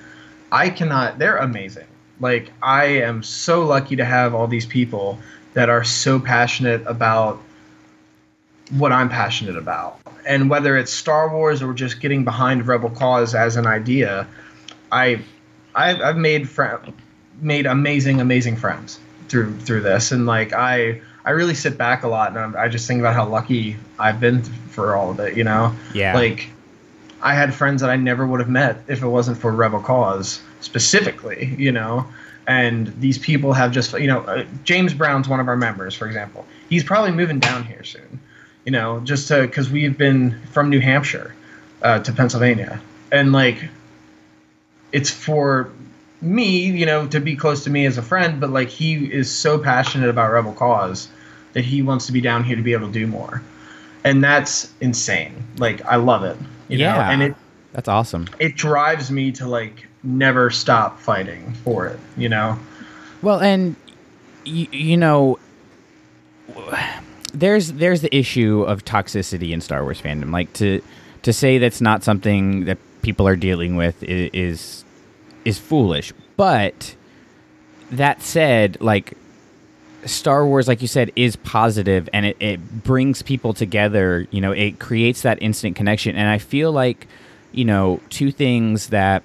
I 0.52 0.70
cannot, 0.70 1.20
they're 1.20 1.38
amazing. 1.38 1.88
Like, 2.20 2.52
I 2.62 2.86
am 2.86 3.22
so 3.22 3.64
lucky 3.64 3.96
to 3.98 4.06
have 4.06 4.34
all 4.34 4.48
these 4.48 4.68
people 4.68 5.20
that 5.56 5.68
are 5.68 5.84
so 5.84 6.20
passionate 6.20 6.86
about 6.86 7.42
what 8.70 8.92
I'm 8.92 9.10
passionate 9.10 9.58
about. 9.58 10.00
And 10.26 10.50
whether 10.50 10.78
it's 10.78 10.94
Star 10.94 11.30
Wars 11.36 11.62
or 11.62 11.74
just 11.74 12.00
getting 12.00 12.24
behind 12.24 12.66
Rebel 12.66 12.92
Cause 12.92 13.36
as 13.36 13.58
an 13.58 13.68
idea, 13.68 14.28
I 14.92 15.22
I've, 15.76 16.00
I've 16.02 16.18
made 16.18 16.48
fr- 16.48 16.76
made 17.42 17.66
amazing 17.66 18.22
amazing 18.22 18.56
friends 18.56 19.00
through 19.34 19.58
through 19.60 19.82
this, 19.82 20.12
and 20.12 20.26
like 20.26 20.54
I 20.54 21.02
I 21.26 21.32
really 21.32 21.56
sit 21.56 21.78
back 21.78 22.04
a 22.04 22.08
lot 22.08 22.30
and 22.30 22.40
I'm, 22.40 22.56
I 22.56 22.68
just 22.68 22.88
think 22.88 23.00
about 23.00 23.16
how 23.16 23.28
lucky 23.28 23.78
I've 24.00 24.20
been 24.20 24.44
for 24.44 24.96
all 24.96 25.12
of 25.12 25.20
it. 25.20 25.36
You 25.36 25.44
know, 25.44 25.76
yeah, 25.94 26.14
like. 26.16 26.50
I 27.26 27.36
had 27.36 27.54
friends 27.54 27.80
that 27.80 27.90
I 27.90 27.96
never 27.96 28.28
would 28.28 28.42
have 28.42 28.50
met 28.50 28.84
if 28.90 29.02
it 29.02 29.08
wasn't 29.08 29.38
for 29.38 29.50
Rebel 29.50 29.80
Cause 29.80 30.42
specifically, 30.60 31.56
you 31.58 31.72
know. 31.72 32.06
And 32.48 32.88
these 33.00 33.18
people 33.18 33.54
have 33.54 33.72
just, 33.72 33.98
you 33.98 34.08
know, 34.08 34.20
uh, 34.24 34.44
James 34.66 34.94
Brown's 34.94 35.30
one 35.30 35.40
of 35.40 35.48
our 35.48 35.56
members, 35.56 35.96
for 35.96 36.06
example. 36.06 36.46
He's 36.68 36.84
probably 36.84 37.12
moving 37.12 37.40
down 37.40 37.64
here 37.64 37.86
soon 37.86 38.20
you 38.66 38.72
know, 38.72 39.00
just 39.02 39.28
to 39.28 39.42
because 39.42 39.70
we've 39.70 39.98
been 39.98 40.40
from 40.52 40.70
New 40.70 40.80
Hampshire 40.80 41.34
uh, 41.82 42.00
to 42.00 42.14
Pennsylvania, 42.14 42.82
and 43.12 43.32
like 43.32 43.70
it's 44.92 45.10
for 45.10 45.70
me, 46.24 46.72
you 46.72 46.86
know, 46.86 47.08
to 47.08 47.20
be 47.20 47.36
close 47.36 47.64
to 47.66 47.70
me 47.70 47.86
as 47.86 47.98
a 47.98 48.02
friend, 48.02 48.40
but 48.40 48.50
like 48.50 48.70
he 48.70 49.06
is 49.06 49.32
so 49.32 49.60
passionate 49.60 50.10
about 50.10 50.32
Rebel 50.32 50.54
Cause 50.54 51.10
that 51.54 51.64
he 51.64 51.82
wants 51.82 52.06
to 52.08 52.12
be 52.12 52.22
down 52.22 52.44
here 52.44 52.56
to 52.56 52.62
be 52.62 52.74
able 52.74 52.88
to 52.88 52.94
do 52.94 53.06
more, 53.06 53.44
and 54.04 54.24
that's 54.24 54.72
insane. 54.82 55.36
Like 55.58 55.84
I 55.86 55.98
love 55.98 56.24
it. 56.24 56.38
yeah, 56.70 56.94
know? 56.94 57.02
and 57.02 57.24
it 57.24 57.36
that's 57.74 57.88
awesome. 57.88 58.28
It 58.40 58.56
drives 58.56 59.12
me 59.12 59.32
to 59.34 59.48
like 59.48 59.86
never 60.04 60.50
stop 60.50 61.00
fighting 61.00 61.54
for 61.64 61.86
it. 61.88 62.00
You 62.18 62.30
know. 62.30 62.58
Well, 63.22 63.40
and 63.40 63.76
you, 64.46 64.68
you 64.72 64.98
know 64.98 65.38
there's 67.34 67.74
there's 67.74 68.02
the 68.02 68.16
issue 68.16 68.64
of 68.64 68.86
toxicity 68.86 69.52
in 69.52 69.62
Star 69.62 69.84
Wars 69.84 70.02
fandom. 70.02 70.32
Like 70.32 70.54
to 70.54 70.82
to 71.24 71.34
say 71.34 71.58
that's 71.58 71.82
not 71.82 72.04
something 72.04 72.66
that 72.66 72.78
people 73.02 73.28
are 73.28 73.36
dealing 73.36 73.76
with 73.76 74.02
is 74.04 74.30
is 74.34 74.86
foolish. 75.60 76.14
But 76.38 76.96
that 77.92 78.22
said, 78.22 78.78
like 78.82 79.18
Star 80.06 80.46
Wars, 80.46 80.68
like 80.68 80.82
you 80.82 80.88
said, 80.88 81.12
is 81.16 81.36
positive 81.36 82.10
and 82.14 82.26
it, 82.26 82.38
it 82.40 82.84
brings 82.84 83.22
people 83.22 83.54
together. 83.54 84.28
You 84.32 84.42
know, 84.42 84.52
it 84.52 84.80
creates 84.80 85.22
that 85.22 85.42
instant 85.42 85.76
connection. 85.76 86.16
And 86.16 86.30
I 86.30 86.38
feel 86.38 86.72
like, 86.72 87.08
you 87.52 87.66
know, 87.66 88.00
two 88.10 88.32
things 88.32 88.88
that 88.88 89.24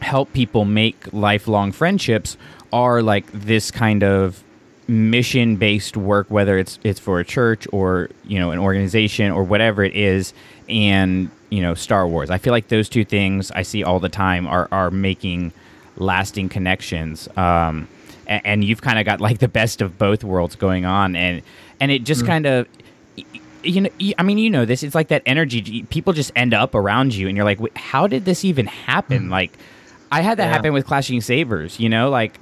help 0.00 0.32
people 0.32 0.64
make 0.64 1.12
lifelong 1.12 1.72
friendships 1.72 2.36
are 2.72 3.02
like 3.02 3.30
this 3.32 3.70
kind 3.70 4.02
of 4.02 4.42
mission 4.88 5.56
based 5.56 5.96
work, 5.96 6.26
whether 6.30 6.58
it's 6.58 6.78
it's 6.82 6.98
for 7.00 7.20
a 7.20 7.24
church 7.24 7.66
or 7.72 8.10
you 8.24 8.38
know 8.38 8.50
an 8.50 8.58
organization 8.58 9.30
or 9.30 9.44
whatever 9.44 9.84
it 9.84 9.94
is, 9.94 10.32
and 10.68 11.30
you 11.50 11.60
know 11.60 11.74
Star 11.74 12.06
Wars. 12.06 12.30
I 12.30 12.38
feel 12.38 12.52
like 12.52 12.68
those 12.68 12.88
two 12.88 13.04
things 13.04 13.50
I 13.50 13.62
see 13.62 13.84
all 13.84 14.00
the 14.00 14.08
time 14.08 14.46
are 14.46 14.68
are 14.72 14.90
making 14.90 15.52
lasting 15.96 16.48
connections. 16.48 17.28
Um, 17.36 17.88
and, 18.26 18.46
and 18.46 18.64
you've 18.64 18.82
kind 18.82 18.98
of 18.98 19.04
got 19.04 19.20
like 19.20 19.38
the 19.38 19.48
best 19.48 19.80
of 19.80 19.98
both 19.98 20.24
worlds 20.24 20.56
going 20.56 20.84
on, 20.84 21.16
and 21.16 21.42
and 21.80 21.90
it 21.90 22.04
just 22.04 22.22
mm. 22.22 22.26
kind 22.26 22.46
of 22.46 22.66
you 23.62 23.82
know 23.82 23.90
i 24.16 24.22
mean 24.22 24.38
you 24.38 24.48
know 24.48 24.64
this 24.64 24.82
it's 24.82 24.94
like 24.94 25.08
that 25.08 25.22
energy 25.26 25.82
people 25.90 26.14
just 26.14 26.32
end 26.34 26.54
up 26.54 26.74
around 26.74 27.14
you 27.14 27.28
and 27.28 27.36
you're 27.36 27.44
like 27.44 27.58
how 27.76 28.06
did 28.06 28.24
this 28.24 28.42
even 28.42 28.64
happen 28.64 29.26
mm. 29.26 29.30
like 29.30 29.52
i 30.10 30.22
had 30.22 30.38
that 30.38 30.46
yeah. 30.46 30.52
happen 30.52 30.72
with 30.72 30.86
clashing 30.86 31.20
sabers 31.20 31.78
you 31.78 31.86
know 31.86 32.08
like 32.08 32.40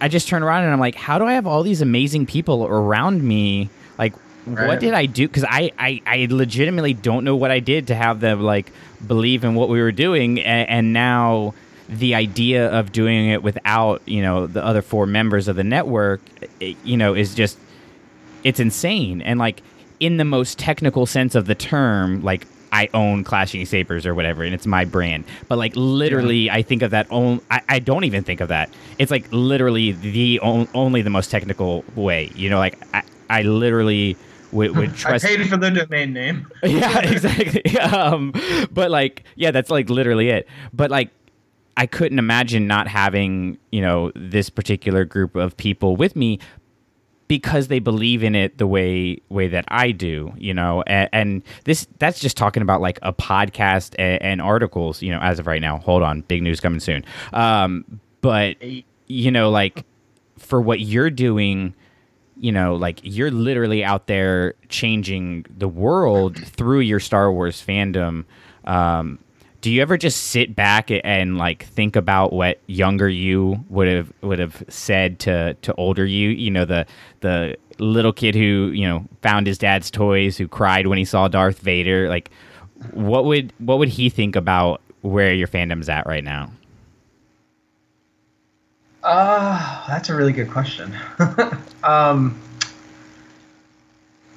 I 0.00 0.08
just 0.08 0.28
turn 0.28 0.42
around 0.42 0.64
and 0.64 0.72
I'm 0.72 0.80
like, 0.80 0.94
how 0.94 1.18
do 1.18 1.24
I 1.24 1.34
have 1.34 1.46
all 1.46 1.62
these 1.62 1.82
amazing 1.82 2.26
people 2.26 2.66
around 2.66 3.22
me? 3.22 3.68
Like, 3.98 4.14
right. 4.54 4.68
what 4.68 4.80
did 4.80 4.94
I 4.94 5.06
do? 5.06 5.26
Because 5.26 5.44
I, 5.44 5.72
I, 5.78 6.02
I 6.06 6.26
legitimately 6.30 6.94
don't 6.94 7.24
know 7.24 7.36
what 7.36 7.50
I 7.50 7.60
did 7.60 7.88
to 7.88 7.94
have 7.94 8.20
them 8.20 8.42
like 8.42 8.72
believe 9.06 9.44
in 9.44 9.54
what 9.54 9.68
we 9.68 9.80
were 9.80 9.92
doing, 9.92 10.40
and, 10.40 10.68
and 10.68 10.92
now 10.92 11.54
the 11.88 12.14
idea 12.14 12.68
of 12.68 12.92
doing 12.92 13.30
it 13.30 13.42
without 13.42 14.02
you 14.06 14.22
know 14.22 14.46
the 14.46 14.64
other 14.64 14.82
four 14.82 15.06
members 15.06 15.48
of 15.48 15.56
the 15.56 15.64
network, 15.64 16.20
it, 16.60 16.76
you 16.84 16.96
know, 16.96 17.14
is 17.14 17.34
just 17.34 17.58
it's 18.44 18.60
insane 18.60 19.20
and 19.22 19.38
like 19.38 19.62
in 20.00 20.16
the 20.16 20.24
most 20.24 20.58
technical 20.58 21.06
sense 21.06 21.34
of 21.34 21.46
the 21.46 21.54
term 21.54 22.22
like 22.22 22.46
I 22.72 22.88
own 22.94 23.24
Clashing 23.24 23.64
Sabers 23.64 24.06
or 24.06 24.14
whatever, 24.14 24.42
and 24.42 24.54
it's 24.54 24.66
my 24.66 24.84
brand. 24.84 25.24
But 25.48 25.58
like 25.58 25.72
literally, 25.74 26.50
I 26.50 26.62
think 26.62 26.82
of 26.82 26.90
that. 26.90 27.10
On, 27.10 27.40
I, 27.50 27.62
I 27.68 27.78
don't 27.78 28.04
even 28.04 28.24
think 28.24 28.40
of 28.40 28.48
that. 28.48 28.70
It's 28.98 29.10
like 29.10 29.26
literally 29.30 29.92
the 29.92 30.40
on, 30.40 30.68
only 30.74 31.02
the 31.02 31.10
most 31.10 31.30
technical 31.30 31.84
way. 31.94 32.30
You 32.34 32.50
know, 32.50 32.58
like 32.58 32.78
I, 32.94 33.02
I 33.30 33.42
literally 33.42 34.16
would, 34.52 34.76
would 34.76 34.94
trust. 34.94 35.24
I 35.24 35.36
paid 35.36 35.48
for 35.48 35.56
the 35.56 35.70
domain 35.70 36.12
name. 36.12 36.50
yeah, 36.62 37.00
exactly. 37.00 37.78
um, 37.78 38.32
but 38.70 38.90
like, 38.90 39.24
yeah, 39.36 39.50
that's 39.50 39.70
like 39.70 39.90
literally 39.90 40.30
it. 40.30 40.48
But 40.72 40.90
like, 40.90 41.10
I 41.76 41.86
couldn't 41.86 42.18
imagine 42.18 42.66
not 42.66 42.88
having 42.88 43.58
you 43.70 43.80
know 43.80 44.10
this 44.14 44.50
particular 44.50 45.04
group 45.04 45.36
of 45.36 45.56
people 45.56 45.96
with 45.96 46.16
me 46.16 46.40
because 47.28 47.68
they 47.68 47.78
believe 47.78 48.24
in 48.24 48.34
it 48.34 48.58
the 48.58 48.66
way 48.66 49.20
way 49.28 49.48
that 49.48 49.66
I 49.68 49.92
do, 49.92 50.32
you 50.36 50.54
know, 50.54 50.82
and, 50.86 51.08
and 51.12 51.42
this 51.64 51.86
that's 51.98 52.18
just 52.18 52.36
talking 52.36 52.62
about 52.62 52.80
like 52.80 52.98
a 53.02 53.12
podcast 53.12 53.94
and, 53.98 54.20
and, 54.22 54.42
articles, 54.42 55.02
you 55.02 55.12
know, 55.12 55.20
as 55.20 55.38
of 55.38 55.46
right 55.46 55.60
now. 55.60 55.78
Hold 55.78 56.02
on, 56.02 56.22
big 56.22 56.42
news 56.42 56.58
coming 56.58 56.80
soon. 56.80 57.04
Um, 57.32 58.00
but 58.22 58.56
you 59.06 59.30
know, 59.30 59.50
like 59.50 59.84
for 60.38 60.60
what 60.60 60.80
you're 60.80 61.10
doing, 61.10 61.74
you 62.40 62.52
know, 62.52 62.76
like 62.76 63.00
you're 63.02 63.30
literally 63.30 63.84
out 63.84 64.06
there 64.06 64.54
changing 64.68 65.46
the 65.56 65.68
world 65.68 66.36
through 66.36 66.80
your 66.80 67.00
Star 67.00 67.32
Wars 67.32 67.64
fandom. 67.64 68.24
Um, 68.64 69.18
do 69.60 69.72
you 69.72 69.82
ever 69.82 69.96
just 69.96 70.28
sit 70.28 70.54
back 70.54 70.90
and 70.90 71.36
like 71.36 71.64
think 71.64 71.96
about 71.96 72.32
what 72.32 72.60
younger 72.66 73.08
you 73.08 73.64
would 73.68 73.88
have 73.88 74.12
would 74.22 74.38
have 74.38 74.62
said 74.68 75.18
to 75.20 75.54
to 75.54 75.74
older 75.74 76.06
you? 76.06 76.30
You 76.30 76.50
know 76.50 76.64
the 76.64 76.86
the 77.20 77.56
little 77.78 78.12
kid 78.12 78.34
who 78.34 78.70
you 78.74 78.86
know 78.86 79.04
found 79.22 79.46
his 79.46 79.58
dad's 79.58 79.90
toys 79.90 80.36
who 80.36 80.46
cried 80.46 80.86
when 80.86 80.98
he 80.98 81.04
saw 81.04 81.26
Darth 81.28 81.58
Vader. 81.58 82.08
Like 82.08 82.30
what 82.92 83.24
would 83.24 83.52
what 83.58 83.78
would 83.78 83.88
he 83.88 84.08
think 84.08 84.36
about 84.36 84.80
where 85.00 85.32
your 85.32 85.48
fandom's 85.48 85.88
at 85.88 86.06
right 86.06 86.24
now 86.24 86.50
uh 89.08 89.84
that's 89.88 90.08
a 90.08 90.14
really 90.14 90.32
good 90.32 90.50
question 90.50 90.94
um 91.82 92.38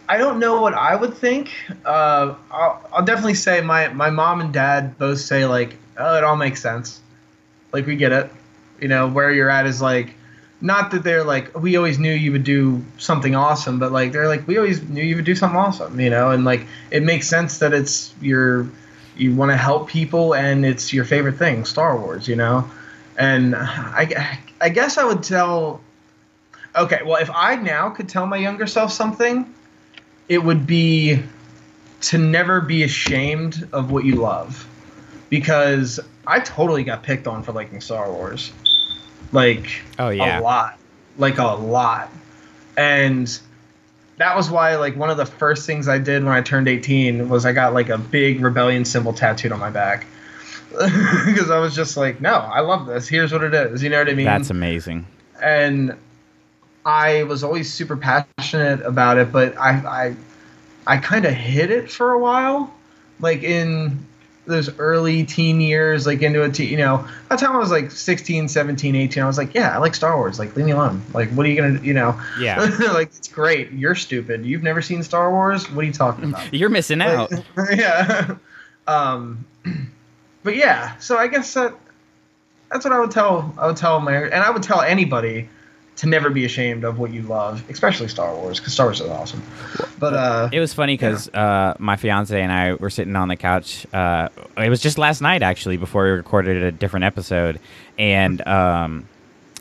I 0.10 0.18
don't 0.18 0.40
know 0.40 0.62
what 0.62 0.74
I 0.74 0.94
would 0.94 1.14
think. 1.14 1.52
Uh, 1.86 2.36
I'll, 2.52 2.90
I'll, 2.92 3.06
definitely 3.06 3.36
say 3.36 3.62
my, 3.62 3.88
my 3.94 4.10
mom 4.10 4.42
and 4.42 4.54
dad 4.54 4.98
both 4.98 5.22
say 5.22 5.46
like, 5.46 5.78
oh, 5.98 6.18
it 6.18 6.26
all 6.26 6.36
makes 6.36 6.62
sense. 6.62 7.00
Like 7.72 7.86
we 7.86 7.96
get 7.96 8.12
it. 8.12 8.30
You 8.82 8.90
know 8.90 9.08
where 9.08 9.32
you're 9.32 9.50
at 9.50 9.66
is 9.68 9.82
like, 9.82 10.16
not 10.60 10.92
that 10.92 11.04
they're 11.04 11.24
like 11.24 11.58
we 11.58 11.76
always 11.78 11.98
knew 11.98 12.12
you 12.12 12.32
would 12.32 12.44
do 12.44 12.84
something 12.98 13.36
awesome, 13.36 13.80
but 13.80 13.92
like 13.92 14.12
they're 14.12 14.28
like 14.28 14.48
we 14.48 14.58
always 14.58 14.82
knew 14.84 15.04
you 15.04 15.16
would 15.16 15.26
do 15.26 15.36
something 15.36 15.58
awesome. 15.58 16.00
You 16.00 16.10
know, 16.10 16.32
and 16.32 16.46
like 16.46 16.68
it 16.92 17.04
makes 17.04 17.28
sense 17.28 17.60
that 17.60 17.74
it's 17.74 18.14
your 18.22 18.70
you 19.16 19.34
want 19.34 19.52
to 19.52 19.58
help 19.58 19.90
people 19.90 20.36
and 20.36 20.66
it's 20.66 20.94
your 20.94 21.06
favorite 21.06 21.38
thing, 21.38 21.66
Star 21.66 21.98
Wars. 21.98 22.28
You 22.28 22.36
know, 22.36 22.70
and 23.18 23.56
I 23.56 24.40
I 24.60 24.70
guess 24.70 24.98
I 24.98 25.04
would 25.04 25.24
tell. 25.24 25.82
Okay, 26.76 27.02
well, 27.06 27.22
if 27.22 27.30
I 27.34 27.56
now 27.56 27.90
could 27.90 28.08
tell 28.08 28.26
my 28.26 28.38
younger 28.38 28.66
self 28.66 28.94
something, 28.94 29.54
it 30.30 30.38
would 30.38 30.66
be 30.66 31.22
to 32.02 32.18
never 32.18 32.62
be 32.62 32.84
ashamed 32.84 33.68
of 33.74 33.92
what 33.92 34.06
you 34.06 34.16
love 34.16 34.68
because 35.30 36.00
I 36.26 36.40
totally 36.40 36.84
got 36.84 37.04
picked 37.04 37.28
on 37.28 37.44
for 37.44 37.52
liking 37.52 37.82
Star 37.82 38.12
Wars. 38.12 38.52
Like 39.32 39.82
oh 40.00 40.10
yeah. 40.10 40.40
a 40.40 40.42
lot. 40.42 40.80
Like 41.18 41.38
a 41.38 41.44
lot. 41.44 42.10
And 42.78 43.40
that 44.18 44.36
was 44.36 44.50
why 44.50 44.76
like 44.76 44.96
one 44.96 45.10
of 45.10 45.18
the 45.18 45.26
first 45.26 45.66
things 45.66 45.88
I 45.88 45.98
did 45.98 46.24
when 46.24 46.34
I 46.34 46.42
turned 46.42 46.68
18 46.68 47.28
was 47.28 47.46
I 47.46 47.54
got 47.54 47.74
like 47.74 47.90
a 47.90 47.98
big 47.98 48.42
rebellion 48.42 48.86
symbol 48.86 49.14
tattooed 49.14 49.52
on 49.52 49.60
my 49.60 49.70
back. 49.70 50.06
because 51.26 51.50
I 51.50 51.60
was 51.60 51.76
just 51.76 51.98
like, 51.98 52.22
no, 52.22 52.34
I 52.34 52.62
love 52.62 52.88
this. 52.88 53.08
Here's 53.08 53.32
what 53.32 53.44
it 53.44 53.54
is. 53.54 53.84
You 53.84 53.90
know 53.90 54.00
what 54.00 54.10
I 54.10 54.14
mean? 54.14 54.26
That's 54.26 54.50
amazing. 54.50 55.06
And 55.42 55.96
I 56.86 57.24
was 57.24 57.44
always 57.44 57.72
super 57.72 57.98
passionate 57.98 58.82
about 58.82 59.18
it, 59.18 59.32
but 59.32 59.58
I 59.58 60.16
I, 60.88 60.96
I 60.96 60.98
kind 60.98 61.26
of 61.26 61.34
hid 61.34 61.72
it 61.72 61.92
for 61.92 62.12
a 62.12 62.20
while, 62.20 62.74
like 63.20 63.44
in 63.44 64.06
those 64.46 64.78
early 64.80 65.24
teen 65.24 65.62
years, 65.62 66.08
like 66.08 66.22
into 66.22 66.44
a 66.44 66.50
teen, 66.50 66.70
you 66.70 66.78
know, 66.78 66.98
by 67.30 67.36
the 67.36 67.42
time 67.46 67.56
I 67.56 67.60
was 67.60 67.72
like 67.72 67.92
16, 67.92 68.48
17, 68.48 68.96
18, 68.96 69.24
I 69.24 69.28
was 69.28 69.38
like, 69.38 69.54
yeah, 69.54 69.76
I 69.76 69.78
like 69.78 69.94
Star 69.96 70.18
Wars. 70.18 70.40
Like, 70.40 70.56
leave 70.56 70.66
me 70.66 70.72
alone. 70.72 71.02
Like, 71.14 71.30
what 71.30 71.46
are 71.46 71.50
you 71.50 71.56
going 71.56 71.80
to, 71.80 71.86
you 71.86 71.94
know? 71.94 72.20
Yeah. 72.40 72.60
like, 72.94 73.10
it's 73.10 73.28
great. 73.28 73.72
You're 73.72 73.96
stupid. 73.96 74.46
You've 74.46 74.64
never 74.64 74.82
seen 74.82 75.04
Star 75.04 75.32
Wars? 75.32 75.70
What 75.72 75.84
are 75.84 75.88
you 75.88 75.94
talking 75.94 76.26
about? 76.26 76.54
You're 76.54 76.70
missing 76.70 77.02
out. 77.02 77.32
yeah. 77.72 78.36
um, 78.88 79.46
but 80.44 80.56
yeah, 80.56 80.98
so 80.98 81.18
I 81.18 81.28
guess 81.28 81.54
that 81.54 81.74
that's 82.72 82.86
what 82.86 82.94
I 82.94 83.00
would 83.00 83.12
tell, 83.12 83.54
I 83.58 83.68
would 83.68 83.78
tell 83.78 84.00
my, 84.00 84.16
and 84.16 84.36
I 84.36 84.50
would 84.50 84.64
tell 84.64 84.82
anybody 84.82 85.50
to 85.98 86.08
never 86.08 86.30
be 86.30 86.46
ashamed 86.46 86.84
of 86.84 86.98
what 87.00 87.12
you 87.12 87.22
love, 87.24 87.64
especially 87.70 88.08
Star 88.08 88.34
Wars, 88.34 88.60
because 88.60 88.74
Star 88.74 88.88
Wars 88.88 89.02
is 89.02 89.10
awesome. 89.10 89.44
But 90.00 90.14
uh, 90.14 90.50
it 90.52 90.60
was 90.60 90.74
funny 90.74 90.94
because 90.94 91.30
yeah. 91.34 91.70
uh, 91.72 91.74
my 91.80 91.98
fiance 91.98 92.42
and 92.42 92.52
I 92.52 92.74
were 92.76 92.90
sitting 92.90 93.16
on 93.16 93.28
the 93.28 93.36
couch. 93.36 93.86
Uh, 93.94 94.30
it 94.58 94.70
was 94.70 94.82
just 94.82 94.98
last 94.98 95.22
night, 95.22 95.44
actually, 95.44 95.78
before 95.78 96.06
we 96.06 96.12
recorded 96.12 96.64
a 96.64 96.72
different 96.72 97.04
episode, 97.04 97.60
and 98.00 98.46
um, 98.48 99.08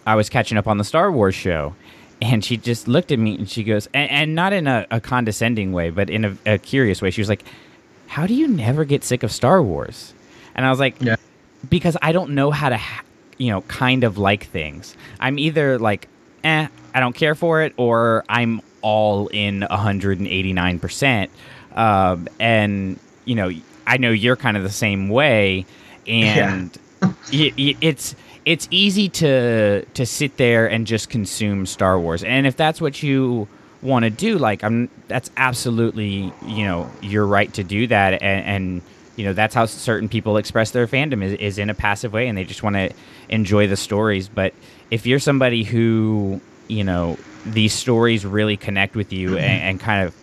I 0.06 0.14
was 0.14 0.28
catching 0.28 0.56
up 0.56 0.66
on 0.66 0.78
the 0.78 0.84
Star 0.84 1.10
Wars 1.10 1.34
show. 1.34 1.74
And 2.22 2.44
she 2.44 2.58
just 2.58 2.86
looked 2.86 3.12
at 3.12 3.18
me 3.18 3.34
and 3.38 3.48
she 3.48 3.64
goes, 3.64 3.88
and, 3.94 4.10
and 4.10 4.34
not 4.34 4.52
in 4.52 4.66
a, 4.66 4.86
a, 4.90 5.00
condescending 5.00 5.72
way, 5.72 5.88
but 5.88 6.10
in 6.10 6.26
a, 6.26 6.36
a, 6.44 6.58
curious 6.58 7.00
way. 7.00 7.10
She 7.10 7.22
was 7.22 7.30
like, 7.30 7.44
"How 8.08 8.26
do 8.26 8.34
you 8.34 8.46
never 8.46 8.84
get 8.84 9.04
sick 9.04 9.22
of 9.22 9.32
Star 9.32 9.62
Wars?" 9.62 10.12
And 10.54 10.66
I 10.66 10.70
was 10.70 10.80
like, 10.80 11.00
yeah. 11.00 11.16
"Because 11.68 11.96
I 12.02 12.12
don't 12.12 12.30
know 12.30 12.50
how 12.50 12.68
to." 12.68 12.76
Ha- 12.76 13.02
you 13.38 13.50
know, 13.50 13.62
kind 13.62 14.04
of 14.04 14.18
like 14.18 14.44
things. 14.44 14.94
I'm 15.18 15.38
either 15.38 15.78
like 15.78 16.08
eh, 16.44 16.68
I 16.94 17.00
don't 17.00 17.14
care 17.14 17.34
for 17.34 17.62
it, 17.62 17.72
or 17.76 18.24
I'm 18.28 18.60
all 18.82 19.28
in 19.28 19.60
189%. 19.62 21.28
Um, 21.74 22.28
and, 22.38 22.98
you 23.24 23.34
know, 23.34 23.50
I 23.86 23.96
know 23.96 24.10
you're 24.10 24.36
kind 24.36 24.56
of 24.56 24.62
the 24.62 24.70
same 24.70 25.08
way. 25.08 25.66
And 26.06 26.76
yeah. 27.30 27.74
it's 27.80 28.14
it's 28.44 28.68
easy 28.70 29.08
to 29.08 29.84
to 29.84 30.06
sit 30.06 30.36
there 30.36 30.68
and 30.68 30.86
just 30.86 31.08
consume 31.08 31.66
Star 31.66 32.00
Wars. 32.00 32.24
And 32.24 32.46
if 32.46 32.56
that's 32.56 32.80
what 32.80 33.02
you 33.02 33.48
want 33.82 34.04
to 34.04 34.10
do, 34.10 34.38
like 34.38 34.64
I'm 34.64 34.88
that's 35.08 35.30
absolutely, 35.36 36.32
you 36.46 36.64
know, 36.64 36.90
your 37.00 37.26
right 37.26 37.52
to 37.54 37.64
do 37.64 37.86
that 37.86 38.22
and, 38.22 38.22
and 38.22 38.82
you 39.20 39.26
know 39.26 39.34
that's 39.34 39.54
how 39.54 39.66
certain 39.66 40.08
people 40.08 40.38
express 40.38 40.70
their 40.70 40.86
fandom 40.86 41.22
is, 41.22 41.34
is 41.34 41.58
in 41.58 41.68
a 41.68 41.74
passive 41.74 42.10
way 42.14 42.26
and 42.26 42.38
they 42.38 42.44
just 42.44 42.62
want 42.62 42.74
to 42.74 42.90
enjoy 43.28 43.66
the 43.66 43.76
stories. 43.76 44.28
But 44.28 44.54
if 44.90 45.04
you're 45.04 45.18
somebody 45.18 45.62
who 45.62 46.40
you 46.68 46.84
know 46.84 47.18
these 47.44 47.74
stories 47.74 48.24
really 48.24 48.56
connect 48.56 48.96
with 48.96 49.12
you 49.12 49.30
mm-hmm. 49.30 49.38
and, 49.38 49.62
and, 49.62 49.80
kind 49.80 50.06
of 50.06 50.14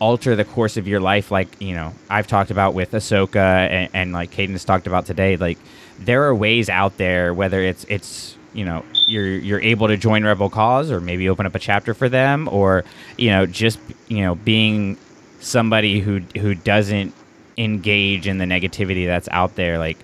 alter 0.00 0.34
the 0.34 0.46
course 0.46 0.78
of 0.78 0.88
your 0.88 1.00
life 1.00 1.32
like 1.32 1.48
you 1.60 1.74
know 1.74 1.92
i've 2.08 2.28
talked 2.28 2.52
about 2.52 2.72
with 2.72 2.92
ahsoka 2.92 3.36
and, 3.36 3.90
and 3.92 4.12
like 4.12 4.30
Caden 4.30 4.50
has 4.50 4.64
talked 4.64 4.86
about 4.86 5.06
today 5.06 5.36
like 5.36 5.58
there 5.98 6.22
are 6.22 6.34
ways 6.34 6.70
out 6.70 6.96
there 6.98 7.34
whether 7.34 7.60
it's 7.60 7.84
it's 7.88 8.36
you 8.52 8.64
know 8.64 8.84
you're 9.08 9.26
you're 9.26 9.60
able 9.60 9.88
to 9.88 9.96
join 9.96 10.24
rebel 10.24 10.50
cause 10.50 10.92
or 10.92 11.00
maybe 11.00 11.28
open 11.28 11.46
up 11.46 11.54
a 11.56 11.58
chapter 11.58 11.94
for 11.94 12.08
them 12.08 12.48
or 12.52 12.84
you 13.16 13.30
know 13.30 13.44
just 13.44 13.80
you 14.06 14.22
know 14.22 14.36
being 14.36 14.96
somebody 15.40 15.98
who 15.98 16.20
who 16.38 16.54
doesn't 16.54 17.12
engage 17.58 18.26
in 18.26 18.38
the 18.38 18.44
negativity 18.44 19.06
that's 19.06 19.28
out 19.30 19.56
there 19.56 19.78
like 19.78 19.98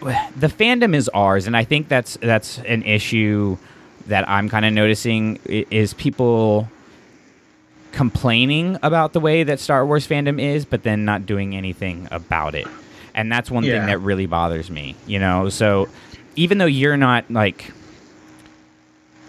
the 0.00 0.46
fandom 0.46 0.94
is 0.94 1.10
ours 1.10 1.46
and 1.46 1.56
i 1.56 1.64
think 1.64 1.88
that's 1.88 2.16
that's 2.22 2.58
an 2.60 2.82
issue 2.84 3.58
that 4.10 4.28
I'm 4.28 4.48
kind 4.48 4.64
of 4.64 4.72
noticing 4.72 5.38
is 5.46 5.94
people 5.94 6.68
complaining 7.92 8.78
about 8.82 9.12
the 9.12 9.20
way 9.20 9.42
that 9.42 9.58
Star 9.58 9.84
Wars 9.86 10.06
fandom 10.06 10.40
is, 10.40 10.64
but 10.64 10.82
then 10.82 11.04
not 11.04 11.26
doing 11.26 11.56
anything 11.56 12.06
about 12.10 12.54
it. 12.54 12.66
And 13.14 13.32
that's 13.32 13.50
one 13.50 13.64
yeah. 13.64 13.78
thing 13.78 13.86
that 13.86 13.98
really 14.00 14.26
bothers 14.26 14.70
me, 14.70 14.94
you 15.06 15.18
know? 15.18 15.48
So 15.48 15.88
even 16.36 16.58
though 16.58 16.66
you're 16.66 16.96
not 16.96 17.30
like 17.30 17.72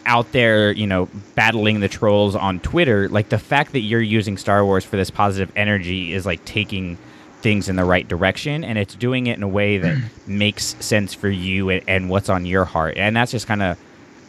out 0.05 0.31
there, 0.31 0.71
you 0.71 0.87
know, 0.87 1.07
battling 1.35 1.79
the 1.79 1.87
trolls 1.87 2.35
on 2.35 2.59
Twitter, 2.59 3.09
like 3.09 3.29
the 3.29 3.37
fact 3.37 3.73
that 3.73 3.79
you're 3.79 4.01
using 4.01 4.37
Star 4.37 4.65
Wars 4.65 4.83
for 4.83 4.95
this 4.95 5.09
positive 5.09 5.51
energy 5.55 6.13
is 6.13 6.25
like 6.25 6.43
taking 6.45 6.97
things 7.41 7.69
in 7.69 7.75
the 7.75 7.83
right 7.83 8.07
direction 8.07 8.63
and 8.63 8.77
it's 8.77 8.93
doing 8.95 9.27
it 9.27 9.37
in 9.37 9.43
a 9.43 9.47
way 9.47 9.77
that 9.79 9.97
makes 10.27 10.75
sense 10.83 11.13
for 11.13 11.29
you 11.29 11.69
and, 11.69 11.83
and 11.87 12.09
what's 12.09 12.29
on 12.29 12.45
your 12.45 12.65
heart. 12.65 12.97
And 12.97 13.15
that's 13.15 13.31
just 13.31 13.47
kind 13.47 13.61
of 13.61 13.77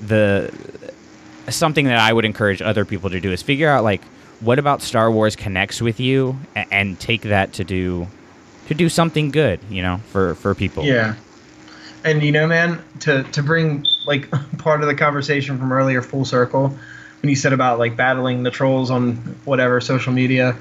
the 0.01 0.53
something 1.49 1.87
that 1.87 1.99
I 1.99 2.13
would 2.13 2.25
encourage 2.25 2.63
other 2.63 2.85
people 2.85 3.11
to 3.11 3.21
do 3.21 3.33
is 3.33 3.43
figure 3.43 3.69
out 3.69 3.85
like 3.85 4.03
what 4.41 4.59
about 4.59 4.83
Star 4.83 5.11
Wars 5.11 5.37
connects 5.37 5.81
with 5.81 6.01
you 6.01 6.37
and, 6.55 6.67
and 6.73 7.01
take 7.01 7.23
that 7.23 7.53
to 7.55 7.65
do 7.65 8.09
to 8.69 8.75
do 8.75 8.89
something 8.89 9.31
good, 9.31 9.61
you 9.69 9.83
know, 9.83 10.01
for 10.11 10.35
for 10.37 10.55
people. 10.55 10.85
Yeah. 10.85 11.15
And 12.05 12.23
you 12.23 12.33
know, 12.33 12.47
man, 12.47 12.83
to 13.01 13.23
to 13.25 13.43
bring 13.43 13.87
like 14.07 14.29
part 14.59 14.81
of 14.83 14.89
the 14.89 14.95
conversation 14.95 15.59
from 15.59 15.73
earlier 15.73 16.03
full 16.03 16.25
circle, 16.25 16.69
when 17.23 17.31
you 17.31 17.37
said 17.37 17.53
about 17.53 17.79
like 17.79 17.97
battling 17.97 18.43
the 18.43 18.51
trolls 18.51 18.91
on 18.91 19.15
whatever 19.45 19.81
social 19.81 20.13
media. 20.13 20.57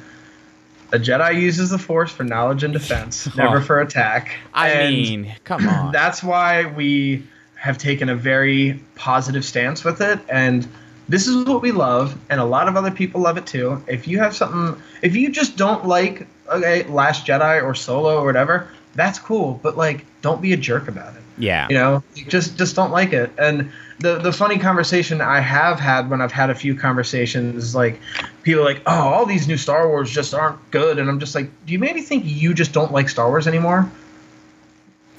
A 0.93 0.99
Jedi 0.99 1.39
uses 1.41 1.69
the 1.69 1.77
Force 1.77 2.11
for 2.11 2.25
knowledge 2.25 2.63
and 2.63 2.73
defense, 2.73 3.33
never 3.37 3.57
Oh. 3.57 3.61
for 3.61 3.79
attack. 3.79 4.35
I 4.53 4.69
And 4.71 4.93
mean, 4.93 5.35
come 5.45 5.67
on. 5.69 5.93
that's 5.93 6.21
why 6.21 6.65
we 6.65 7.23
have 7.55 7.77
taken 7.77 8.09
a 8.09 8.15
very 8.15 8.77
positive 8.95 9.45
stance 9.45 9.83
with 9.85 10.01
it 10.01 10.19
and 10.29 10.67
this 11.07 11.27
is 11.27 11.45
what 11.45 11.61
we 11.61 11.71
love 11.71 12.17
and 12.31 12.39
a 12.41 12.43
lot 12.43 12.67
of 12.67 12.75
other 12.75 12.89
people 12.89 13.21
love 13.21 13.37
it 13.37 13.45
too 13.45 13.79
if 13.85 14.07
you 14.07 14.17
have 14.17 14.35
something 14.35 14.81
if 15.03 15.15
you 15.15 15.29
just 15.29 15.57
don't 15.57 15.85
like 15.85 16.25
okay 16.49 16.81
last 16.85 17.23
jedi 17.27 17.61
or 17.63 17.75
solo 17.75 18.17
or 18.19 18.25
whatever 18.25 18.67
that's 18.95 19.19
cool 19.19 19.59
but 19.61 19.77
like 19.77 20.03
don't 20.23 20.41
be 20.41 20.53
a 20.53 20.57
jerk 20.57 20.87
about 20.87 21.13
it 21.15 21.21
yeah. 21.41 21.67
you 21.69 21.75
know 21.75 22.03
just 22.27 22.57
just 22.57 22.75
don't 22.75 22.91
like 22.91 23.13
it. 23.13 23.31
And 23.37 23.71
the 23.99 24.17
the 24.17 24.33
funny 24.33 24.57
conversation 24.57 25.21
i 25.21 25.39
have 25.39 25.79
had 25.79 26.09
when 26.09 26.21
i've 26.21 26.31
had 26.31 26.49
a 26.49 26.55
few 26.55 26.73
conversations 26.73 27.63
is 27.63 27.75
like 27.75 27.99
people 28.41 28.61
are 28.61 28.65
like 28.65 28.81
oh 28.87 29.09
all 29.09 29.25
these 29.27 29.47
new 29.47 29.57
star 29.57 29.87
wars 29.87 30.09
just 30.09 30.33
aren't 30.33 30.71
good. 30.71 30.99
And 30.99 31.09
i'm 31.09 31.19
just 31.19 31.35
like 31.35 31.49
do 31.65 31.73
you 31.73 31.79
maybe 31.79 32.01
think 32.01 32.23
you 32.25 32.53
just 32.53 32.73
don't 32.73 32.91
like 32.91 33.09
star 33.09 33.29
wars 33.29 33.47
anymore? 33.47 33.91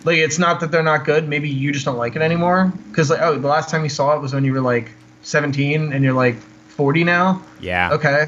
Like 0.05 0.18
it's 0.18 0.39
not 0.39 0.61
that 0.61 0.73
they're 0.73 0.83
not 0.83 1.05
good. 1.05 1.29
Maybe 1.29 1.49
you 1.49 1.70
just 1.70 1.85
don't 1.85 1.97
like 1.97 2.16
it 2.16 2.23
anymore. 2.23 2.73
Because 2.89 3.11
like 3.11 3.20
oh 3.20 3.39
the 3.39 3.49
last 3.49 3.68
time 3.68 3.83
you 3.83 3.91
saw 3.91 4.16
it 4.16 4.20
was 4.20 4.35
when 4.35 4.45
you 4.45 4.53
were 4.53 4.61
like 4.61 4.91
17 5.23 5.93
and 5.93 6.05
you're 6.05 6.12
like 6.12 6.37
40 6.37 7.05
now? 7.05 7.43
Yeah. 7.61 7.93
okay. 7.93 8.27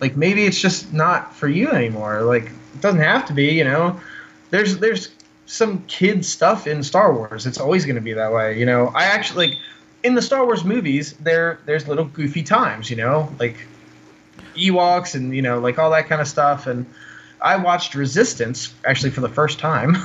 Like 0.00 0.16
maybe 0.16 0.44
it's 0.44 0.60
just 0.60 0.92
not 0.92 1.34
for 1.34 1.46
you 1.46 1.70
anymore. 1.70 2.22
Like 2.22 2.46
it 2.46 2.80
doesn't 2.80 3.00
have 3.00 3.26
to 3.26 3.32
be 3.32 3.52
you 3.52 3.64
know? 3.64 4.00
There's 4.50 4.78
there's 4.78 5.10
some 5.52 5.84
kid 5.86 6.24
stuff 6.24 6.66
in 6.66 6.82
star 6.82 7.12
wars. 7.12 7.46
It's 7.46 7.60
always 7.60 7.84
going 7.84 7.96
to 7.96 8.02
be 8.02 8.14
that 8.14 8.32
way 8.32 8.58
you 8.58 8.64
know? 8.66 8.88
I 8.94 9.04
actually 9.04 9.48
like 9.48 9.58
in 10.02 10.14
the 10.14 10.22
star 10.22 10.44
wars 10.44 10.64
movies 10.64 11.12
there 11.20 11.58
there's 11.66 11.86
little 11.86 12.06
goofy 12.06 12.42
times 12.42 12.88
you 12.90 12.96
know? 12.96 13.30
Like 13.38 13.56
ewoks 14.56 15.14
and 15.14 15.34
you 15.34 15.42
know 15.42 15.58
like 15.58 15.78
all 15.78 15.90
that 15.90 16.06
kind 16.08 16.20
of 16.20 16.28
stuff. 16.28 16.66
And 16.66 16.86
i 17.40 17.56
watched 17.56 17.94
resistance 17.94 18.72
actually 18.86 19.10
for 19.10 19.20
the 19.20 19.28
first 19.28 19.58
time 19.58 19.96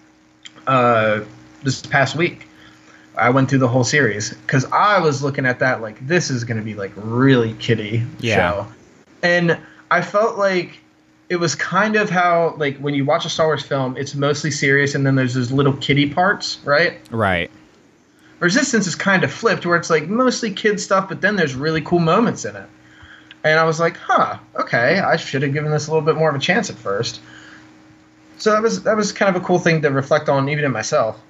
uh 0.66 1.20
this 1.62 1.82
past 1.82 2.16
week. 2.16 2.46
I 3.16 3.28
went 3.30 3.50
through 3.50 3.58
the 3.58 3.68
whole 3.68 3.84
series 3.84 4.30
because 4.32 4.64
I 4.72 4.98
was 4.98 5.22
looking 5.22 5.44
at 5.44 5.58
that 5.58 5.82
like 5.82 6.04
this 6.06 6.30
is 6.30 6.44
going 6.44 6.56
to 6.56 6.64
be 6.64 6.74
like 6.74 6.92
really 6.96 7.52
kiddie 7.54 8.02
Yeah. 8.20 8.36
show, 8.36 8.66
and 9.22 9.58
I 9.90 10.00
felt 10.00 10.38
like 10.38 10.78
it 11.30 11.36
was 11.36 11.54
kind 11.54 11.94
of 11.94 12.10
how 12.10 12.54
like 12.58 12.76
when 12.78 12.92
you 12.92 13.04
watch 13.04 13.24
a 13.24 13.30
Star 13.30 13.46
Wars 13.46 13.62
film, 13.62 13.96
it's 13.96 14.14
mostly 14.16 14.50
serious, 14.50 14.96
and 14.96 15.06
then 15.06 15.14
there's 15.14 15.34
those 15.34 15.52
little 15.52 15.72
kiddie 15.74 16.10
parts, 16.10 16.58
right? 16.64 16.98
Right. 17.10 17.50
Resistance 18.40 18.86
is 18.86 18.96
kind 18.96 19.22
of 19.22 19.32
flipped, 19.32 19.64
where 19.64 19.76
it's 19.76 19.90
like 19.90 20.08
mostly 20.08 20.52
kid 20.52 20.80
stuff, 20.80 21.08
but 21.08 21.20
then 21.20 21.36
there's 21.36 21.54
really 21.54 21.82
cool 21.82 22.00
moments 22.00 22.44
in 22.44 22.56
it. 22.56 22.68
And 23.44 23.60
I 23.60 23.64
was 23.64 23.78
like, 23.78 23.96
huh, 23.96 24.38
okay, 24.56 24.98
I 24.98 25.16
should 25.16 25.42
have 25.42 25.52
given 25.52 25.70
this 25.70 25.86
a 25.86 25.90
little 25.92 26.04
bit 26.04 26.16
more 26.16 26.28
of 26.28 26.34
a 26.34 26.40
chance 26.40 26.68
at 26.68 26.76
first. 26.76 27.20
So 28.38 28.50
that 28.50 28.62
was 28.62 28.82
that 28.82 28.96
was 28.96 29.12
kind 29.12 29.34
of 29.34 29.40
a 29.40 29.44
cool 29.44 29.60
thing 29.60 29.82
to 29.82 29.90
reflect 29.90 30.28
on, 30.28 30.48
even 30.48 30.64
in 30.64 30.72
myself. 30.72 31.20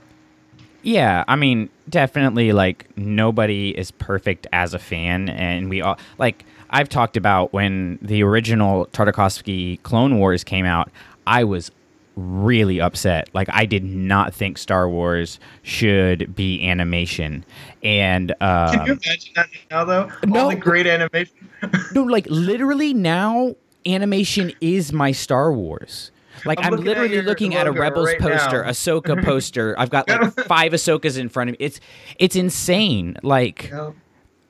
Yeah, 0.82 1.24
I 1.28 1.36
mean, 1.36 1.68
definitely 1.90 2.52
like 2.52 2.88
nobody 2.96 3.76
is 3.76 3.90
perfect 3.90 4.46
as 4.50 4.72
a 4.72 4.78
fan 4.78 5.28
and 5.28 5.68
we 5.68 5.82
all 5.82 5.98
like 6.16 6.46
I've 6.70 6.88
talked 6.88 7.16
about 7.16 7.52
when 7.52 7.98
the 8.00 8.22
original 8.22 8.86
Tartakovsky 8.86 9.82
Clone 9.82 10.18
Wars 10.18 10.44
came 10.44 10.64
out, 10.64 10.90
I 11.26 11.44
was 11.44 11.70
really 12.16 12.80
upset. 12.80 13.28
Like 13.32 13.48
I 13.50 13.66
did 13.66 13.84
not 13.84 14.34
think 14.34 14.58
Star 14.58 14.88
Wars 14.88 15.38
should 15.62 16.34
be 16.34 16.66
animation. 16.66 17.44
And 17.82 18.32
um, 18.40 18.72
Can 18.72 18.86
you 18.86 18.92
imagine 18.92 19.32
that 19.36 19.48
now, 19.70 19.84
though? 19.84 20.10
no. 20.26 20.40
All 20.40 20.50
the 20.50 20.56
great 20.56 20.86
animation. 20.86 21.34
no, 21.94 22.04
like 22.04 22.26
literally 22.28 22.94
now 22.94 23.56
animation 23.86 24.52
is 24.60 24.92
my 24.92 25.12
Star 25.12 25.52
Wars. 25.52 26.10
Like 26.44 26.58
I'm 26.60 26.66
I'm, 26.66 26.70
looking 26.72 26.86
at 26.86 26.88
literally 26.88 27.14
your 27.14 27.22
looking 27.24 27.54
at 27.54 27.66
a 27.66 27.72
Rebels 27.72 28.06
right 28.06 28.18
poster, 28.18 28.62
now. 28.62 28.70
Ahsoka 28.70 29.22
poster. 29.24 29.74
I've 29.78 29.90
got 29.90 30.08
like 30.08 30.34
five 30.46 30.72
Ahsokas 30.72 31.18
in 31.18 31.28
front 31.28 31.50
of 31.50 31.58
me. 31.58 31.64
It's 31.64 31.80
it's 32.18 32.36
insane. 32.36 33.16
Like 33.22 33.72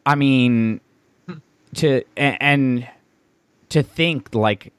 I 0.06 0.14
mean 0.14 0.80
to 1.74 2.02
and 2.16 2.88
to 3.70 3.82
think 3.82 4.34
like 4.34 4.72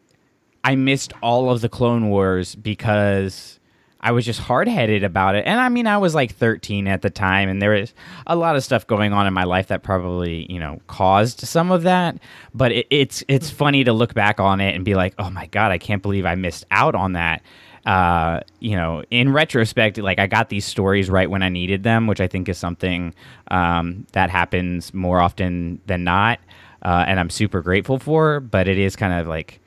I 0.64 0.76
missed 0.76 1.14
all 1.22 1.50
of 1.50 1.62
the 1.62 1.70
Clone 1.70 2.10
Wars 2.10 2.56
because 2.56 3.60
I 4.00 4.12
was 4.12 4.26
just 4.26 4.40
hard 4.40 4.68
headed 4.68 5.04
about 5.04 5.36
it. 5.36 5.46
And 5.46 5.60
I 5.60 5.70
mean, 5.70 5.86
I 5.86 5.98
was 5.98 6.16
like 6.16 6.34
13 6.36 6.88
at 6.88 7.04
the 7.04 7.12
time, 7.12 7.50
and 7.50 7.62
there 7.62 7.72
was 7.72 7.94
a 8.26 8.36
lot 8.36 8.56
of 8.56 8.64
stuff 8.64 8.88
going 8.88 9.14
on 9.14 9.28
in 9.28 9.34
my 9.34 9.44
life 9.44 9.68
that 9.68 9.84
probably, 9.84 10.52
you 10.52 10.60
know, 10.60 10.82
caused 10.88 11.42
some 11.42 11.72
of 11.72 11.84
that. 11.84 12.18
But 12.54 12.72
it, 12.72 12.88
it's 12.90 13.24
it's 13.28 13.50
funny 13.50 13.84
to 13.84 13.94
look 13.94 14.14
back 14.14 14.40
on 14.40 14.60
it 14.60 14.76
and 14.76 14.84
be 14.84 14.96
like, 14.96 15.14
oh 15.20 15.30
my 15.30 15.46
god, 15.48 15.72
I 15.72 15.78
can't 15.78 16.02
believe 16.02 16.26
I 16.26 16.36
missed 16.36 16.66
out 16.72 16.96
on 16.96 17.14
that. 17.14 17.44
Uh, 17.86 18.42
you 18.60 18.76
know, 18.76 19.04
in 19.10 19.32
retrospect, 19.34 19.98
like 19.98 20.20
I 20.20 20.28
got 20.28 20.50
these 20.50 20.66
stories 20.66 21.10
right 21.10 21.30
when 21.30 21.42
I 21.42 21.50
needed 21.50 21.84
them, 21.84 22.08
which 22.08 22.22
I 22.22 22.28
think 22.28 22.50
is 22.50 22.58
something 22.58 23.14
um, 23.50 24.06
that 24.14 24.30
happens 24.30 24.94
more 24.94 25.20
often 25.20 25.82
than 25.88 26.04
not, 26.04 26.40
uh, 26.82 27.06
and 27.08 27.20
I'm 27.20 27.30
super 27.30 27.62
grateful 27.62 28.00
for. 28.00 28.40
But 28.40 28.68
it 28.68 28.78
is 28.78 28.96
kind 28.96 29.14
of 29.14 29.28
like 29.28 29.60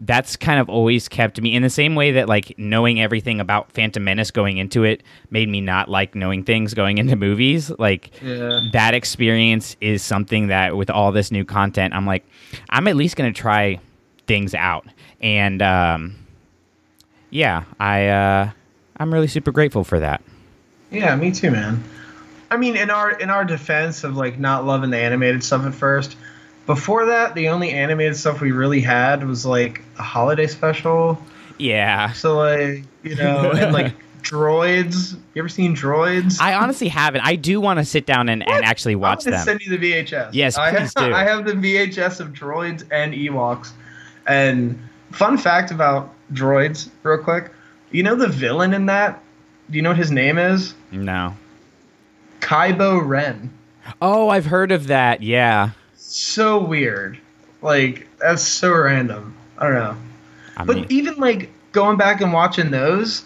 that's 0.00 0.34
kind 0.36 0.58
of 0.58 0.68
always 0.68 1.08
kept 1.08 1.40
me 1.40 1.54
in 1.54 1.62
the 1.62 1.70
same 1.70 1.94
way 1.94 2.10
that 2.10 2.28
like 2.28 2.52
knowing 2.58 3.00
everything 3.00 3.38
about 3.40 3.70
Phantom 3.70 4.02
Menace 4.02 4.32
going 4.32 4.56
into 4.58 4.82
it 4.82 5.04
made 5.30 5.48
me 5.48 5.60
not 5.60 5.88
like 5.88 6.16
knowing 6.16 6.42
things 6.42 6.74
going 6.74 6.98
into 6.98 7.14
movies. 7.14 7.70
Like 7.78 8.10
Yeah. 8.20 8.68
that 8.72 8.92
experience 8.94 9.76
is 9.80 10.02
something 10.02 10.48
that 10.48 10.76
with 10.76 10.90
all 10.90 11.12
this 11.12 11.30
new 11.30 11.44
content, 11.44 11.94
I'm 11.94 12.06
like, 12.06 12.24
I'm 12.70 12.88
at 12.88 12.96
least 12.96 13.14
gonna 13.16 13.32
try 13.32 13.78
things 14.26 14.52
out. 14.54 14.84
And 15.20 15.62
um, 15.62 16.16
yeah, 17.30 17.64
I 17.78 18.08
uh, 18.08 18.50
I'm 18.96 19.12
really 19.12 19.28
super 19.28 19.52
grateful 19.52 19.84
for 19.84 20.00
that. 20.00 20.22
Yeah, 20.90 21.14
me 21.16 21.30
too, 21.32 21.50
man. 21.50 21.82
I 22.50 22.56
mean, 22.56 22.76
in 22.76 22.90
our 22.90 23.10
in 23.12 23.30
our 23.30 23.44
defense 23.44 24.04
of 24.04 24.16
like 24.16 24.38
not 24.38 24.64
loving 24.64 24.90
the 24.90 24.98
animated 24.98 25.42
stuff 25.42 25.64
at 25.66 25.74
first, 25.74 26.16
before 26.66 27.06
that, 27.06 27.34
the 27.34 27.48
only 27.48 27.70
animated 27.70 28.16
stuff 28.16 28.40
we 28.40 28.52
really 28.52 28.80
had 28.80 29.26
was 29.26 29.44
like 29.44 29.82
a 29.98 30.02
holiday 30.02 30.46
special. 30.46 31.18
Yeah. 31.58 32.12
So 32.12 32.36
like 32.36 32.84
you 33.02 33.14
know, 33.16 33.52
and 33.52 33.72
like 33.72 33.94
droids. 34.22 35.14
You 35.34 35.42
ever 35.42 35.48
seen 35.48 35.76
droids? 35.76 36.40
I 36.40 36.54
honestly 36.54 36.88
haven't. 36.88 37.22
I 37.22 37.36
do 37.36 37.60
want 37.60 37.78
to 37.78 37.84
sit 37.84 38.06
down 38.06 38.28
and, 38.28 38.46
and 38.48 38.64
actually 38.64 38.96
watch 38.96 39.26
I'm 39.26 39.32
them. 39.32 39.44
send 39.44 39.60
you 39.60 39.76
the 39.76 39.92
VHS. 39.92 40.30
Yes, 40.32 40.56
I 40.56 40.70
please 40.70 40.92
have, 40.96 41.04
do. 41.10 41.14
I 41.14 41.22
have 41.24 41.44
the 41.44 41.52
VHS 41.52 42.20
of 42.20 42.28
droids 42.32 42.84
and 42.90 43.14
Ewoks. 43.14 43.70
And 44.26 44.78
fun 45.12 45.36
fact 45.36 45.70
about 45.70 46.12
droids, 46.32 46.88
real 47.02 47.22
quick. 47.22 47.50
You 47.90 48.02
know 48.02 48.16
the 48.16 48.28
villain 48.28 48.72
in 48.72 48.86
that? 48.86 49.22
Do 49.70 49.76
you 49.76 49.82
know 49.82 49.90
what 49.90 49.98
his 49.98 50.10
name 50.10 50.38
is? 50.38 50.74
No. 50.90 51.36
Kybo 52.40 53.06
Ren. 53.06 53.50
Oh, 54.00 54.28
I've 54.30 54.46
heard 54.46 54.72
of 54.72 54.88
that. 54.88 55.22
Yeah. 55.22 55.70
So 56.14 56.62
weird. 56.62 57.18
Like 57.60 58.06
that's 58.20 58.40
so 58.40 58.72
random. 58.72 59.34
I 59.58 59.64
don't 59.64 59.74
know. 59.74 59.96
I 60.56 60.64
but 60.64 60.76
mean, 60.76 60.86
even 60.88 61.16
like 61.16 61.50
going 61.72 61.96
back 61.96 62.20
and 62.20 62.32
watching 62.32 62.70
those, 62.70 63.24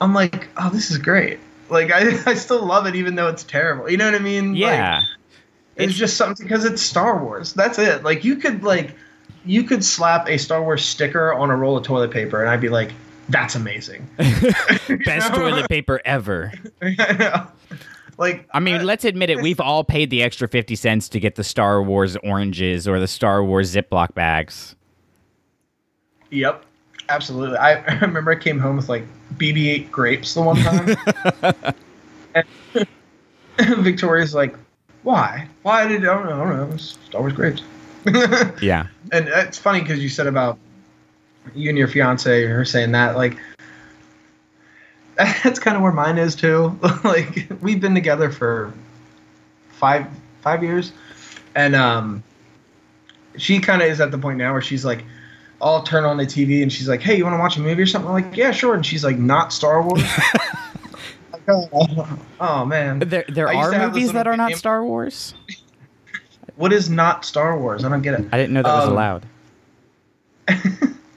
I'm 0.00 0.14
like, 0.14 0.46
oh, 0.56 0.70
this 0.70 0.92
is 0.92 0.98
great. 0.98 1.40
Like 1.68 1.90
I, 1.92 2.30
I 2.30 2.34
still 2.34 2.64
love 2.64 2.86
it 2.86 2.94
even 2.94 3.16
though 3.16 3.26
it's 3.26 3.42
terrible. 3.42 3.90
You 3.90 3.96
know 3.96 4.04
what 4.04 4.14
I 4.14 4.20
mean? 4.20 4.52
Like, 4.52 4.60
yeah. 4.60 5.02
it's, 5.74 5.94
just 5.94 6.16
something 6.16 6.46
because 6.46 6.64
it's 6.64 6.80
Star 6.80 7.20
Wars. 7.20 7.54
That's 7.54 7.76
it. 7.80 8.04
Like 8.04 8.24
you 8.24 8.36
could 8.36 8.62
like 8.62 8.94
you 9.44 9.64
could 9.64 9.84
slap 9.84 10.28
a 10.28 10.38
Star 10.38 10.62
Wars 10.62 10.84
sticker 10.84 11.34
on 11.34 11.50
a 11.50 11.56
roll 11.56 11.76
of 11.76 11.82
toilet 11.82 12.12
paper 12.12 12.40
and 12.40 12.48
I'd 12.48 12.60
be 12.60 12.68
like, 12.68 12.92
that's 13.30 13.56
amazing. 13.56 14.08
Best 14.16 15.34
toilet 15.34 15.68
paper 15.68 16.00
ever. 16.04 16.52
Like 18.18 18.48
I 18.52 18.60
mean, 18.60 18.76
uh, 18.76 18.84
let's 18.84 19.04
admit 19.04 19.30
it. 19.30 19.40
We've 19.40 19.60
all 19.60 19.84
paid 19.84 20.10
the 20.10 20.22
extra 20.22 20.48
50 20.48 20.74
cents 20.76 21.08
to 21.10 21.20
get 21.20 21.36
the 21.36 21.44
Star 21.44 21.82
Wars 21.82 22.16
oranges 22.18 22.86
or 22.86 22.98
the 23.00 23.08
Star 23.08 23.42
Wars 23.44 23.74
Ziploc 23.74 24.14
bags. 24.14 24.74
Yep. 26.30 26.64
Absolutely. 27.08 27.56
I, 27.56 27.74
I 27.88 27.98
remember 28.00 28.32
I 28.32 28.36
came 28.36 28.58
home 28.58 28.76
with 28.76 28.88
like 28.88 29.04
BB-8 29.36 29.90
grapes 29.90 30.34
the 30.34 30.42
one 30.42 30.56
time. 30.56 30.96
and 32.34 32.86
Victoria's 33.84 34.34
like, 34.34 34.54
"Why? 35.02 35.48
Why 35.62 35.86
did 35.86 36.02
I 36.02 36.04
don't 36.04 36.26
know? 36.26 36.42
I 36.42 36.48
don't 36.48 36.70
know. 36.70 36.76
Star 36.76 37.20
Wars 37.20 37.32
grapes." 37.32 37.62
Yeah. 38.62 38.86
and 39.12 39.28
it's 39.28 39.58
funny 39.58 39.80
because 39.80 39.98
you 39.98 40.08
said 40.08 40.26
about 40.26 40.58
you 41.54 41.68
and 41.68 41.76
your 41.76 41.88
fiance, 41.88 42.46
her 42.46 42.64
saying 42.64 42.92
that 42.92 43.16
like 43.16 43.36
that's 45.42 45.58
kind 45.58 45.76
of 45.76 45.82
where 45.82 45.92
mine 45.92 46.16
is 46.18 46.34
too. 46.36 46.78
like 47.04 47.48
we've 47.60 47.80
been 47.80 47.94
together 47.94 48.30
for 48.30 48.72
five 49.70 50.06
five 50.42 50.62
years, 50.62 50.92
and 51.54 51.74
um, 51.74 52.22
she 53.36 53.58
kind 53.58 53.82
of 53.82 53.88
is 53.88 54.00
at 54.00 54.10
the 54.10 54.18
point 54.18 54.38
now 54.38 54.52
where 54.52 54.62
she's 54.62 54.84
like, 54.84 55.04
I'll 55.60 55.82
turn 55.82 56.04
on 56.04 56.16
the 56.18 56.24
TV 56.26 56.62
and 56.62 56.72
she's 56.72 56.88
like, 56.88 57.00
"Hey, 57.02 57.16
you 57.16 57.24
want 57.24 57.34
to 57.34 57.38
watch 57.40 57.56
a 57.56 57.60
movie 57.60 57.82
or 57.82 57.86
something?" 57.86 58.08
I'm 58.08 58.14
like, 58.22 58.36
"Yeah, 58.36 58.52
sure." 58.52 58.74
And 58.74 58.86
she's 58.86 59.04
like, 59.04 59.18
"Not 59.18 59.52
Star 59.52 59.82
Wars." 59.82 60.02
Like, 61.32 61.42
oh, 61.48 62.18
oh, 62.40 62.64
man, 62.64 63.00
There, 63.00 63.24
there 63.28 63.48
are 63.48 63.70
to 63.72 63.78
have 63.78 63.92
this 63.94 64.02
movies 64.02 64.12
that 64.12 64.26
are 64.28 64.36
not 64.36 64.50
game- 64.50 64.58
Star 64.58 64.84
Wars. 64.84 65.34
What 66.54 66.72
is 66.72 66.88
not 66.88 67.24
Star 67.24 67.58
Wars? 67.58 67.84
I 67.84 67.88
don't 67.88 68.02
get 68.02 68.18
it. 68.20 68.26
I 68.32 68.36
didn't 68.36 68.52
know 68.52 68.62
that 68.62 68.74
was 68.74 68.86
Um, 68.86 68.92
allowed. 68.92 69.26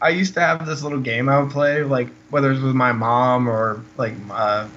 I 0.02 0.10
used 0.10 0.34
to 0.34 0.42
have 0.42 0.66
this 0.66 0.82
little 0.82 1.00
game 1.00 1.30
I 1.30 1.40
would 1.40 1.52
play, 1.52 1.84
like 1.84 2.10
whether 2.32 2.50
it 2.50 2.56
was 2.56 2.62
with 2.62 2.76
my 2.76 2.92
mom 2.92 3.48
or 3.48 3.84
like 3.98 4.14
uh, 4.32 4.68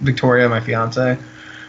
Victoria, 0.00 0.48
my 0.48 0.60
fiance, 0.60 1.16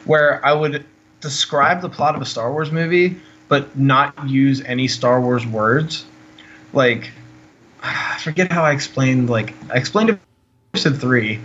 where 0.06 0.44
I 0.44 0.54
would 0.54 0.84
describe 1.22 1.82
the 1.82 1.90
plot 1.90 2.16
of 2.16 2.22
a 2.22 2.26
Star 2.26 2.52
Wars 2.52 2.72
movie, 2.72 3.16
but 3.48 3.78
not 3.78 4.28
use 4.28 4.62
any 4.62 4.88
Star 4.88 5.22
Wars 5.22 5.46
words. 5.46 6.06
Like, 6.74 7.12
I 7.84 8.18
forget 8.20 8.52
how 8.52 8.64
I 8.64 8.72
explained. 8.72 9.30
Like, 9.30 9.54
I 9.72 9.78
explained 9.78 10.10
it 10.10 10.20
in 10.86 10.94
three. 10.96 11.40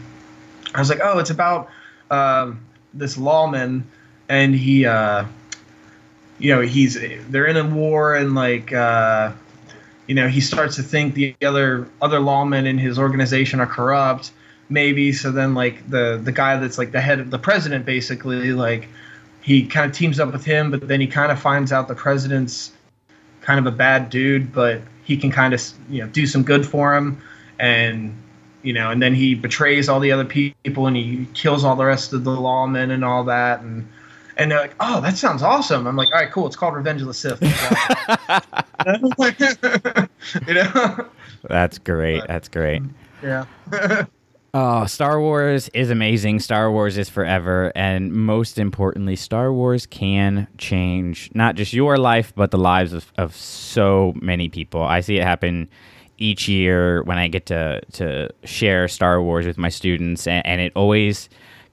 I 0.74 0.78
was 0.78 0.88
like, 0.88 1.00
oh, 1.02 1.18
it's 1.18 1.30
about 1.30 1.68
um, 2.10 2.60
this 2.94 3.18
lawman, 3.18 3.86
and 4.30 4.54
he, 4.54 4.86
uh, 4.86 5.26
you 6.38 6.54
know, 6.54 6.62
he's 6.62 6.98
they're 7.28 7.46
in 7.46 7.58
a 7.58 7.66
war, 7.66 8.14
and 8.14 8.34
like. 8.34 8.72
Uh, 8.72 9.32
you 10.10 10.16
know 10.16 10.26
he 10.26 10.40
starts 10.40 10.74
to 10.74 10.82
think 10.82 11.14
the 11.14 11.36
other 11.40 11.86
other 12.02 12.18
lawmen 12.18 12.66
in 12.66 12.78
his 12.78 12.98
organization 12.98 13.60
are 13.60 13.66
corrupt 13.66 14.32
maybe. 14.68 15.12
So 15.12 15.30
then 15.30 15.54
like 15.54 15.88
the 15.88 16.20
the 16.20 16.32
guy 16.32 16.56
that's 16.56 16.78
like 16.78 16.90
the 16.90 17.00
head 17.00 17.20
of 17.20 17.30
the 17.30 17.38
president 17.38 17.86
basically 17.86 18.52
like 18.52 18.88
he 19.40 19.68
kind 19.68 19.88
of 19.88 19.96
teams 19.96 20.18
up 20.18 20.32
with 20.32 20.44
him 20.44 20.72
but 20.72 20.88
then 20.88 21.00
he 21.00 21.06
kind 21.06 21.30
of 21.30 21.38
finds 21.38 21.70
out 21.70 21.86
the 21.86 21.94
president's 21.94 22.72
kind 23.40 23.60
of 23.60 23.72
a 23.72 23.76
bad 23.76 24.10
dude 24.10 24.52
but 24.52 24.82
he 25.04 25.16
can 25.16 25.30
kind 25.30 25.54
of 25.54 25.62
you 25.88 26.02
know 26.02 26.08
do 26.08 26.26
some 26.26 26.42
good 26.42 26.66
for 26.66 26.96
him. 26.96 27.22
And 27.60 28.12
you 28.64 28.72
know 28.72 28.90
and 28.90 29.00
then 29.00 29.14
he 29.14 29.36
betrays 29.36 29.88
all 29.88 30.00
the 30.00 30.10
other 30.10 30.24
people 30.24 30.88
and 30.88 30.96
he 30.96 31.28
kills 31.34 31.62
all 31.62 31.76
the 31.76 31.84
rest 31.84 32.12
of 32.12 32.24
the 32.24 32.32
lawmen 32.32 32.90
and 32.90 33.04
all 33.04 33.22
that. 33.24 33.60
And 33.60 33.88
and 34.40 34.50
they're 34.50 34.60
like, 34.60 34.74
"Oh, 34.80 35.00
that 35.02 35.16
sounds 35.16 35.42
awesome." 35.42 35.86
I'm 35.86 35.96
like, 35.96 36.08
"All 36.08 36.20
right, 36.20 36.32
cool. 36.32 36.46
It's 36.46 36.56
called 36.56 36.74
Revenge 36.74 37.02
of 37.02 37.08
the 37.08 37.14
Sith." 37.14 37.40
you 40.48 40.54
know? 40.54 41.06
That's 41.48 41.78
great. 41.78 42.22
That's 42.26 42.48
great. 42.48 42.82
Yeah. 43.22 43.44
Oh, 44.52 44.84
Star 44.86 45.20
Wars 45.20 45.68
is 45.74 45.90
amazing. 45.90 46.40
Star 46.40 46.72
Wars 46.72 46.98
is 46.98 47.08
forever. 47.08 47.70
And 47.76 48.12
most 48.12 48.58
importantly, 48.58 49.14
Star 49.14 49.52
Wars 49.52 49.86
can 49.86 50.48
change 50.58 51.30
not 51.34 51.54
just 51.54 51.72
your 51.72 51.98
life, 51.98 52.32
but 52.34 52.50
the 52.50 52.58
lives 52.58 52.92
of, 52.92 53.12
of 53.16 53.36
so 53.36 54.12
many 54.20 54.48
people. 54.48 54.82
I 54.82 55.02
see 55.02 55.18
it 55.18 55.22
happen 55.22 55.68
each 56.18 56.48
year 56.48 57.04
when 57.04 57.16
I 57.16 57.28
get 57.28 57.46
to, 57.46 57.80
to 57.92 58.28
share 58.42 58.88
Star 58.88 59.22
Wars 59.22 59.46
with 59.46 59.56
my 59.56 59.68
students, 59.68 60.26
and, 60.26 60.44
and 60.44 60.60
it 60.60 60.72
always 60.74 61.28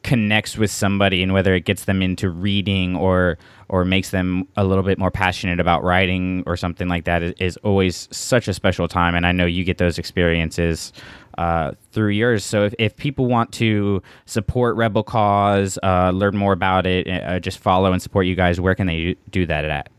connects 0.08 0.58
with 0.58 0.72
somebody 0.72 1.22
and 1.22 1.34
whether 1.34 1.54
it 1.54 1.66
gets 1.66 1.84
them 1.84 2.02
into 2.02 2.30
reading 2.30 2.96
or 2.96 3.38
or 3.68 3.84
makes 3.84 4.12
them 4.12 4.48
a 4.56 4.64
little 4.64 4.82
bit 4.82 4.98
more 4.98 5.12
passionate 5.12 5.60
about 5.60 5.84
writing 5.84 6.46
or 6.48 6.56
something 6.56 6.88
like 6.88 7.04
that 7.04 7.22
is, 7.22 7.34
is 7.40 7.58
always 7.58 8.08
such 8.10 8.48
a 8.48 8.54
special 8.54 8.88
time 8.88 9.16
and 9.16 9.28
i 9.28 9.34
know 9.34 9.46
you 9.46 9.66
get 9.66 9.80
those 9.80 10.00
experiences 10.00 10.94
uh, 11.38 11.74
through 11.92 12.08
yours 12.08 12.46
so 12.46 12.64
if, 12.64 12.74
if 12.80 12.96
people 12.96 13.26
want 13.26 13.52
to 13.52 14.02
support 14.26 14.78
rebel 14.78 15.04
cause 15.04 15.78
uh, 15.84 16.10
learn 16.12 16.38
more 16.38 16.54
about 16.54 16.88
it 16.88 17.06
uh, 17.10 17.38
just 17.38 17.60
follow 17.60 17.92
and 17.92 18.02
support 18.02 18.26
you 18.26 18.34
guys 18.34 18.62
where 18.62 18.76
can 18.76 18.88
they 18.88 19.14
do 19.30 19.46
that 19.46 19.66
at 19.66 19.90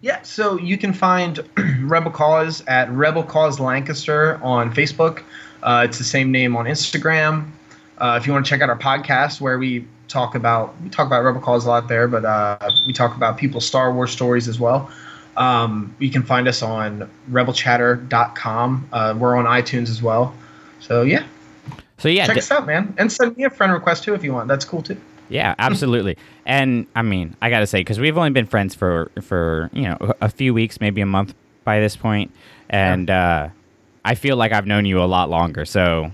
Yeah, 0.00 0.20
so 0.22 0.58
you 0.58 0.76
can 0.76 0.92
find 0.92 1.40
Rebel 1.80 2.10
Cause 2.10 2.62
at 2.66 2.90
Rebel 2.90 3.22
Cause 3.22 3.58
Lancaster 3.58 4.38
on 4.42 4.70
Facebook. 4.74 5.22
Uh, 5.62 5.86
it's 5.88 5.96
the 5.96 6.04
same 6.04 6.30
name 6.30 6.56
on 6.56 6.66
Instagram. 6.66 7.50
Uh, 7.98 8.18
if 8.20 8.26
you 8.26 8.32
want 8.32 8.44
to 8.44 8.50
check 8.50 8.60
out 8.60 8.68
our 8.68 8.78
podcast, 8.78 9.40
where 9.40 9.58
we 9.58 9.86
talk 10.08 10.34
about 10.34 10.74
we 10.82 10.90
talk 10.90 11.06
about 11.06 11.24
Rebel 11.24 11.40
Cause 11.40 11.64
a 11.64 11.68
lot 11.68 11.88
there, 11.88 12.08
but 12.08 12.24
uh, 12.24 12.58
we 12.86 12.92
talk 12.92 13.16
about 13.16 13.36
people's 13.36 13.66
Star 13.66 13.92
Wars 13.92 14.10
stories 14.10 14.48
as 14.48 14.58
well. 14.58 14.90
Um, 15.36 15.94
you 15.98 16.10
can 16.10 16.22
find 16.22 16.46
us 16.46 16.62
on 16.62 17.10
rebelchatter.com. 17.30 18.88
Uh, 18.92 19.14
we're 19.18 19.36
on 19.36 19.46
iTunes 19.46 19.88
as 19.90 20.02
well. 20.02 20.34
So 20.80 21.02
yeah, 21.02 21.24
so 21.98 22.08
yeah 22.08 22.26
check 22.26 22.34
d- 22.34 22.40
us 22.40 22.50
out, 22.50 22.66
man, 22.66 22.94
and 22.98 23.10
send 23.10 23.36
me 23.36 23.44
a 23.44 23.50
friend 23.50 23.72
request 23.72 24.04
too 24.04 24.14
if 24.14 24.22
you 24.22 24.32
want. 24.32 24.48
That's 24.48 24.64
cool 24.64 24.82
too. 24.82 25.00
Yeah, 25.28 25.54
absolutely. 25.58 26.18
and 26.44 26.86
I 26.94 27.02
mean, 27.02 27.34
I 27.40 27.48
got 27.48 27.60
to 27.60 27.66
say 27.66 27.80
because 27.80 27.98
we've 27.98 28.16
only 28.16 28.30
been 28.30 28.46
friends 28.46 28.74
for 28.74 29.10
for, 29.22 29.70
you 29.72 29.82
know, 29.82 30.12
a 30.20 30.28
few 30.28 30.52
weeks, 30.52 30.80
maybe 30.80 31.00
a 31.00 31.06
month 31.06 31.34
by 31.64 31.80
this 31.80 31.96
point, 31.96 32.30
and 32.68 33.08
uh 33.08 33.48
I 34.04 34.14
feel 34.14 34.36
like 34.36 34.52
I've 34.52 34.66
known 34.66 34.84
you 34.84 35.02
a 35.02 35.06
lot 35.06 35.30
longer. 35.30 35.64
So 35.64 36.12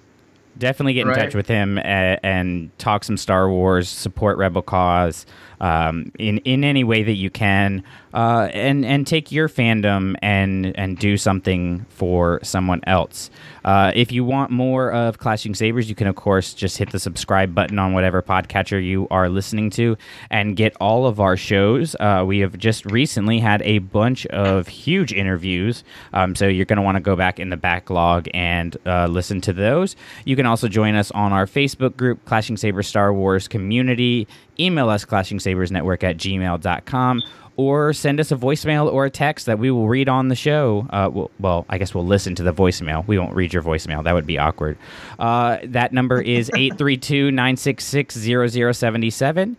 definitely 0.61 0.93
get 0.95 1.03
in 1.03 1.09
Right. 1.09 1.17
touch 1.25 1.35
with 1.35 1.49
him 1.49 1.79
and, 1.79 2.21
and 2.23 2.79
talk 2.79 3.03
some 3.03 3.17
Star 3.17 3.51
Wars, 3.51 3.89
support 3.89 4.39
Rebel 4.39 4.63
Cause 4.63 5.27
um, 5.61 6.11
in 6.19 6.39
in 6.39 6.65
any 6.65 6.85
way 6.85 7.03
that 7.03 7.17
you 7.17 7.29
can, 7.29 7.83
uh, 8.15 8.49
and 8.55 8.85
and 8.85 9.07
take 9.07 9.31
your 9.31 9.47
fandom 9.49 10.15
and 10.23 10.75
and 10.79 10.97
do 10.99 11.17
something 11.19 11.85
for 11.91 12.41
someone 12.43 12.81
else. 12.87 13.29
Uh, 13.63 13.93
if 13.95 14.11
you 14.11 14.25
want 14.25 14.51
more 14.51 14.91
of 14.91 15.19
Clashing 15.19 15.55
Sabers, 15.55 15.87
you 15.91 15.95
can 15.95 16.07
of 16.07 16.17
course 16.17 16.55
just 16.55 16.79
hit 16.79 16.93
the 16.93 16.99
subscribe 16.99 17.55
button 17.55 17.79
on 17.79 17.93
whatever 17.93 18.23
podcatcher 18.23 18.83
you 18.83 19.07
are 19.11 19.29
listening 19.29 19.69
to 19.71 19.99
and 20.31 20.57
get 20.57 20.75
all 20.81 21.07
of 21.07 21.21
our 21.21 21.37
shows. 21.37 21.95
Uh, 22.01 22.25
we 22.27 22.39
have 22.39 22.57
just 22.57 22.87
recently 22.87 23.39
had 23.39 23.61
a 23.63 23.81
bunch 23.81 24.25
of 24.29 24.67
huge 24.67 25.13
interviews, 25.13 25.85
um, 26.15 26.35
so 26.35 26.47
you're 26.49 26.65
going 26.65 26.79
to 26.79 26.83
want 26.83 26.97
to 26.97 27.03
go 27.03 27.17
back 27.17 27.39
in 27.39 27.51
the 27.51 27.57
backlog 27.59 28.29
and 28.33 28.79
uh, 28.87 29.07
listen 29.09 29.43
to 29.43 29.53
those. 29.53 29.95
You 30.25 30.37
can 30.37 30.47
also 30.51 30.69
join 30.69 30.95
us 30.95 31.11
on 31.13 31.33
our 31.33 31.47
Facebook 31.47 31.97
group, 31.97 32.25
Clashing 32.27 32.57
Sabers 32.57 32.87
Star 32.87 33.13
Wars 33.13 33.49
Community. 33.49 34.29
Email 34.59 34.89
us, 34.89 35.05
clashingsabersnetwork 35.05 36.03
at 36.03 36.19
gmail.com 36.19 37.23
or 37.61 37.93
send 37.93 38.19
us 38.19 38.33
a 38.33 38.37
voicemail 38.37 38.91
or 38.91 39.05
a 39.05 39.11
text 39.11 39.45
that 39.45 39.59
we 39.59 39.71
will 39.71 39.87
read 39.87 40.09
on 40.09 40.29
the 40.29 40.35
show. 40.35 40.87
Uh, 40.89 41.11
well, 41.13 41.31
well, 41.39 41.67
I 41.69 41.77
guess 41.77 41.95
we'll 41.95 42.07
listen 42.07 42.35
to 42.37 42.43
the 42.43 42.55
voicemail. 42.55 43.07
We 43.07 43.19
won't 43.19 43.35
read 43.35 43.53
your 43.53 43.63
voicemail. 43.63 44.03
That 44.03 44.15
would 44.15 44.27
be 44.27 44.39
awkward. 44.39 44.79
Uh, 45.19 45.59
that 45.65 45.93
number 45.93 46.23
is 46.23 46.51
832 46.57 47.31
966 47.31 48.15
0077. 48.15 49.57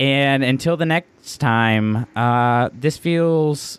And 0.00 0.42
until 0.42 0.76
the 0.76 0.86
next 0.86 1.38
time, 1.38 2.06
uh, 2.16 2.70
this 2.72 2.96
feels 2.96 3.78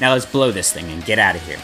Now 0.00 0.12
let's 0.12 0.26
blow 0.26 0.50
this 0.50 0.72
thing 0.72 0.90
and 0.90 1.04
get 1.04 1.18
out 1.18 1.36
of 1.36 1.46
here. 1.46 1.58